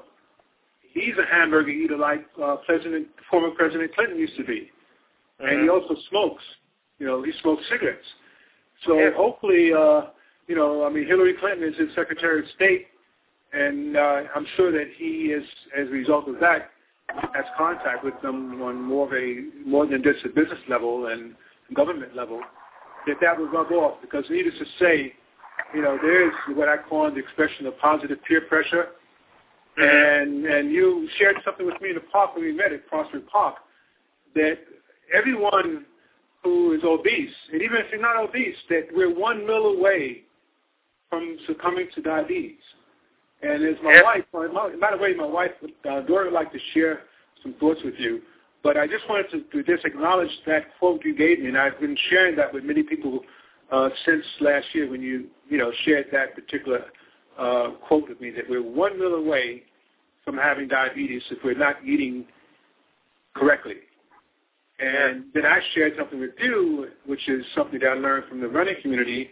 He's 0.81 1.13
a 1.17 1.25
hamburger 1.33 1.69
eater 1.69 1.97
like 1.97 2.25
uh, 2.43 2.57
President, 2.65 3.07
former 3.29 3.51
President 3.51 3.93
Clinton 3.95 4.17
used 4.17 4.37
to 4.37 4.43
be. 4.43 4.69
And 5.39 5.61
he 5.61 5.69
also 5.69 5.95
smokes. 6.09 6.43
You 6.99 7.07
know, 7.07 7.23
he 7.23 7.31
smokes 7.41 7.63
cigarettes. 7.69 8.05
So 8.85 8.97
Yeah. 8.97 9.11
hopefully, 9.15 9.73
uh, 9.73 10.07
you 10.47 10.55
know, 10.55 10.85
I 10.85 10.89
mean, 10.89 11.05
Hillary 11.05 11.33
Clinton 11.33 11.67
is 11.67 11.77
his 11.77 11.93
Secretary 11.95 12.39
of 12.39 12.45
State, 12.55 12.87
and 13.53 13.97
uh, 13.97 14.23
I'm 14.35 14.45
sure 14.55 14.71
that 14.71 14.87
he 14.97 15.31
is, 15.31 15.43
as 15.75 15.87
a 15.87 15.91
result 15.91 16.27
of 16.27 16.39
that, 16.39 16.71
has 17.33 17.45
contact 17.57 18.03
with 18.03 18.19
them 18.21 18.61
on 18.61 18.81
more 18.81 19.07
of 19.07 19.13
a 19.13 19.67
more 19.67 19.85
than 19.85 20.03
just 20.03 20.25
a 20.25 20.29
business 20.29 20.59
level 20.67 21.07
and 21.07 21.35
government 21.73 22.15
level. 22.15 22.41
That 23.07 23.17
that 23.21 23.39
would 23.39 23.51
rub 23.51 23.71
off 23.71 23.99
because, 24.01 24.23
needless 24.29 24.55
to 24.59 24.65
say, 24.79 25.13
you 25.73 25.81
know, 25.81 25.97
there 26.01 26.27
is 26.27 26.33
what 26.55 26.69
I 26.69 26.77
call 26.77 27.11
the 27.11 27.17
expression 27.17 27.65
of 27.65 27.77
positive 27.79 28.17
peer 28.27 28.41
pressure. 28.41 28.89
Mm-hmm. 29.77 30.45
And 30.45 30.45
and 30.45 30.71
you 30.71 31.07
shared 31.17 31.37
something 31.43 31.65
with 31.65 31.79
me 31.81 31.89
in 31.89 31.95
the 31.95 32.01
park 32.01 32.35
when 32.35 32.45
we 32.45 32.53
met 32.53 32.71
at 32.71 32.87
Prospect 32.87 33.27
Park 33.29 33.55
that 34.35 34.59
everyone 35.13 35.85
who 36.43 36.73
is 36.73 36.83
obese, 36.83 37.29
and 37.51 37.61
even 37.61 37.77
if 37.77 37.85
you're 37.91 38.01
not 38.01 38.17
obese, 38.17 38.55
that 38.69 38.87
we're 38.93 39.13
one 39.13 39.47
meal 39.47 39.65
away 39.77 40.23
from 41.09 41.37
succumbing 41.47 41.87
to 41.95 42.01
diabetes. 42.01 42.57
And 43.43 43.63
as 43.65 43.75
my 43.83 43.95
Yeah. 43.95 44.03
wife, 44.03 44.31
by 44.31 44.91
the 44.91 44.97
way, 44.97 45.13
my 45.13 45.25
wife, 45.25 45.51
uh, 45.85 46.01
Dora, 46.01 46.25
would 46.25 46.33
like 46.33 46.51
to 46.53 46.59
share 46.73 47.03
some 47.41 47.53
thoughts 47.55 47.83
with 47.83 47.99
you. 47.99 48.21
But 48.61 48.77
I 48.77 48.87
just 48.87 49.07
wanted 49.09 49.29
to, 49.31 49.41
to 49.41 49.63
just 49.63 49.83
acknowledge 49.83 50.31
that 50.45 50.77
quote 50.79 51.03
you 51.03 51.13
gave 51.13 51.39
me, 51.39 51.49
and 51.49 51.57
I've 51.57 51.79
been 51.79 51.97
sharing 52.09 52.37
that 52.37 52.53
with 52.53 52.63
many 52.63 52.83
people 52.83 53.25
uh, 53.69 53.89
since 54.05 54.25
last 54.39 54.73
year 54.73 54.89
when 54.89 55.01
you, 55.01 55.27
you 55.49 55.57
know, 55.57 55.71
shared 55.83 56.07
that 56.11 56.33
particular 56.35 56.85
uh, 57.37 57.71
quote 57.85 58.07
with 58.07 58.21
me 58.21 58.29
that 58.31 58.49
we're 58.49 58.63
one 58.63 58.97
meal 58.97 59.15
away 59.15 59.63
from 60.23 60.37
having 60.37 60.69
diabetes 60.69 61.23
if 61.29 61.43
we're 61.43 61.57
not 61.57 61.83
eating 61.85 62.25
correctly. 63.33 63.77
And 64.79 65.25
then 65.33 65.45
I 65.45 65.59
shared 65.73 65.93
something 65.97 66.19
with 66.19 66.31
you, 66.39 66.87
which 67.05 67.27
is 67.27 67.45
something 67.55 67.79
that 67.79 67.89
I 67.89 67.93
learned 67.95 68.25
from 68.29 68.39
the 68.39 68.47
running 68.47 68.75
community, 68.81 69.29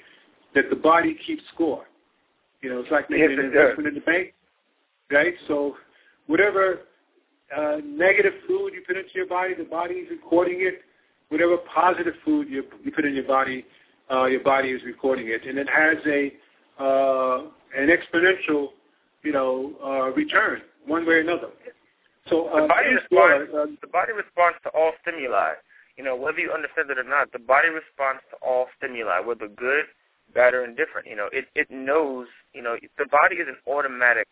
that 0.54 0.70
the 0.70 0.76
body 0.76 1.18
keeps 1.26 1.44
score. 1.54 1.86
You 2.62 2.70
know, 2.70 2.80
it's 2.82 2.92
like 2.92 3.10
making 3.10 3.32
Yes, 3.32 3.40
an 3.40 3.46
investment 3.46 3.88
in 3.88 3.96
the 3.96 4.02
bank, 4.02 4.34
right? 5.10 5.34
So 5.48 5.76
whatever 6.28 6.82
uh, 7.56 7.78
negative 7.84 8.34
food 8.48 8.74
you 8.74 8.82
put 8.86 8.98
into 8.98 9.10
your 9.14 9.28
body, 9.28 9.54
the 9.54 9.64
body 9.64 9.96
is 9.96 10.10
recording 10.10 10.58
it. 10.62 10.82
Whatever 11.30 11.58
positive 11.58 12.14
food 12.26 12.50
you, 12.50 12.64
you 12.84 12.92
put 12.92 13.06
in 13.06 13.16
your 13.16 13.24
body, 13.24 13.66
uh, 14.12 14.26
your 14.26 14.42
body 14.42 14.70
is 14.70 14.84
recording 14.84 15.28
it, 15.30 15.46
and 15.46 15.58
it 15.58 15.70
has 15.70 15.98
a 16.06 16.34
uh, 16.82 17.48
an 17.78 17.90
exponential, 17.90 18.70
you 19.24 19.32
know, 19.32 19.74
uh, 19.84 20.12
return 20.12 20.62
one 20.86 21.06
way 21.06 21.16
or 21.16 21.20
another. 21.20 21.48
So 22.28 22.48
uh, 22.48 22.62
the 22.62 22.68
body 22.68 22.88
thanks, 22.90 23.04
responds. 23.10 23.52
Uh, 23.54 23.66
the 23.82 23.88
body 23.88 24.14
responds 24.14 24.58
to 24.64 24.70
all 24.70 24.92
stimuli. 25.02 25.54
You 25.98 26.04
know, 26.04 26.16
whether 26.16 26.40
you 26.40 26.52
understand 26.52 26.90
it 26.90 26.98
or 26.98 27.04
not, 27.04 27.32
the 27.32 27.40
body 27.40 27.70
responds 27.70 28.22
to 28.32 28.38
all 28.46 28.68
stimuli, 28.78 29.20
whether 29.20 29.48
good, 29.48 29.86
bad, 30.34 30.54
and 30.54 30.76
different. 30.76 31.08
You 31.08 31.16
know, 31.16 31.30
it 31.32 31.46
it 31.56 31.70
knows. 31.70 32.28
You 32.54 32.62
know, 32.62 32.76
the 32.98 33.06
body 33.06 33.38
is 33.38 33.48
an 33.48 33.58
automatic 33.68 34.28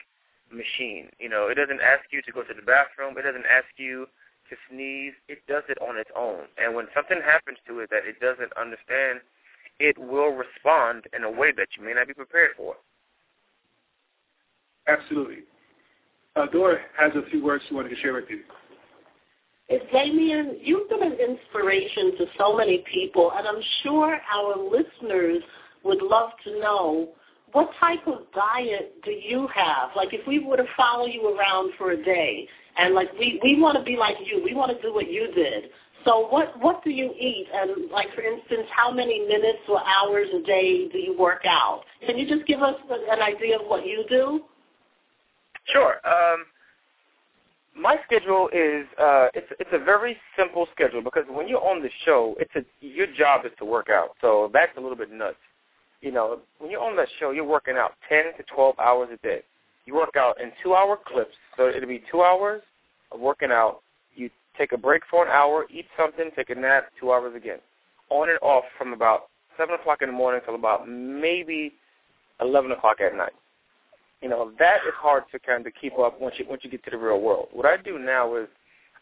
machine. 0.52 1.10
You 1.20 1.30
know, 1.30 1.48
it 1.48 1.56
doesn't 1.56 1.82
ask 1.82 2.10
you 2.12 2.22
to 2.24 2.32
go 2.32 2.44
to 2.44 2.54
the 2.54 2.66
bathroom. 2.66 3.18
It 3.18 3.24
doesn't 3.24 3.46
ask 3.46 3.70
you 3.78 4.08
to 4.50 4.56
sneeze. 4.70 5.14
It 5.28 5.46
does 5.48 5.64
it 5.70 5.78
on 5.82 5.98
its 5.98 6.10
own. 6.16 6.50
And 6.58 6.76
when 6.76 6.88
something 6.94 7.20
happens 7.24 7.58
to 7.68 7.80
it 7.80 7.90
that 7.92 8.06
it 8.06 8.20
doesn't 8.20 8.52
understand, 8.58 9.22
it 9.80 9.98
will 9.98 10.34
respond 10.36 11.06
in 11.16 11.24
a 11.24 11.32
way 11.32 11.52
that 11.56 11.70
you 11.78 11.86
may 11.86 11.94
not 11.94 12.08
be 12.08 12.14
prepared 12.14 12.52
for. 12.58 12.76
Absolutely. 14.88 15.46
Uh, 16.36 16.48
Dora 16.48 16.80
has 16.98 17.12
a 17.16 17.30
few 17.30 17.44
words 17.44 17.64
she 17.68 17.76
wanted 17.76 17.90
to 17.90 17.96
share 17.98 18.14
with 18.14 18.30
you. 18.30 18.42
Damien, 19.92 20.58
you've 20.62 20.90
been 20.90 21.04
an 21.04 21.14
inspiration 21.14 22.18
to 22.18 22.26
so 22.40 22.56
many 22.56 22.84
people, 22.92 23.32
and 23.36 23.48
I'm 23.48 23.62
sure 23.84 24.20
our 24.34 24.58
listeners 24.58 25.44
would 25.84 26.02
love 26.02 26.32
to 26.44 26.60
know 26.60 27.10
what 27.52 27.72
type 27.80 28.08
of 28.08 28.32
diet 28.34 29.02
do 29.04 29.12
you 29.12 29.48
have? 29.54 29.90
Like 29.96 30.14
if 30.14 30.26
we 30.28 30.40
were 30.40 30.58
to 30.58 30.66
follow 30.78 31.06
you 31.06 31.36
around 31.36 31.74
for 31.78 31.92
a 31.92 32.04
day 32.04 32.48
and 32.78 32.94
like 32.94 33.12
we, 33.14 33.40
we 33.44 33.60
want 33.60 33.78
to 33.78 33.84
be 33.84 33.96
like 33.98 34.16
you, 34.24 34.42
we 34.44 34.54
want 34.54 34.76
to 34.76 34.82
do 34.82 34.94
what 34.94 35.12
you 35.12 35.32
did. 35.34 35.66
So 36.06 36.28
what 36.30 36.58
what 36.62 36.84
do 36.84 36.92
you 36.92 37.14
eat? 37.20 37.48
And 37.54 37.92
like 37.92 38.14
for 38.16 38.22
instance, 38.22 38.68
how 38.74 38.92
many 38.92 39.28
minutes 39.28 39.60
or 39.68 39.82
hours 39.86 40.28
a 40.34 40.46
day 40.46 40.88
do 40.90 40.98
you 40.98 41.18
work 41.18 41.42
out? 41.46 41.84
Can 42.06 42.18
you 42.18 42.28
just 42.28 42.48
give 42.48 42.62
us 42.62 42.76
an 42.90 43.22
idea 43.22 43.60
of 43.60 43.68
what 43.68 43.86
you 43.86 44.06
do? 44.08 44.42
Sure. 45.66 45.96
Um, 46.06 46.46
my 47.76 47.98
schedule 48.06 48.50
is 48.54 48.86
uh, 49.00 49.28
it's 49.34 49.52
it's 49.60 49.70
a 49.74 49.84
very 49.84 50.18
simple 50.38 50.68
schedule 50.74 51.02
because 51.02 51.26
when 51.30 51.48
you're 51.48 51.64
on 51.64 51.82
the 51.82 51.90
show, 52.06 52.36
it's 52.40 52.56
a 52.56 52.64
your 52.86 53.08
job 53.08 53.46
is 53.46 53.52
to 53.60 53.66
work 53.66 53.88
out. 53.90 54.12
So 54.22 54.50
that's 54.54 54.72
a 54.78 54.82
little 54.82 54.98
bit 54.98 55.12
nuts. 55.12 55.38
You 56.02 56.12
know, 56.12 56.40
when 56.60 56.72
you're 56.72 56.82
on 56.82 56.96
that 56.96 57.08
show, 57.20 57.32
you're 57.32 57.44
working 57.44 57.76
out 57.76 57.94
10 58.08 58.38
to 58.38 58.44
12 58.54 58.80
hours 58.80 59.10
a 59.14 59.18
day. 59.18 59.42
You 59.86 59.96
work 59.96 60.16
out 60.16 60.40
in 60.40 60.52
two-hour 60.64 61.00
clips, 61.06 61.36
so 61.58 61.68
it'll 61.68 61.90
be 61.90 62.04
two 62.12 62.22
hours 62.22 62.62
of 63.12 63.20
working 63.20 63.52
out. 63.52 63.82
You 64.16 64.30
take 64.58 64.72
a 64.72 64.78
break 64.78 65.02
for 65.10 65.26
an 65.26 65.32
hour, 65.32 65.66
eat 65.74 65.86
something, 65.98 66.30
take 66.36 66.50
a 66.52 66.56
nap, 66.56 66.86
two 67.00 67.12
hours 67.12 67.36
again. 67.36 67.58
On 68.10 68.30
and 68.30 68.40
off 68.42 68.66
from 68.78 68.94
about 68.94 69.30
7 69.58 69.74
o'clock 69.76 70.02
in 70.02 70.10
the 70.10 70.14
morning 70.14 70.42
till 70.46 70.56
about 70.56 70.88
maybe 70.88 71.74
11 72.40 72.72
o'clock 72.72 73.02
at 73.02 73.16
night. 73.16 73.34
You 74.22 74.30
know, 74.30 74.52
that 74.60 74.78
is 74.88 74.94
hard 74.96 75.24
to 75.32 75.40
kind 75.40 75.66
of 75.66 75.74
keep 75.80 75.98
up 75.98 76.20
once 76.20 76.36
you 76.38 76.46
once 76.50 76.62
you 76.64 76.70
get 76.70 76.84
to 76.84 76.92
the 76.92 76.98
real 76.98 77.22
world. 77.22 77.48
What 77.54 77.66
I 77.66 77.78
do 77.78 77.98
now 77.98 78.36
is 78.36 78.48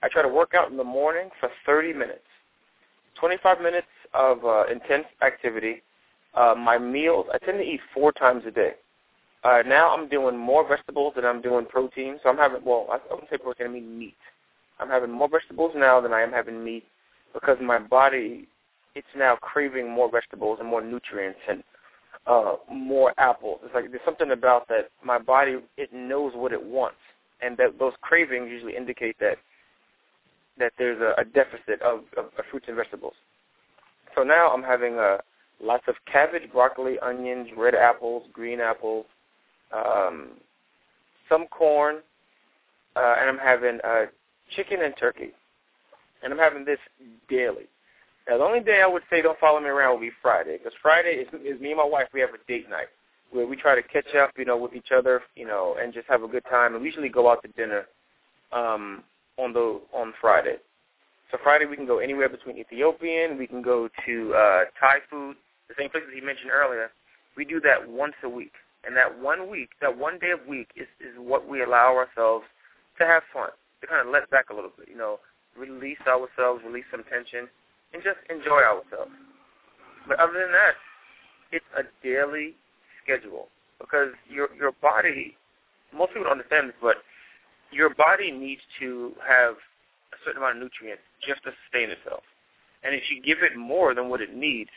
I 0.04 0.10
try 0.10 0.22
to 0.22 0.28
work 0.28 0.54
out 0.54 0.70
in 0.70 0.78
the 0.78 0.84
morning 0.84 1.30
for 1.40 1.50
30 1.66 1.94
minutes. 1.94 2.20
25 3.20 3.62
minutes 3.62 3.88
of 4.14 4.46
uh, 4.46 4.66
intense 4.72 5.06
activity, 5.26 5.82
uh, 6.38 6.56
my 6.56 6.78
meals, 6.78 7.26
I 7.34 7.40
tend 7.40 7.58
to 7.58 7.64
eat 7.64 7.82
four 7.94 8.12
times 8.12 8.44
a 8.46 8.52
day. 8.52 8.74
Uh, 9.44 9.64
now 9.66 9.96
I'm 9.96 10.08
doing 10.08 10.38
more 10.38 10.68
vegetables 10.68 11.14
than 11.16 11.26
I'm 11.26 11.42
doing 11.42 11.66
protein. 11.66 12.20
So 12.22 12.30
I'm 12.30 12.38
having, 12.38 12.64
well, 12.64 12.88
I 12.92 13.00
wouldn't 13.10 13.30
say 13.30 13.38
protein, 13.38 13.68
I 13.68 13.70
mean 13.70 13.98
meat. 13.98 14.18
I'm 14.80 14.90
having 14.90 15.12
more 15.12 15.30
vegetables 15.30 15.74
now 15.76 16.00
than 16.00 16.14
I 16.14 16.22
am 16.22 16.32
having 16.32 16.64
meat 16.64 16.84
because 17.34 17.58
my 17.62 17.80
body, 17.80 18.48
it's 18.94 19.08
now 19.16 19.36
craving 19.36 19.90
more 19.90 20.12
vegetables 20.12 20.60
and 20.60 20.70
more 20.70 20.82
nutrients 20.82 21.40
and 21.50 21.64
uh, 22.28 22.56
more 22.72 23.14
apples. 23.18 23.60
It's 23.64 23.74
like 23.74 23.90
there's 23.90 24.02
something 24.06 24.32
about 24.32 24.68
that 24.68 24.90
my 25.04 25.18
body, 25.18 25.58
it 25.78 25.94
knows 25.94 26.34
what 26.36 26.52
it 26.52 26.64
wants. 26.64 26.98
And 27.42 27.58
that 27.58 27.80
those 27.80 27.94
cravings 28.02 28.50
usually 28.50 28.76
indicate 28.76 29.16
that 29.20 29.38
that 30.60 30.74
there's 30.80 31.00
a, 31.00 31.22
a 31.22 31.24
deficit 31.24 31.82
of, 31.84 32.00
of, 32.18 32.26
of 32.38 32.46
fruits 32.50 32.66
and 32.68 32.76
vegetables. 32.76 33.14
So 34.16 34.24
now 34.24 34.50
I'm 34.50 34.64
having 34.64 34.96
a 34.96 35.20
lots 35.62 35.84
of 35.88 35.96
cabbage, 36.12 36.52
broccoli, 36.52 37.00
onions, 37.00 37.50
red 37.58 37.76
apples, 37.76 38.24
green 38.34 38.60
apples, 38.60 39.06
um, 39.74 40.30
some 41.30 41.48
corn, 41.48 41.98
uh, 42.96 43.16
and 43.20 43.30
I'm 43.30 43.38
having 43.38 43.80
uh, 43.84 44.06
chicken 44.56 44.82
and 44.82 44.94
turkey. 44.98 45.32
And 46.24 46.34
I'm 46.34 46.40
having 46.40 46.66
this 46.66 46.80
daily. 47.30 47.68
Now, 48.28 48.40
the 48.40 48.44
only 48.44 48.60
day 48.60 48.82
I 48.82 48.88
would 48.88 49.04
say 49.10 49.22
don't 49.22 49.40
follow 49.40 49.60
me 49.60 49.68
around 49.68 49.94
will 49.94 50.02
be 50.02 50.12
Friday, 50.22 50.58
because 50.58 50.74
Friday 50.82 51.12
is, 51.12 51.28
is 51.46 51.62
me 51.62 51.70
and 51.70 51.78
my 51.78 51.86
wife. 51.86 52.08
We 52.14 52.20
have 52.22 52.32
a 52.32 52.48
date 52.48 52.70
night 52.70 52.88
where 53.32 53.46
we 53.46 53.56
try 53.56 53.76
to 53.76 53.84
catch 53.84 54.16
up, 54.16 54.32
you 54.38 54.46
know, 54.46 54.58
with 54.58 54.74
each 54.74 54.92
other, 54.96 55.22
you 55.36 55.46
know, 55.46 55.76
and 55.80 55.94
just 55.94 56.08
have 56.08 56.24
a 56.24 56.28
good 56.28 56.44
time. 56.50 56.74
And 56.74 56.82
we 56.82 56.90
usually 56.90 57.10
go 57.10 57.30
out 57.30 57.42
to 57.44 57.50
dinner 57.50 57.86
um, 58.52 59.04
on 59.38 59.54
the 59.54 59.80
on 59.94 60.14
Friday. 60.20 60.58
So 61.32 61.38
Friday 61.44 61.66
we 61.66 61.76
can 61.76 61.86
go 61.86 62.00
anywhere 62.00 62.30
between 62.30 62.58
Ethiopian, 62.58 63.38
we 63.38 63.48
can 63.48 63.62
go 63.62 63.90
to 64.06 64.34
uh, 64.34 64.64
Thai 64.80 65.00
food, 65.10 65.36
same 65.78 65.90
places 65.90 66.10
he 66.14 66.22
mentioned 66.22 66.52
earlier, 66.52 66.90
we 67.36 67.46
do 67.46 67.60
that 67.62 67.88
once 67.88 68.16
a 68.24 68.30
week. 68.30 68.54
And 68.86 68.96
that 68.96 69.20
one 69.20 69.50
week, 69.50 69.70
that 69.82 69.98
one 69.98 70.18
day 70.20 70.32
a 70.32 70.50
week 70.50 70.70
is, 70.76 70.88
is 71.00 71.14
what 71.18 71.48
we 71.48 71.62
allow 71.62 71.96
ourselves 71.96 72.46
to 73.00 73.06
have 73.06 73.24
fun, 73.34 73.50
to 73.82 73.88
kind 73.88 74.06
of 74.06 74.12
let 74.12 74.30
back 74.30 74.50
a 74.50 74.56
little 74.56 74.72
bit, 74.78 74.88
you 74.90 74.98
know, 74.98 75.20
release 75.58 76.00
ourselves, 76.08 76.64
release 76.66 76.86
some 76.92 77.04
tension, 77.04 77.50
and 77.94 78.04
just 78.04 78.18
enjoy 78.30 78.62
ourselves. 78.62 79.12
But 80.08 80.20
other 80.20 80.34
than 80.34 80.52
that, 80.54 80.76
it's 81.52 81.66
a 81.78 81.84
daily 82.04 82.56
schedule 83.04 83.50
because 83.80 84.10
your 84.30 84.50
your 84.56 84.72
body, 84.82 85.36
most 85.94 86.10
people 86.10 86.24
don't 86.24 86.40
understand 86.40 86.70
this, 86.70 86.80
but 86.82 86.98
your 87.72 87.94
body 87.94 88.32
needs 88.32 88.62
to 88.80 89.14
have 89.28 89.56
a 90.14 90.18
certain 90.24 90.42
amount 90.42 90.58
of 90.58 90.64
nutrients 90.64 91.04
just 91.26 91.44
to 91.44 91.52
sustain 91.64 91.92
itself. 91.92 92.24
And 92.84 92.96
if 92.96 93.04
you 93.12 93.22
give 93.22 93.44
it 93.44 93.58
more 93.58 93.94
than 93.94 94.10
what 94.10 94.22
it 94.22 94.34
needs, 94.34 94.70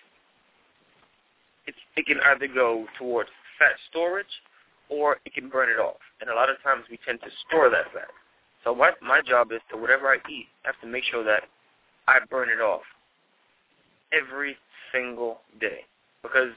it's, 1.67 1.79
it 1.97 2.07
can 2.07 2.19
either 2.27 2.49
go 2.49 2.87
towards 2.99 3.31
fat 3.59 3.77
storage 3.91 4.27
or 4.89 5.19
it 5.25 5.35
can 5.35 5.49
burn 5.49 5.69
it 5.69 5.81
off. 5.81 6.01
And 6.21 6.31
a 6.31 6.35
lot 6.35 6.51
of 6.51 6.57
times 6.63 6.85
we 6.91 6.99
tend 7.07 7.21
to 7.21 7.31
store 7.47 7.71
that 7.71 7.93
fat. 7.93 8.09
So 8.65 8.75
my 8.75 8.91
my 9.01 9.23
job 9.23 9.53
is 9.53 9.61
to 9.71 9.77
whatever 9.79 10.09
I 10.09 10.17
eat, 10.29 10.47
I 10.65 10.69
have 10.69 10.81
to 10.83 10.87
make 10.87 11.05
sure 11.05 11.25
that 11.25 11.45
I 12.09 12.19
burn 12.29 12.49
it 12.51 12.61
off 12.61 12.83
every 14.13 14.57
single 14.93 15.41
day. 15.61 15.81
Because 16.23 16.53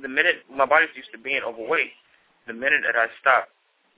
the 0.00 0.08
minute 0.08 0.46
my 0.54 0.66
body's 0.66 0.90
used 0.94 1.10
to 1.12 1.18
being 1.18 1.40
overweight, 1.46 1.90
the 2.46 2.52
minute 2.52 2.82
that 2.86 2.96
I 2.96 3.06
stop 3.20 3.48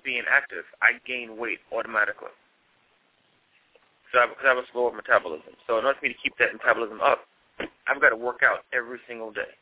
being 0.05 0.23
active, 0.31 0.65
I 0.81 0.93
gain 1.07 1.37
weight 1.37 1.59
automatically. 1.77 2.33
So 4.13 4.19
I, 4.19 4.27
because 4.27 4.45
I 4.45 4.49
have 4.49 4.59
a 4.59 4.67
slower 4.73 4.93
metabolism. 4.93 5.53
So 5.67 5.79
in 5.79 5.85
order 5.85 5.99
for 5.99 6.07
me 6.07 6.13
to 6.15 6.19
keep 6.23 6.37
that 6.39 6.53
metabolism 6.53 7.01
up, 7.01 7.21
I've 7.87 8.01
got 8.01 8.11
to 8.11 8.17
work 8.17 8.41
out 8.43 8.65
every 8.73 8.99
single 9.07 9.31
day. 9.31 9.53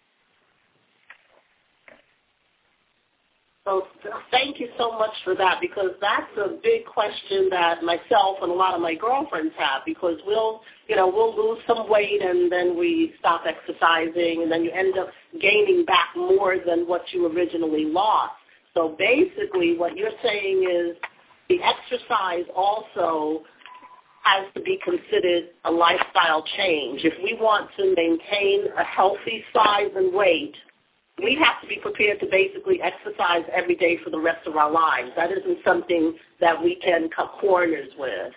So 3.68 3.82
thank 4.30 4.58
you 4.60 4.68
so 4.78 4.92
much 4.92 5.12
for 5.24 5.34
that 5.34 5.58
because 5.60 5.90
that's 6.00 6.32
a 6.38 6.56
big 6.62 6.86
question 6.86 7.48
that 7.50 7.82
myself 7.82 8.38
and 8.40 8.50
a 8.50 8.54
lot 8.54 8.72
of 8.72 8.80
my 8.80 8.94
girlfriends 8.94 9.52
have 9.58 9.82
because 9.84 10.16
we'll, 10.26 10.62
you 10.88 10.96
know, 10.96 11.06
we'll 11.06 11.36
lose 11.36 11.62
some 11.66 11.90
weight 11.90 12.22
and 12.22 12.50
then 12.50 12.78
we 12.78 13.12
stop 13.18 13.42
exercising 13.46 14.40
and 14.42 14.50
then 14.50 14.64
you 14.64 14.70
end 14.70 14.96
up 14.96 15.08
gaining 15.38 15.84
back 15.84 16.08
more 16.16 16.56
than 16.64 16.88
what 16.88 17.02
you 17.12 17.26
originally 17.26 17.84
lost. 17.84 18.32
So 18.72 18.96
basically 18.98 19.76
what 19.76 19.98
you're 19.98 20.16
saying 20.22 20.64
is 20.64 20.96
the 21.50 21.58
exercise 21.62 22.46
also 22.56 23.42
has 24.22 24.46
to 24.54 24.62
be 24.62 24.78
considered 24.82 25.50
a 25.66 25.70
lifestyle 25.70 26.42
change. 26.56 27.04
If 27.04 27.14
we 27.22 27.36
want 27.38 27.68
to 27.76 27.94
maintain 27.94 28.68
a 28.78 28.84
healthy 28.84 29.44
size 29.52 29.90
and 29.94 30.14
weight, 30.14 30.54
we 31.22 31.34
have 31.42 31.60
to 31.62 31.66
be 31.66 31.76
prepared 31.76 32.20
to 32.20 32.26
basically 32.26 32.80
exercise 32.82 33.44
every 33.52 33.74
day 33.74 33.98
for 34.02 34.10
the 34.10 34.18
rest 34.18 34.46
of 34.46 34.56
our 34.56 34.70
lives. 34.70 35.10
That 35.16 35.30
isn't 35.32 35.58
something 35.64 36.16
that 36.40 36.62
we 36.62 36.76
can 36.76 37.08
cut 37.14 37.32
corners 37.40 37.88
with. 37.98 38.32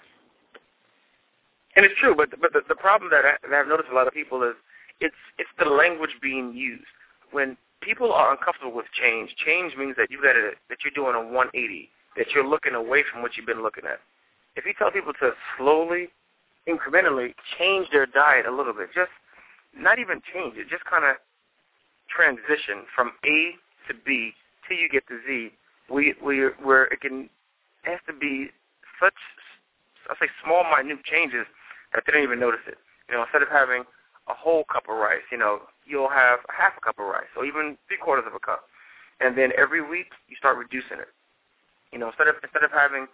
And 1.76 1.86
it's 1.86 1.96
true, 2.00 2.16
but 2.16 2.30
but 2.42 2.52
the, 2.54 2.62
the 2.68 2.76
problem 2.76 3.10
that, 3.12 3.24
I, 3.24 3.48
that 3.48 3.56
I've 3.56 3.68
noticed 3.68 3.90
a 3.92 3.96
lot 3.96 4.08
of 4.08 4.14
people 4.14 4.44
is 4.44 4.56
it's 5.00 5.16
it's 5.38 5.50
the 5.60 5.66
language 5.66 6.12
being 6.22 6.54
used. 6.54 6.84
When 7.32 7.56
people 7.82 8.12
are 8.12 8.32
uncomfortable 8.32 8.74
with 8.74 8.88
change, 8.92 9.34
change 9.46 9.76
means 9.78 9.96
that 9.98 10.12
you 10.12 10.22
got 10.22 10.34
to 10.34 10.52
that 10.70 10.80
you're 10.84 10.92
doing 10.94 11.16
a 11.16 11.22
180, 11.22 11.90
that 12.18 12.28
you're 12.34 12.48
looking 12.48 12.74
away 12.74 13.04
from 13.12 13.22
what 13.22 13.38
you've 13.38 13.46
been 13.46 13.64
looking 13.64 13.86
at. 13.86 14.00
If 14.56 14.66
you 14.66 14.74
tell 14.78 14.92
people 14.92 15.14
to 15.22 15.32
slowly, 15.58 16.10
incrementally 16.68 17.34
change 17.58 17.88
their 17.92 18.06
diet 18.06 18.46
a 18.46 18.52
little 18.52 18.74
bit, 18.74 18.90
just 18.94 19.12
not 19.76 19.98
even 19.98 20.22
change 20.34 20.58
it, 20.58 20.68
just 20.70 20.84
kind 20.84 21.06
of 21.06 21.16
transition 22.14 22.84
from 22.96 23.14
A 23.26 23.56
to 23.88 23.94
B 24.06 24.34
till 24.68 24.78
you 24.78 24.90
get 24.90 25.08
to 25.08 25.20
Z, 25.26 25.52
we 25.90 26.16
we 26.24 26.50
where 26.62 26.86
it 26.86 27.02
can 27.02 27.30
has 27.84 28.00
to 28.08 28.14
be 28.14 28.50
such 29.00 29.16
I 30.10 30.16
say 30.20 30.30
small 30.44 30.64
minute 30.64 31.04
changes 31.04 31.46
that 31.94 32.04
they 32.06 32.14
don't 32.14 32.24
even 32.24 32.40
notice 32.40 32.64
it. 32.68 32.78
You 33.10 33.16
know, 33.16 33.24
instead 33.24 33.42
of 33.42 33.50
having 33.50 33.84
a 34.28 34.34
whole 34.34 34.64
cup 34.66 34.88
of 34.90 34.96
rice, 34.98 35.26
you 35.32 35.38
know, 35.38 35.62
you'll 35.86 36.10
have 36.10 36.40
half 36.50 36.74
a 36.78 36.82
cup 36.82 37.00
of 37.00 37.06
rice 37.06 37.32
or 37.36 37.46
even 37.46 37.78
three 37.88 37.98
quarters 37.98 38.26
of 38.28 38.34
a 38.34 38.40
cup. 38.40 38.66
And 39.20 39.38
then 39.38 39.52
every 39.58 39.82
week 39.82 40.12
you 40.28 40.36
start 40.36 40.58
reducing 40.58 40.98
it. 40.98 41.10
You 41.92 42.00
know, 42.00 42.08
instead 42.08 42.28
of 42.28 42.36
instead 42.44 42.64
of 42.64 42.72
having 42.72 43.08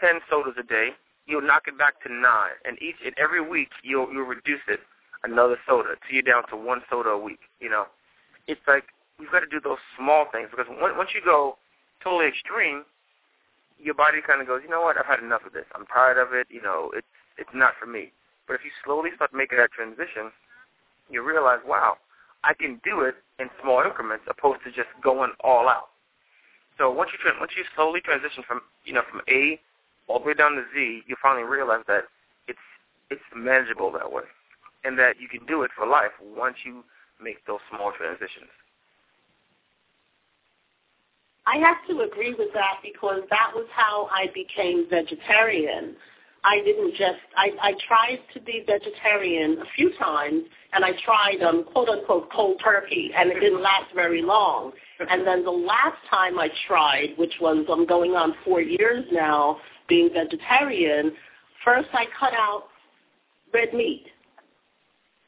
ten 0.00 0.20
sodas 0.30 0.54
a 0.58 0.62
day, 0.62 0.90
you'll 1.26 1.42
knock 1.42 1.64
it 1.66 1.76
back 1.76 2.00
to 2.02 2.12
nine. 2.12 2.56
And 2.64 2.80
each 2.80 2.96
and 3.04 3.14
every 3.18 3.42
week 3.42 3.70
you'll 3.82 4.10
you'll 4.12 4.30
reduce 4.30 4.64
it 4.68 4.80
another 5.24 5.58
soda 5.66 5.96
till 6.06 6.14
you're 6.14 6.22
down 6.22 6.48
to 6.48 6.56
one 6.56 6.82
soda 6.88 7.10
a 7.10 7.18
week. 7.18 7.40
You 7.60 7.70
know, 7.70 7.84
it's 8.50 8.66
like 8.66 8.84
we've 9.18 9.30
got 9.30 9.40
to 9.40 9.46
do 9.46 9.60
those 9.62 9.78
small 9.96 10.26
things 10.32 10.48
because 10.50 10.66
once 10.68 11.10
you 11.14 11.20
go 11.24 11.56
totally 12.02 12.26
extreme, 12.26 12.82
your 13.78 13.94
body 13.94 14.18
kind 14.26 14.40
of 14.40 14.46
goes, 14.46 14.60
you 14.64 14.70
know 14.70 14.82
what, 14.82 14.98
I've 14.98 15.06
had 15.06 15.20
enough 15.22 15.46
of 15.46 15.52
this. 15.52 15.64
I'm 15.74 15.86
tired 15.86 16.18
of 16.18 16.34
it. 16.34 16.48
You 16.50 16.60
know, 16.62 16.90
it's 16.94 17.06
it's 17.38 17.54
not 17.54 17.74
for 17.78 17.86
me. 17.86 18.12
But 18.46 18.54
if 18.54 18.64
you 18.64 18.70
slowly 18.84 19.10
start 19.14 19.32
making 19.32 19.58
that 19.58 19.70
transition, 19.70 20.34
you 21.08 21.22
realize, 21.22 21.60
wow, 21.64 21.96
I 22.42 22.54
can 22.54 22.80
do 22.84 23.02
it 23.02 23.14
in 23.38 23.48
small 23.62 23.82
increments 23.82 24.24
opposed 24.28 24.60
to 24.64 24.70
just 24.70 24.90
going 25.02 25.30
all 25.44 25.68
out. 25.68 25.94
So 26.76 26.90
once 26.90 27.10
you 27.12 27.18
once 27.38 27.52
you 27.56 27.64
slowly 27.76 28.00
transition 28.00 28.42
from 28.46 28.62
you 28.84 28.92
know 28.92 29.02
from 29.10 29.22
A 29.28 29.60
all 30.08 30.18
the 30.18 30.26
way 30.26 30.34
down 30.34 30.58
to 30.58 30.64
Z, 30.74 31.02
you 31.06 31.14
finally 31.22 31.44
realize 31.44 31.84
that 31.86 32.10
it's 32.48 32.66
it's 33.10 33.22
manageable 33.36 33.92
that 33.92 34.10
way, 34.10 34.24
and 34.84 34.98
that 34.98 35.20
you 35.20 35.28
can 35.28 35.46
do 35.46 35.62
it 35.62 35.70
for 35.76 35.86
life 35.86 36.12
once 36.20 36.56
you 36.64 36.82
make 37.22 37.44
those 37.46 37.60
small 37.70 37.92
transitions. 37.96 38.50
I 41.46 41.56
have 41.56 41.78
to 41.88 42.02
agree 42.02 42.34
with 42.34 42.52
that 42.54 42.78
because 42.82 43.22
that 43.30 43.50
was 43.54 43.66
how 43.74 44.08
I 44.12 44.26
became 44.34 44.86
vegetarian. 44.88 45.96
I 46.44 46.62
didn't 46.64 46.92
just, 46.92 47.20
I, 47.36 47.50
I 47.60 47.72
tried 47.86 48.20
to 48.34 48.40
be 48.40 48.64
vegetarian 48.66 49.58
a 49.58 49.64
few 49.76 49.92
times, 49.98 50.44
and 50.72 50.84
I 50.84 50.92
tried, 51.04 51.42
um, 51.42 51.64
quote 51.64 51.88
unquote, 51.88 52.30
cold 52.32 52.60
turkey, 52.64 53.10
and 53.16 53.30
it 53.30 53.40
didn't 53.40 53.62
last 53.62 53.92
very 53.94 54.22
long. 54.22 54.72
And 55.00 55.26
then 55.26 55.44
the 55.44 55.50
last 55.50 55.98
time 56.08 56.38
I 56.38 56.48
tried, 56.66 57.14
which 57.16 57.34
was, 57.40 57.66
I'm 57.70 57.86
going 57.86 58.12
on 58.12 58.34
four 58.44 58.60
years 58.60 59.04
now, 59.12 59.58
being 59.88 60.10
vegetarian, 60.12 61.12
first 61.64 61.88
I 61.92 62.04
cut 62.18 62.32
out 62.32 62.64
red 63.52 63.74
meat, 63.74 64.06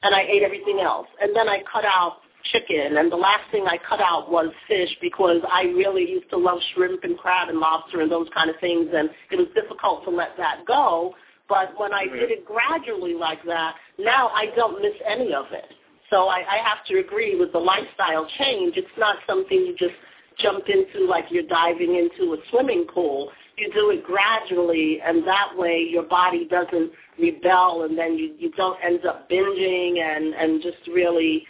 and 0.02 0.14
I 0.14 0.22
ate 0.22 0.42
everything 0.42 0.80
else. 0.80 1.06
And 1.20 1.34
then 1.34 1.48
I 1.48 1.62
cut 1.70 1.84
out 1.84 2.18
chicken, 2.52 2.96
and 2.98 3.10
the 3.10 3.16
last 3.16 3.50
thing 3.52 3.66
I 3.66 3.78
cut 3.88 4.00
out 4.00 4.30
was 4.30 4.52
fish 4.66 4.90
because 5.00 5.40
I 5.50 5.62
really 5.62 6.08
used 6.08 6.28
to 6.30 6.36
love 6.36 6.58
shrimp 6.74 7.04
and 7.04 7.16
crab 7.16 7.48
and 7.48 7.58
lobster 7.58 8.00
and 8.00 8.10
those 8.10 8.28
kind 8.34 8.50
of 8.50 8.56
things, 8.60 8.88
and 8.92 9.10
it 9.30 9.36
was 9.36 9.48
difficult 9.54 10.04
to 10.04 10.10
let 10.10 10.36
that 10.38 10.64
go. 10.66 11.14
But 11.48 11.78
when 11.78 11.92
I 11.92 12.04
did 12.04 12.30
it 12.30 12.44
gradually 12.44 13.14
like 13.14 13.44
that, 13.44 13.74
now 13.98 14.28
I 14.28 14.46
don't 14.56 14.80
miss 14.80 14.94
any 15.06 15.34
of 15.34 15.46
it. 15.52 15.66
So 16.10 16.28
I, 16.28 16.38
I 16.38 16.56
have 16.58 16.84
to 16.86 16.98
agree 16.98 17.38
with 17.38 17.52
the 17.52 17.58
lifestyle 17.58 18.26
change. 18.38 18.76
It's 18.76 18.88
not 18.98 19.16
something 19.26 19.58
you 19.58 19.74
just 19.78 19.94
jump 20.38 20.64
into 20.68 21.06
like 21.06 21.26
you're 21.30 21.46
diving 21.46 21.96
into 21.96 22.34
a 22.34 22.36
swimming 22.50 22.86
pool. 22.92 23.30
You 23.56 23.70
do 23.72 23.90
it 23.90 24.02
gradually, 24.04 24.98
and 25.04 25.26
that 25.26 25.48
way 25.56 25.86
your 25.88 26.04
body 26.04 26.48
doesn't 26.48 26.90
rebel, 27.18 27.84
and 27.84 27.96
then 27.98 28.16
you, 28.16 28.34
you 28.38 28.50
don't 28.52 28.78
end 28.82 29.04
up 29.04 29.28
binging 29.28 30.00
and, 30.00 30.34
and 30.34 30.62
just 30.62 30.78
really 30.88 31.44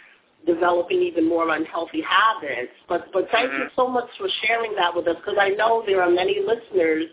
developing 0.45 1.01
even 1.01 1.27
more 1.27 1.49
unhealthy 1.49 2.01
habits. 2.01 2.71
But 2.87 3.11
but 3.13 3.27
thank 3.31 3.49
mm-hmm. 3.49 3.63
you 3.63 3.67
so 3.75 3.87
much 3.87 4.09
for 4.17 4.27
sharing 4.45 4.75
that 4.75 4.95
with 4.95 5.07
us 5.07 5.15
because 5.17 5.37
I 5.39 5.49
know 5.49 5.83
there 5.85 6.01
are 6.01 6.09
many 6.09 6.39
listeners 6.45 7.05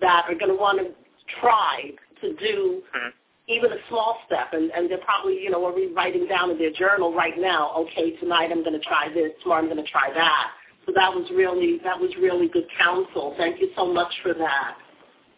that 0.00 0.24
are 0.28 0.34
going 0.34 0.50
to 0.50 0.54
want 0.54 0.78
to 0.78 0.94
try 1.40 1.90
to 2.22 2.28
do 2.34 2.82
mm-hmm. 2.96 3.08
even 3.48 3.72
a 3.72 3.80
small 3.88 4.18
step, 4.26 4.52
and 4.52 4.70
and 4.70 4.90
they're 4.90 4.98
probably 4.98 5.40
you 5.40 5.50
know 5.50 5.64
already 5.64 5.88
writing 5.88 6.26
down 6.26 6.50
in 6.50 6.58
their 6.58 6.72
journal 6.72 7.14
right 7.14 7.38
now. 7.38 7.74
Okay, 7.76 8.16
tonight 8.16 8.50
I'm 8.50 8.64
going 8.64 8.78
to 8.78 8.86
try 8.86 9.08
this. 9.12 9.32
Tomorrow 9.42 9.62
I'm 9.62 9.68
going 9.68 9.84
to 9.84 9.90
try 9.90 10.10
that. 10.14 10.50
So 10.88 10.96
that 10.96 11.12
was 11.12 11.28
really 11.36 11.76
that 11.84 12.00
was 12.00 12.08
really 12.16 12.48
good 12.48 12.64
counsel. 12.80 13.34
Thank 13.36 13.60
you 13.60 13.68
so 13.76 13.92
much 13.92 14.08
for 14.22 14.32
that. 14.32 14.72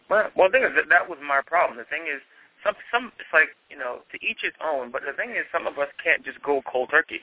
Well, 0.07 0.31
well, 0.31 0.47
the 0.47 0.55
thing 0.55 0.63
is 0.63 0.71
that 0.79 0.87
that 0.87 1.03
was 1.03 1.19
my 1.19 1.43
problem. 1.43 1.75
The 1.75 1.83
thing 1.91 2.07
is, 2.07 2.23
some 2.63 2.71
some 2.87 3.11
it's 3.19 3.27
like 3.35 3.51
you 3.67 3.75
know 3.75 3.99
to 4.15 4.17
each 4.23 4.47
its 4.47 4.55
own. 4.63 4.95
But 4.95 5.03
the 5.03 5.11
thing 5.11 5.31
is, 5.31 5.43
some 5.51 5.67
of 5.67 5.75
us 5.75 5.91
can't 5.99 6.23
just 6.23 6.39
go 6.39 6.63
cold 6.63 6.87
turkey. 6.87 7.19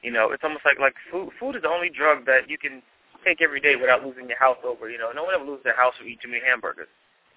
You 0.00 0.08
know, 0.08 0.32
it's 0.32 0.40
almost 0.40 0.64
like 0.64 0.80
like 0.80 0.96
food. 1.12 1.36
Food 1.36 1.60
is 1.60 1.68
the 1.68 1.68
only 1.68 1.92
drug 1.92 2.24
that 2.24 2.48
you 2.48 2.56
can 2.56 2.80
take 3.28 3.44
every 3.44 3.60
day 3.60 3.76
without 3.76 4.00
losing 4.00 4.24
your 4.24 4.40
house 4.40 4.56
over. 4.64 4.88
You 4.88 4.96
know, 4.96 5.12
no 5.12 5.28
one 5.28 5.36
ever 5.36 5.44
loses 5.44 5.68
their 5.68 5.76
house 5.76 5.92
or 6.00 6.08
eat 6.08 6.24
too 6.24 6.32
many 6.32 6.40
hamburgers. 6.40 6.88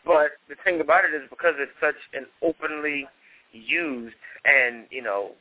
But 0.07 0.39
the 0.47 0.55
thing 0.63 0.79
about 0.79 1.03
it 1.03 1.11
is 1.11 1.27
because 1.27 1.59
it's 1.59 1.75
such 1.83 1.99
an 2.15 2.23
openly 2.39 3.11
used 3.51 4.15
and 4.47 4.87
you 4.87 5.03
know 5.03 5.35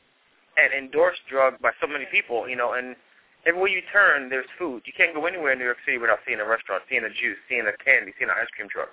and 0.59 0.75
endorsed 0.75 1.23
drug 1.31 1.55
by 1.63 1.71
so 1.79 1.87
many 1.87 2.03
people. 2.11 2.51
You 2.51 2.59
know, 2.59 2.75
and 2.75 2.99
everywhere 3.45 3.69
you 3.69 3.81
turn, 3.91 4.29
there's 4.29 4.49
food. 4.57 4.83
You 4.85 4.93
can't 4.95 5.13
go 5.13 5.25
anywhere 5.25 5.53
in 5.53 5.59
New 5.59 5.65
York 5.65 5.81
City 5.85 5.97
without 5.97 6.19
seeing 6.25 6.39
a 6.39 6.47
restaurant, 6.47 6.83
seeing 6.89 7.03
a 7.03 7.09
juice, 7.09 7.39
seeing 7.47 7.67
a 7.67 7.75
candy, 7.83 8.13
seeing 8.17 8.29
an 8.29 8.37
ice 8.39 8.49
cream 8.55 8.69
truck. 8.69 8.89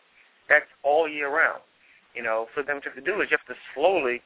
That's 0.49 0.69
all 0.83 1.09
year 1.09 1.29
round. 1.29 1.63
You 2.15 2.23
know, 2.23 2.47
so 2.55 2.63
then 2.63 2.77
what 2.77 2.85
you 2.85 2.93
have 2.95 3.05
to 3.05 3.05
do 3.05 3.21
is 3.21 3.29
you 3.31 3.37
have 3.37 3.51
to 3.51 3.61
slowly 3.75 4.23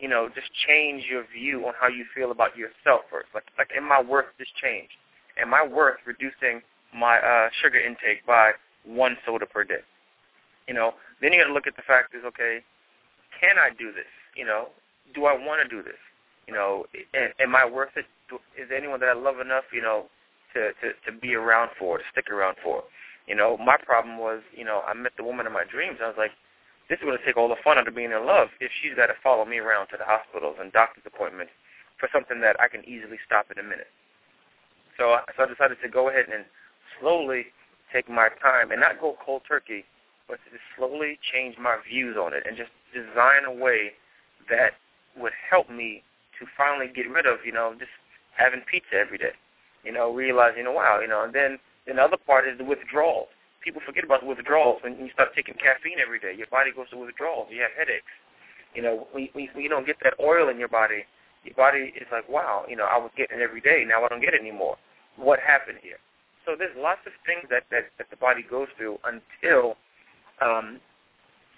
you 0.00 0.08
know, 0.08 0.28
just 0.34 0.48
change 0.66 1.04
your 1.08 1.24
view 1.28 1.66
on 1.66 1.74
how 1.78 1.86
you 1.86 2.04
feel 2.14 2.32
about 2.32 2.56
yourself 2.56 3.02
first. 3.10 3.28
Like, 3.34 3.44
like, 3.58 3.70
am 3.76 3.92
I 3.92 4.00
worth 4.00 4.32
this 4.38 4.48
change? 4.60 4.88
Am 5.40 5.52
I 5.52 5.64
worth 5.66 6.00
reducing 6.06 6.62
my 6.96 7.18
uh, 7.18 7.50
sugar 7.62 7.78
intake 7.78 8.24
by 8.26 8.52
one 8.84 9.16
soda 9.26 9.46
per 9.46 9.62
day? 9.62 9.84
You 10.66 10.74
know, 10.74 10.94
then 11.20 11.32
you 11.32 11.40
got 11.40 11.48
to 11.48 11.52
look 11.52 11.66
at 11.66 11.76
the 11.76 11.82
fact 11.82 12.14
is, 12.14 12.24
okay, 12.24 12.64
can 13.38 13.58
I 13.58 13.70
do 13.76 13.92
this? 13.92 14.08
You 14.34 14.46
know, 14.46 14.68
do 15.14 15.26
I 15.26 15.34
want 15.34 15.60
to 15.62 15.68
do 15.68 15.82
this? 15.82 16.00
You 16.50 16.56
know, 16.56 16.84
am 17.38 17.54
I 17.54 17.64
worth 17.64 17.94
it? 17.94 18.06
Is 18.58 18.74
anyone 18.74 18.98
that 19.00 19.08
I 19.08 19.14
love 19.14 19.38
enough, 19.38 19.70
you 19.72 19.80
know, 19.80 20.06
to, 20.52 20.74
to, 20.82 20.90
to 21.06 21.16
be 21.16 21.34
around 21.34 21.70
for, 21.78 21.98
to 21.98 22.04
stick 22.10 22.28
around 22.28 22.56
for? 22.60 22.82
You 23.28 23.36
know, 23.36 23.56
my 23.56 23.76
problem 23.76 24.18
was, 24.18 24.42
you 24.50 24.64
know, 24.64 24.82
I 24.82 24.94
met 24.94 25.12
the 25.16 25.22
woman 25.22 25.46
of 25.46 25.52
my 25.52 25.62
dreams. 25.62 25.98
I 26.02 26.08
was 26.08 26.18
like, 26.18 26.32
this 26.88 26.98
is 26.98 27.04
going 27.04 27.16
to 27.16 27.24
take 27.24 27.36
all 27.36 27.46
the 27.46 27.62
fun 27.62 27.78
out 27.78 27.86
of 27.86 27.94
being 27.94 28.10
in 28.10 28.26
love 28.26 28.48
if 28.58 28.72
she's 28.82 28.96
got 28.96 29.06
to 29.06 29.14
follow 29.22 29.44
me 29.44 29.58
around 29.58 29.86
to 29.94 29.96
the 29.96 30.04
hospitals 30.04 30.56
and 30.58 30.72
doctor's 30.72 31.06
appointments 31.06 31.52
for 32.02 32.08
something 32.12 32.40
that 32.40 32.58
I 32.58 32.66
can 32.66 32.82
easily 32.82 33.18
stop 33.24 33.46
in 33.54 33.62
a 33.62 33.62
minute. 33.62 33.86
So, 34.98 35.14
so 35.36 35.44
I 35.44 35.46
decided 35.46 35.78
to 35.84 35.88
go 35.88 36.08
ahead 36.10 36.26
and 36.34 36.44
slowly 36.98 37.46
take 37.94 38.10
my 38.10 38.26
time 38.42 38.72
and 38.72 38.80
not 38.80 39.00
go 39.00 39.14
cold 39.24 39.42
turkey, 39.46 39.84
but 40.26 40.42
to 40.50 40.58
slowly 40.74 41.16
change 41.22 41.54
my 41.62 41.78
views 41.86 42.16
on 42.18 42.34
it 42.34 42.42
and 42.42 42.56
just 42.56 42.74
design 42.90 43.46
a 43.46 43.54
way 43.54 43.94
that 44.50 44.74
would 45.14 45.32
help 45.48 45.70
me 45.70 46.02
to 46.40 46.46
finally 46.56 46.88
get 46.88 47.08
rid 47.08 47.26
of, 47.26 47.38
you 47.44 47.52
know, 47.52 47.76
just 47.78 47.92
having 48.36 48.60
pizza 48.66 48.96
every 48.96 49.18
day. 49.18 49.36
You 49.84 49.92
know, 49.92 50.12
realizing, 50.12 50.64
you 50.64 50.72
wow, 50.72 50.98
you 51.00 51.08
know, 51.08 51.24
and 51.24 51.32
then, 51.32 51.58
then 51.86 51.96
the 51.96 52.02
other 52.02 52.16
part 52.16 52.48
is 52.48 52.58
the 52.58 52.64
withdrawal. 52.64 53.28
people 53.62 53.80
forget 53.84 54.04
about 54.04 54.20
the 54.20 54.26
withdrawals 54.26 54.80
when 54.82 54.98
you 54.98 55.10
start 55.12 55.30
taking 55.36 55.54
caffeine 55.54 56.00
every 56.00 56.18
day. 56.18 56.34
Your 56.36 56.48
body 56.48 56.72
goes 56.74 56.90
to 56.90 56.98
withdrawals. 56.98 57.48
You 57.50 57.62
have 57.62 57.72
headaches. 57.76 58.12
You 58.74 58.82
know, 58.82 59.06
when, 59.12 59.28
when, 59.32 59.48
when 59.52 59.62
you 59.64 59.70
don't 59.70 59.86
get 59.86 59.96
that 60.02 60.14
oil 60.20 60.48
in 60.48 60.58
your 60.58 60.68
body, 60.68 61.04
your 61.44 61.54
body 61.54 61.92
is 61.96 62.06
like, 62.12 62.28
wow, 62.28 62.64
you 62.68 62.76
know, 62.76 62.84
I 62.84 62.98
was 62.98 63.10
getting 63.16 63.40
it 63.40 63.42
every 63.42 63.60
day. 63.60 63.84
Now 63.86 64.04
I 64.04 64.08
don't 64.08 64.20
get 64.20 64.34
it 64.34 64.40
anymore. 64.40 64.76
What 65.16 65.40
happened 65.40 65.78
here? 65.82 65.96
So 66.44 66.54
there's 66.56 66.76
lots 66.76 67.00
of 67.06 67.12
things 67.24 67.48
that, 67.50 67.64
that, 67.70 67.92
that 67.98 68.08
the 68.10 68.16
body 68.16 68.44
goes 68.48 68.68
through 68.76 68.98
until 69.04 69.76
um, 70.40 70.80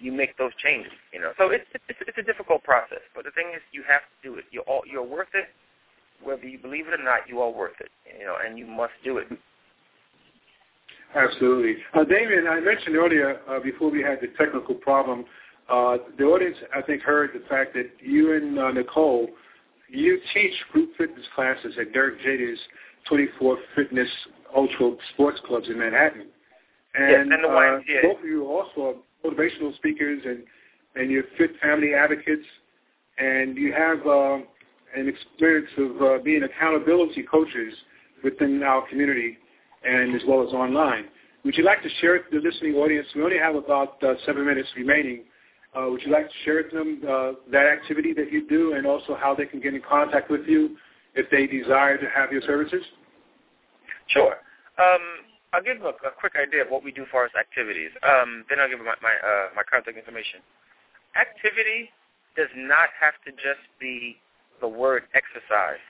you 0.03 0.13
make 0.13 0.37
those 0.37 0.53
changes. 0.63 0.93
You 1.13 1.21
know, 1.21 1.33
so 1.39 1.51
it's, 1.51 1.65
it's 1.89 1.99
it's 2.07 2.19
a 2.19 2.23
difficult 2.23 2.63
process. 2.65 3.01
But 3.15 3.25
the 3.25 3.31
thing 3.31 3.53
is, 3.55 3.63
you 3.73 3.83
have 3.89 4.03
to 4.03 4.17
do 4.29 4.37
it. 4.37 4.45
You're 4.51 4.65
all, 4.65 4.83
you're 4.91 5.07
worth 5.07 5.33
it, 5.35 5.47
whether 6.23 6.47
you 6.47 6.59
believe 6.59 6.89
it 6.89 6.99
or 6.99 7.03
not. 7.03 7.29
You 7.29 7.41
are 7.41 7.51
worth 7.51 7.79
it. 7.81 7.91
You 8.19 8.27
know, 8.27 8.37
and 8.45 8.59
you 8.59 8.67
must 8.67 8.95
do 9.05 9.19
it. 9.19 9.29
Absolutely. 11.15 11.77
Uh, 11.95 12.05
Damien, 12.05 12.47
I 12.49 12.61
mentioned 12.61 12.97
earlier 12.97 13.41
uh, 13.49 13.61
before 13.61 13.91
we 13.91 14.03
had 14.03 14.19
the 14.21 14.29
technical 14.39 14.75
problem, 14.75 15.27
uh, 15.71 15.99
the 16.19 16.25
audience, 16.25 16.57
I 16.75 16.83
think, 16.83 17.03
heard 17.03 17.31
the 17.35 17.47
fact 17.49 17.75
that 17.75 17.91
you 18.01 18.35
and 18.35 18.59
uh, 18.59 18.73
Nicole, 18.73 19.29
you 19.89 20.19
teach 20.33 20.53
group 20.73 20.91
fitness 20.97 21.25
classes 21.35 21.75
at 21.79 21.93
Derek 21.93 22.19
Jeter's 22.23 22.59
24 23.09 23.59
Fitness 23.77 24.09
Ultra 24.57 24.93
Sports 25.15 25.41
Clubs 25.47 25.69
in 25.69 25.79
Manhattan. 25.79 26.27
And, 26.95 27.11
yes, 27.11 27.21
and 27.21 27.45
the 27.45 27.49
uh, 27.49 28.03
both 28.03 28.19
of 28.21 28.25
you 28.25 28.47
also 28.47 28.99
motivational 29.25 29.75
speakers 29.77 30.23
and, 30.25 30.43
and 30.95 31.11
you're 31.11 31.25
fit 31.39 31.51
family 31.61 31.95
advocates, 31.95 32.47
and 33.19 33.57
you 33.57 33.73
have 33.73 34.07
uh, 34.07 34.39
an 34.97 35.09
experience 35.09 35.71
of 35.79 36.03
uh, 36.03 36.23
being 36.23 36.43
accountability 36.43 37.23
coaches 37.23 37.75
within 38.25 38.63
our 38.63 38.87
community 38.89 39.39
and 39.85 40.15
as 40.15 40.23
well 40.27 40.47
as 40.47 40.53
online. 40.53 41.07
Would 41.45 41.57
you 41.57 41.65
like 41.65 41.83
to 41.83 41.89
share 42.01 42.17
it 42.17 42.25
with 42.31 42.43
the 42.43 42.49
listening 42.49 42.75
audience? 42.75 43.07
We 43.15 43.23
only 43.23 43.39
have 43.39 43.57
about 43.57 44.03
uh, 44.03 44.15
seven 44.25 44.47
minutes 44.47 44.69
remaining. 44.77 45.25
Uh, 45.75 45.87
would 45.89 46.03
you 46.03 46.13
like 46.13 46.29
to 46.29 46.35
share 46.45 46.63
with 46.63 46.73
them 46.73 47.01
uh, 47.03 47.33
that 47.51 47.67
activity 47.67 48.13
that 48.13 48.31
you 48.31 48.47
do 48.49 48.75
and 48.75 48.87
also 48.87 49.17
how 49.19 49.35
they 49.35 49.47
can 49.47 49.61
get 49.61 49.75
in 49.75 49.83
contact 49.89 50.31
with 50.31 50.47
you 50.47 50.77
if 51.15 51.29
they 51.31 51.47
desire 51.47 51.99
to 51.99 52.07
have 52.15 52.31
your 52.31 52.43
services? 52.43 52.83
Sure. 54.09 54.35
Um, 54.79 55.01
I'll 55.53 55.63
give 55.63 55.85
a, 55.85 55.93
a, 56.09 56.13
quick 56.17 56.33
idea 56.41 56.65
of 56.65 56.71
what 56.73 56.83
we 56.83 56.93
do 56.93 57.05
for 57.11 57.25
as 57.25 57.31
activities. 57.39 57.93
Um, 58.01 58.45
then 58.49 58.59
I'll 58.59 58.69
give 58.69 58.81
my, 58.81 58.97
my, 59.05 59.15
uh, 59.21 59.53
my 59.55 59.63
contact 59.69 59.99
information. 60.01 60.41
Activity 61.13 61.93
does 62.37 62.49
not 62.57 62.89
have 62.97 63.13
to 63.29 63.31
just 63.37 63.61
be 63.77 64.17
the 64.65 64.69
word 64.69 65.05
exercise. 65.13 65.83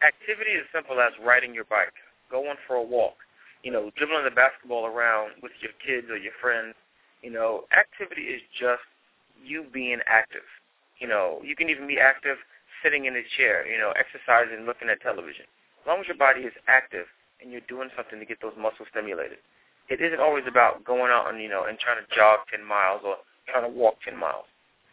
Activity 0.00 0.56
is 0.56 0.64
simple 0.72 0.96
as 1.00 1.12
riding 1.20 1.52
your 1.52 1.68
bike, 1.68 1.92
going 2.32 2.56
for 2.64 2.80
a 2.80 2.82
walk, 2.82 3.20
you 3.62 3.68
know, 3.68 3.92
dribbling 4.00 4.24
the 4.24 4.32
basketball 4.32 4.86
around 4.88 5.36
with 5.42 5.52
your 5.60 5.76
kids 5.84 6.08
or 6.08 6.16
your 6.16 6.32
friends. 6.40 6.72
You 7.20 7.28
know, 7.28 7.68
activity 7.76 8.32
is 8.32 8.40
just 8.56 8.80
you 9.44 9.68
being 9.68 10.00
active. 10.08 10.48
You 10.96 11.08
know, 11.08 11.40
you 11.44 11.52
can 11.56 11.68
even 11.68 11.86
be 11.86 12.00
active 12.00 12.40
sitting 12.82 13.04
in 13.04 13.16
a 13.16 13.24
chair, 13.36 13.68
you 13.68 13.76
know, 13.76 13.92
exercising, 13.92 14.64
looking 14.64 14.88
at 14.88 15.04
television. 15.04 15.44
As 15.84 15.86
long 15.86 16.00
as 16.00 16.08
your 16.08 16.16
body 16.16 16.48
is 16.48 16.56
active 16.68 17.04
and 17.40 17.50
you're 17.50 17.64
doing 17.68 17.88
something 17.96 18.18
to 18.18 18.26
get 18.26 18.40
those 18.40 18.56
muscles 18.56 18.88
stimulated. 18.90 19.38
It 19.88 20.00
isn't 20.00 20.20
always 20.20 20.44
about 20.46 20.84
going 20.84 21.10
out 21.10 21.28
and, 21.28 21.42
you 21.42 21.48
know, 21.48 21.64
and 21.66 21.78
trying 21.78 21.98
to 21.98 22.06
jog 22.14 22.46
10 22.54 22.62
miles 22.62 23.02
or 23.04 23.16
trying 23.50 23.66
to 23.66 23.72
walk 23.72 23.98
10 24.06 24.16
miles. 24.16 24.46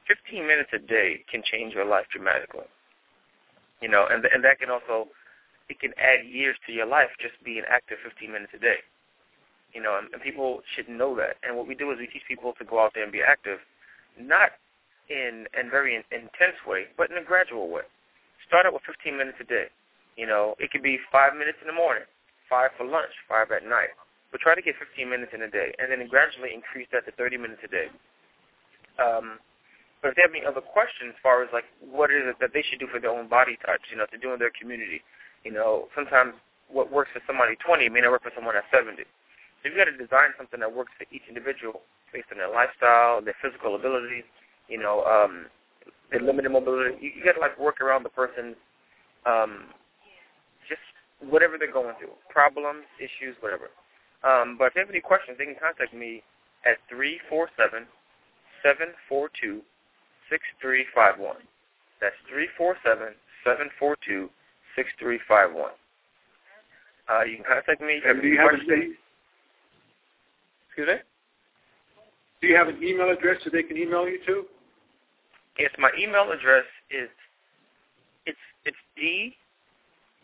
15 0.07 0.47
minutes 0.47 0.71
a 0.73 0.79
day 0.79 1.23
can 1.29 1.43
change 1.43 1.75
your 1.75 1.85
life 1.85 2.07
dramatically. 2.11 2.65
You 3.81 3.89
know, 3.89 4.07
and 4.09 4.25
and 4.25 4.41
that 4.43 4.57
can 4.57 4.71
also 4.71 5.11
it 5.69 5.79
can 5.79 5.91
add 5.99 6.25
years 6.25 6.55
to 6.65 6.71
your 6.71 6.87
life 6.87 7.11
just 7.21 7.35
being 7.43 7.61
active 7.69 7.97
15 8.01 8.31
minutes 8.31 8.53
a 8.55 8.59
day. 8.59 8.81
You 9.75 9.83
know, 9.83 9.99
and, 9.99 10.07
and 10.13 10.23
people 10.23 10.63
should 10.73 10.89
know 10.89 11.13
that. 11.17 11.37
And 11.43 11.55
what 11.55 11.67
we 11.67 11.75
do 11.75 11.91
is 11.91 11.99
we 11.99 12.07
teach 12.07 12.25
people 12.27 12.53
to 12.57 12.65
go 12.65 12.79
out 12.81 12.95
there 12.95 13.03
and 13.03 13.11
be 13.11 13.21
active, 13.21 13.59
not 14.17 14.57
in 15.09 15.45
a 15.53 15.69
very 15.69 15.95
in, 15.95 16.03
intense 16.09 16.57
way, 16.65 16.87
but 16.97 17.11
in 17.11 17.17
a 17.17 17.23
gradual 17.23 17.69
way. 17.69 17.83
Start 18.47 18.65
out 18.65 18.73
with 18.73 18.87
15 18.87 19.17
minutes 19.17 19.37
a 19.41 19.43
day. 19.43 19.67
You 20.15 20.25
know, 20.25 20.55
it 20.57 20.71
could 20.71 20.81
be 20.81 20.97
five 21.11 21.35
minutes 21.35 21.59
in 21.61 21.67
the 21.67 21.75
morning, 21.77 22.07
five 22.49 22.71
for 22.77 22.85
lunch, 22.85 23.13
five 23.27 23.51
at 23.51 23.63
night. 23.63 23.93
But 24.31 24.41
try 24.41 24.55
to 24.55 24.61
get 24.61 24.75
15 24.75 25.07
minutes 25.07 25.31
in 25.33 25.41
a 25.43 25.51
day, 25.51 25.71
and 25.79 25.87
then 25.87 26.03
gradually 26.07 26.51
increase 26.51 26.87
that 26.91 27.05
to 27.07 27.11
30 27.15 27.37
minutes 27.37 27.63
a 27.63 27.71
day. 27.71 27.87
Um, 28.99 29.39
but 30.01 30.11
if 30.11 30.15
they 30.15 30.23
have 30.25 30.35
any 30.35 30.45
other 30.45 30.61
questions 30.61 31.15
as 31.15 31.19
far 31.23 31.41
as 31.43 31.49
like 31.53 31.65
what 31.79 32.11
is 32.11 32.27
it 32.27 32.37
that 32.39 32.51
they 32.53 32.63
should 32.63 32.79
do 32.79 32.87
for 32.91 32.99
their 32.99 33.11
own 33.11 33.27
body 33.27 33.57
touch, 33.65 33.81
you 33.89 33.97
know, 33.97 34.05
to 34.11 34.17
do 34.17 34.33
in 34.33 34.39
their 34.39 34.53
community, 34.53 35.01
you 35.43 35.51
know, 35.51 35.87
sometimes 35.95 36.35
what 36.69 36.91
works 36.91 37.09
for 37.13 37.21
somebody 37.25 37.55
20 37.63 37.89
may 37.89 38.01
not 38.01 38.11
work 38.11 38.23
for 38.23 38.31
someone 38.35 38.55
at 38.55 38.67
70. 38.69 38.99
So 39.03 39.61
you've 39.65 39.79
got 39.79 39.89
to 39.89 39.95
design 39.97 40.35
something 40.37 40.59
that 40.59 40.69
works 40.69 40.91
for 40.97 41.07
each 41.09 41.25
individual 41.27 41.81
based 42.13 42.27
on 42.31 42.37
their 42.37 42.51
lifestyle, 42.51 43.21
their 43.23 43.37
physical 43.41 43.75
ability, 43.75 44.23
you 44.67 44.77
know, 44.77 45.03
um, 45.07 45.47
their 46.11 46.21
limited 46.21 46.51
mobility. 46.51 46.95
You, 47.01 47.11
you 47.17 47.23
got 47.23 47.33
to 47.33 47.41
like 47.41 47.57
work 47.57 47.81
around 47.81 48.03
the 48.03 48.13
person's 48.13 48.55
um, 49.25 49.73
whatever 51.19 51.57
they're 51.57 51.71
going 51.71 51.95
through, 51.99 52.13
problems, 52.29 52.83
issues, 52.99 53.35
whatever. 53.39 53.69
Um, 54.23 54.57
but 54.57 54.65
if 54.65 54.73
they 54.73 54.79
have 54.81 54.89
any 54.89 55.01
questions, 55.01 55.37
they 55.37 55.45
can 55.45 55.55
contact 55.61 55.93
me 55.93 56.23
at 56.65 56.77
three 56.89 57.19
four 57.29 57.49
seven 57.57 57.85
seven 58.63 58.87
four 59.07 59.29
two 59.39 59.61
six 60.29 60.43
three 60.61 60.85
five 60.93 61.17
one. 61.19 61.37
That's 62.01 62.15
three 62.29 62.47
four 62.57 62.75
seven 62.85 63.13
seven 63.43 63.69
four 63.79 63.95
two 64.05 64.29
six 64.75 64.89
three 64.99 65.19
five 65.27 65.53
one. 65.53 65.71
Uh, 67.09 67.23
you 67.23 67.37
can 67.37 67.45
contact 67.45 67.81
me. 67.81 68.01
And 68.05 68.21
do 68.21 68.27
you 68.27 68.37
have 68.37 68.53
a 68.53 68.57
Excuse 68.57 68.97
me. 70.87 70.95
Do 72.41 72.47
you 72.47 72.55
have 72.55 72.67
an 72.67 72.83
email 72.83 73.09
address 73.09 73.41
that 73.43 73.53
they 73.53 73.63
can 73.63 73.77
email 73.77 74.07
you 74.07 74.19
to? 74.27 74.45
Yes, 75.57 75.71
my 75.79 75.89
email 75.97 76.31
address 76.31 76.65
is 76.91 77.09
it's 78.27 78.37
it's 78.65 78.77
d 78.95 79.35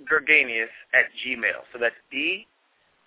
Gurganious 0.01 0.73
at 0.93 1.05
gmail. 1.21 1.63
So 1.71 1.79
that's 1.79 1.95
d 2.11 2.47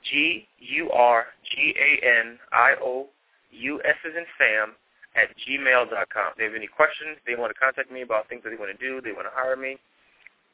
g 0.05 0.47
u 0.59 0.91
r 0.91 1.27
g 1.45 1.75
a 1.79 2.07
n 2.07 2.39
i 2.53 2.75
o 2.81 3.09
u 3.51 3.81
s 3.85 3.97
as 4.05 4.15
in 4.15 4.27
Sam 4.39 4.77
at 5.17 5.29
gmail 5.39 5.91
dot 5.91 6.09
com. 6.11 6.33
If 6.33 6.39
they 6.39 6.45
have 6.45 6.55
any 6.55 6.69
questions, 6.69 7.19
they 7.27 7.35
want 7.35 7.53
to 7.53 7.59
contact 7.59 7.91
me 7.91 8.03
about 8.03 8.29
things 8.29 8.43
that 8.45 8.51
they 8.51 8.57
want 8.57 8.71
to 8.71 8.79
do, 8.79 9.01
they 9.01 9.13
want 9.13 9.27
to 9.27 9.35
hire 9.35 9.57
me. 9.57 9.79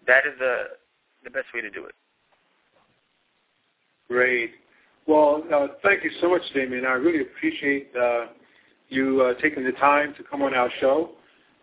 That 0.07 0.27
is 0.27 0.39
the 0.39 0.79
the 1.25 1.31
best 1.31 1.47
way 1.55 1.61
to 1.61 1.71
do 1.71 1.85
it. 1.85 1.95
Great. 4.09 4.53
Well, 5.07 5.43
uh, 5.53 5.69
thank 5.83 6.05
you 6.05 6.11
so 6.21 6.29
much, 6.29 6.43
Damien. 6.55 6.87
I 6.87 6.93
really 6.93 7.23
appreciate 7.23 7.91
uh, 7.97 8.27
you 8.89 9.23
uh, 9.23 9.41
taking 9.41 9.65
the 9.65 9.73
time 9.73 10.15
to 10.17 10.23
come 10.23 10.43
on 10.43 10.55
our 10.55 10.71
show, 10.81 11.11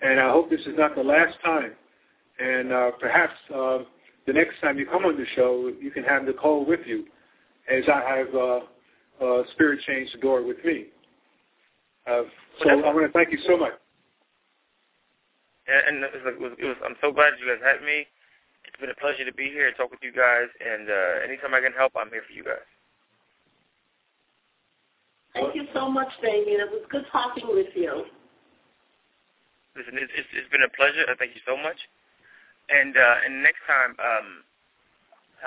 and 0.01 0.19
I 0.19 0.29
hope 0.29 0.49
this 0.49 0.61
is 0.61 0.75
not 0.77 0.95
the 0.95 1.03
last 1.03 1.37
time. 1.43 1.71
And 2.39 2.71
uh, 2.71 2.91
perhaps 2.99 3.33
uh, 3.53 3.79
the 4.27 4.33
next 4.33 4.59
time 4.61 4.77
you 4.77 4.85
come 4.85 5.05
on 5.05 5.17
the 5.17 5.25
show, 5.35 5.71
you 5.81 5.91
can 5.91 6.03
have 6.03 6.23
Nicole 6.23 6.65
with 6.65 6.81
you, 6.85 7.05
as 7.71 7.83
I 7.87 8.17
have 8.17 8.35
uh, 8.35 8.59
uh, 9.23 9.43
Spirit 9.53 9.79
Change 9.87 10.11
the 10.11 10.19
Door 10.19 10.43
with 10.45 10.63
me. 10.63 10.85
Uh, 12.07 12.23
so 12.63 12.69
I 12.69 12.93
want 12.93 13.05
to 13.05 13.13
thank 13.13 13.31
you 13.31 13.39
so 13.45 13.57
much. 13.57 13.73
And, 15.69 16.01
it 16.03 16.09
was, 16.13 16.23
it 16.25 16.41
was, 16.41 16.53
it 16.57 16.65
was, 16.65 16.77
I'm 16.81 16.97
so 16.97 17.11
glad 17.11 17.37
you 17.37 17.45
guys 17.45 17.61
had 17.61 17.85
me. 17.85 18.07
It's 18.65 18.79
been 18.81 18.89
a 18.89 18.97
pleasure 18.97 19.21
to 19.21 19.33
be 19.33 19.53
here 19.53 19.67
and 19.69 19.75
talk 19.77 19.91
with 19.91 20.01
you 20.01 20.11
guys. 20.11 20.49
And 20.57 20.89
uh, 20.89 21.21
anytime 21.21 21.53
I 21.53 21.61
can 21.61 21.77
help, 21.77 21.93
I'm 21.93 22.09
here 22.09 22.25
for 22.25 22.33
you 22.33 22.43
guys. 22.43 22.65
Thank 25.37 25.53
you 25.53 25.69
so 25.73 25.85
much, 25.85 26.09
Damien. 26.25 26.65
It 26.65 26.73
was 26.73 26.81
good 26.89 27.05
talking 27.11 27.45
with 27.53 27.69
you. 27.75 28.09
Listen, 29.77 29.93
it's, 30.01 30.11
it's, 30.17 30.27
it's 30.33 30.49
been 30.49 30.65
a 30.65 30.73
pleasure. 30.73 31.05
Thank 31.21 31.37
you 31.37 31.43
so 31.45 31.53
much. 31.53 31.77
And 32.69 32.95
uh, 32.95 33.25
and 33.25 33.41
next 33.41 33.65
time, 33.65 33.97
um, 33.97 34.45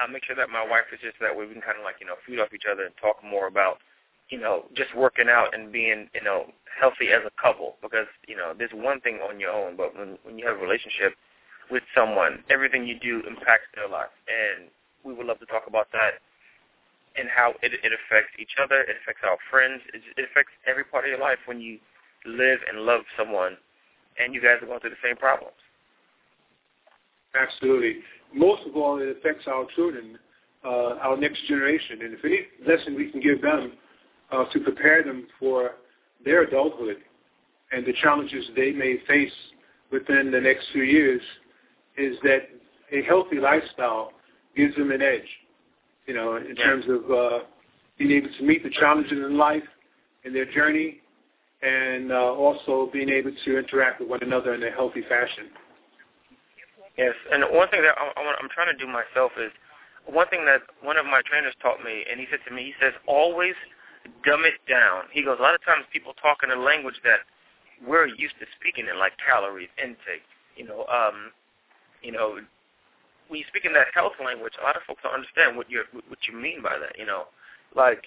I'll 0.01 0.11
make 0.11 0.25
sure 0.25 0.37
that 0.37 0.51
my 0.51 0.65
wife 0.65 0.91
is 0.93 1.01
just 1.01 1.19
that 1.21 1.35
way. 1.35 1.47
We 1.47 1.55
can 1.55 1.63
kind 1.63 1.79
of 1.79 1.85
like 1.85 1.97
you 2.01 2.07
know 2.07 2.19
feed 2.27 2.41
off 2.41 2.53
each 2.55 2.67
other 2.71 2.85
and 2.85 2.95
talk 2.99 3.23
more 3.23 3.47
about 3.47 3.79
you 4.29 4.39
know 4.39 4.67
just 4.75 4.95
working 4.97 5.29
out 5.29 5.55
and 5.55 5.71
being 5.71 6.09
you 6.15 6.25
know 6.25 6.51
healthy 6.67 7.15
as 7.15 7.23
a 7.23 7.35
couple. 7.41 7.77
Because 7.83 8.11
you 8.27 8.37
know 8.37 8.55
there's 8.57 8.75
one 8.75 9.01
thing 9.01 9.21
on 9.23 9.39
your 9.39 9.53
own, 9.53 9.77
but 9.77 9.95
when 9.97 10.19
when 10.25 10.39
you 10.39 10.47
have 10.47 10.59
a 10.59 10.63
relationship 10.63 11.15
with 11.71 11.83
someone, 11.95 12.43
everything 12.51 12.87
you 12.87 12.99
do 12.99 13.23
impacts 13.27 13.71
their 13.75 13.89
life, 13.89 14.13
and 14.27 14.69
we 15.05 15.15
would 15.15 15.27
love 15.27 15.39
to 15.39 15.47
talk 15.47 15.65
about 15.67 15.89
that 15.93 16.19
and 17.17 17.29
how 17.29 17.53
it, 17.63 17.73
it 17.73 17.93
affects 17.93 18.33
each 18.41 18.57
other, 18.57 18.81
it 18.89 18.97
affects 19.03 19.21
our 19.25 19.37
friends, 19.51 19.83
it, 19.93 20.01
it 20.17 20.25
affects 20.31 20.53
every 20.67 20.85
part 20.85 21.05
of 21.05 21.11
your 21.11 21.21
life 21.21 21.39
when 21.45 21.61
you 21.61 21.79
live 22.25 22.61
and 22.69 22.87
love 22.87 23.03
someone, 23.19 23.57
and 24.19 24.35
you 24.35 24.41
guys 24.41 24.57
are 24.63 24.67
going 24.67 24.81
through 24.81 24.97
the 24.97 25.05
same 25.05 25.17
problems. 25.17 25.57
Absolutely. 27.35 27.97
Most 28.35 28.63
of 28.67 28.77
all, 28.77 29.01
it 29.01 29.09
affects 29.17 29.47
our 29.47 29.67
children, 29.75 30.19
uh, 30.65 30.97
our 31.01 31.17
next 31.17 31.47
generation. 31.47 32.01
And 32.03 32.15
if 32.15 32.25
any 32.25 32.41
lesson 32.67 32.95
we 32.95 33.11
can 33.11 33.21
give 33.21 33.43
them 33.43 33.73
uh, 34.31 34.45
to 34.53 34.61
prepare 34.61 35.03
them 35.03 35.27
for 35.39 35.73
their 36.25 36.43
adulthood 36.43 36.97
and 37.73 37.85
the 37.87 37.93
challenges 38.03 38.45
they 38.55 38.73
may 38.73 38.97
face 39.09 39.33
within 39.91 40.31
the 40.31 40.41
next 40.41 40.67
few 40.73 40.83
years 40.83 41.21
is 41.97 42.17
that 42.23 42.49
a 42.93 43.03
healthy 43.03 43.37
lifestyle 43.39 44.13
gives 44.57 44.75
them 44.77 44.91
an 44.91 45.03
edge, 45.03 45.29
you 46.07 46.15
know, 46.15 46.37
in 46.37 46.55
Yeah. 46.57 46.65
terms 46.65 46.85
of 46.89 47.11
uh, 47.11 47.39
being 47.99 48.11
able 48.13 48.31
to 48.39 48.43
meet 48.43 48.63
the 48.63 48.71
challenges 48.71 49.13
in 49.13 49.37
life 49.37 49.67
in 50.25 50.33
their 50.33 50.47
journey 50.47 51.01
and 51.63 52.13
uh, 52.13 52.33
also 52.35 52.91
being 52.93 53.09
able 53.09 53.33
to 53.45 53.59
interact 53.59 54.01
with 54.01 54.09
one 54.09 54.23
another 54.23 54.55
in 54.55 54.63
a 54.63 54.71
healthy 54.71 55.03
fashion. 55.03 55.51
Yes, 56.99 57.17
and 57.33 57.45
one 57.49 57.69
thing 57.73 57.81
that 57.83 57.97
I, 57.97 58.13
I'm 58.17 58.53
trying 58.53 58.69
to 58.69 58.77
do 58.77 58.85
myself 58.85 59.33
is 59.41 59.51
one 60.05 60.29
thing 60.29 60.45
that 60.45 60.61
one 60.85 60.97
of 61.01 61.07
my 61.07 61.23
trainers 61.25 61.55
taught 61.63 61.81
me, 61.81 62.05
and 62.11 62.21
he 62.21 62.27
said 62.29 62.41
to 62.49 62.53
me, 62.53 62.69
he 62.69 62.75
says, 62.81 62.93
always 63.09 63.55
dumb 64.27 64.45
it 64.45 64.61
down. 64.69 65.09
He 65.13 65.23
goes, 65.23 65.39
a 65.39 65.43
lot 65.43 65.55
of 65.55 65.65
times 65.65 65.89
people 65.93 66.13
talk 66.21 66.45
in 66.45 66.51
a 66.51 66.59
language 66.59 67.01
that 67.05 67.25
we're 67.81 68.07
used 68.07 68.37
to 68.45 68.47
speaking 68.59 68.93
in, 68.93 68.99
like 68.99 69.17
calories, 69.17 69.73
intake. 69.81 70.27
You 70.57 70.69
know, 70.69 70.85
um, 70.93 71.33
you 72.03 72.13
know, 72.13 72.37
when 73.29 73.41
you 73.41 73.47
speak 73.49 73.65
in 73.65 73.73
that 73.73 73.89
health 73.95 74.19
language, 74.21 74.53
a 74.61 74.65
lot 74.65 74.77
of 74.77 74.83
folks 74.85 75.01
don't 75.01 75.17
understand 75.17 75.57
what 75.57 75.71
you 75.71 75.81
what 75.91 76.21
you 76.29 76.37
mean 76.37 76.61
by 76.61 76.77
that. 76.77 76.99
You 76.99 77.07
know, 77.07 77.33
like 77.75 78.05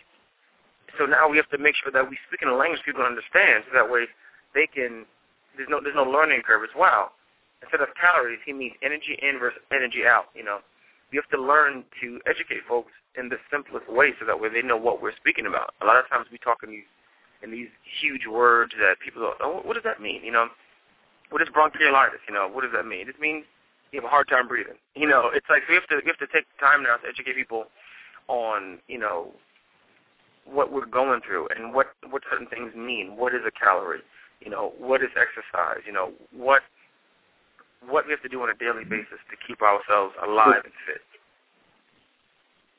so 0.99 1.09
now 1.09 1.27
we 1.27 1.37
have 1.41 1.49
to 1.49 1.57
make 1.57 1.73
sure 1.81 1.91
that 1.91 2.05
we 2.05 2.19
speak 2.29 2.45
in 2.45 2.53
a 2.53 2.55
language 2.55 2.85
people 2.85 3.01
understand, 3.01 3.65
so 3.65 3.73
that 3.73 3.89
way 3.89 4.05
they 4.53 4.67
can. 4.69 5.09
There's 5.57 5.71
no 5.71 5.81
there's 5.81 5.97
no 5.97 6.05
learning 6.05 6.43
curve. 6.45 6.61
It's 6.63 6.77
wow 6.77 7.09
instead 7.61 7.81
of 7.81 7.89
calories, 7.99 8.39
he 8.45 8.53
means 8.53 8.73
energy 8.83 9.17
in 9.21 9.39
versus 9.39 9.61
energy 9.71 10.05
out. 10.05 10.25
You 10.35 10.43
know, 10.43 10.59
you 11.11 11.21
have 11.21 11.29
to 11.31 11.41
learn 11.41 11.83
to 12.01 12.19
educate 12.25 12.65
folks 12.67 12.91
in 13.17 13.29
the 13.29 13.37
simplest 13.51 13.87
way, 13.89 14.11
so 14.19 14.25
that 14.25 14.39
way 14.39 14.49
they 14.49 14.61
know 14.61 14.77
what 14.77 15.01
we're 15.01 15.15
speaking 15.15 15.45
about. 15.45 15.73
A 15.81 15.85
lot 15.85 15.97
of 15.97 16.07
times 16.09 16.27
we 16.31 16.37
talk 16.37 16.59
in 16.63 16.71
these 16.71 16.89
in 17.43 17.51
these 17.51 17.69
huge 18.01 18.25
words 18.25 18.73
that 18.79 18.95
people 19.03 19.21
go, 19.21 19.33
oh, 19.41 19.61
what 19.63 19.75
does 19.75 19.83
that 19.83 20.01
mean? 20.01 20.23
You 20.23 20.31
know, 20.31 20.47
what 21.29 21.41
is 21.41 21.49
bronchiolitis? 21.49 22.23
You 22.27 22.33
know, 22.33 22.49
what 22.51 22.61
does 22.61 22.71
that 22.73 22.87
mean? 22.87 23.07
It 23.07 23.19
means 23.19 23.45
you 23.91 24.01
have 24.01 24.07
a 24.07 24.09
hard 24.09 24.27
time 24.27 24.47
breathing. 24.47 24.79
You 24.95 25.07
know, 25.07 25.29
it's 25.33 25.45
like 25.49 25.63
we 25.69 25.75
have 25.75 25.87
to 25.87 26.01
we 26.03 26.09
have 26.09 26.19
to 26.19 26.31
take 26.33 26.45
time 26.59 26.83
now 26.83 26.97
to 26.97 27.07
educate 27.07 27.35
people 27.35 27.65
on 28.27 28.79
you 28.87 28.97
know 28.97 29.31
what 30.45 30.71
we're 30.71 30.85
going 30.85 31.21
through 31.25 31.47
and 31.55 31.73
what 31.73 31.87
what 32.09 32.23
certain 32.29 32.47
things 32.47 32.75
mean. 32.75 33.15
What 33.15 33.33
is 33.33 33.41
a 33.47 33.51
calorie? 33.51 34.01
You 34.41 34.51
know, 34.51 34.73
what 34.77 35.01
is 35.01 35.09
exercise? 35.15 35.81
You 35.85 35.93
know, 35.93 36.11
what 36.35 36.61
what 37.89 38.05
we 38.05 38.11
have 38.11 38.21
to 38.21 38.29
do 38.29 38.41
on 38.41 38.49
a 38.49 38.53
daily 38.55 38.83
basis 38.83 39.19
to 39.29 39.35
keep 39.47 39.61
ourselves 39.61 40.13
alive 40.23 40.61
and 40.63 40.73
fit. 40.85 41.01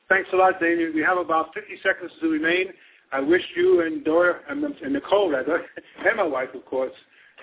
Thanks 0.09 0.29
a 0.33 0.35
lot, 0.35 0.59
Damien. 0.59 0.93
We 0.95 1.01
have 1.01 1.17
about 1.17 1.53
50 1.53 1.73
seconds 1.83 2.11
to 2.21 2.29
remain. 2.29 2.67
I 3.11 3.19
wish 3.19 3.41
you 3.55 3.81
and 3.81 4.03
Dora 4.03 4.39
and, 4.49 4.61
Nicole, 4.93 5.31
rather, 5.31 5.65
and 6.05 6.17
my 6.17 6.23
wife, 6.23 6.49
of 6.53 6.65
course, 6.65 6.93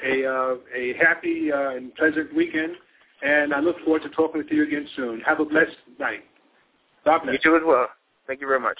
a 0.05 0.27
uh, 0.27 0.55
a 0.75 0.95
happy 0.95 1.53
uh, 1.53 1.71
and 1.71 1.95
pleasant 1.95 2.35
weekend. 2.35 2.75
And 3.23 3.55
I 3.55 3.61
look 3.61 3.77
forward 3.85 4.03
to 4.03 4.11
talking 4.11 4.39
with 4.39 4.51
you 4.51 4.65
again 4.65 4.87
soon. 4.97 5.21
Have 5.21 5.41
a 5.41 5.45
blessed 5.45 5.77
night. 5.99 6.25
God 7.05 7.21
bless. 7.23 7.35
You 7.35 7.51
too 7.51 7.57
as 7.57 7.63
well. 7.65 7.89
Thank 8.27 8.41
you 8.41 8.47
very 8.47 8.61
much. 8.61 8.79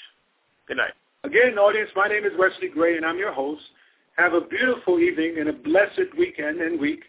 Good 0.67 0.79
night. 0.79 0.93
Again, 1.25 1.59
audience, 1.59 1.91
my 1.97 2.09
name 2.09 2.25
is 2.25 2.33
Wesley 2.39 2.69
Gray, 2.69 2.97
and 2.97 3.07
I'm 3.07 3.17
your 3.17 3.33
host. 3.33 3.63
Have 4.17 4.35
a 4.35 4.41
beautiful 4.43 4.99
evening 4.99 5.37
and 5.39 5.49
a 5.49 5.53
blessed 5.53 6.17
weekend 6.19 6.61
and 6.61 6.79
week. 6.79 7.03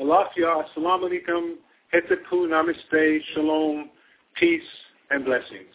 Alafia, 0.00 0.64
assalamu 0.64 1.08
alaikum, 1.08 1.54
hetaku, 1.92 2.48
namaste, 2.48 3.20
shalom, 3.32 3.90
peace, 4.34 4.60
and 5.10 5.24
blessings. 5.24 5.72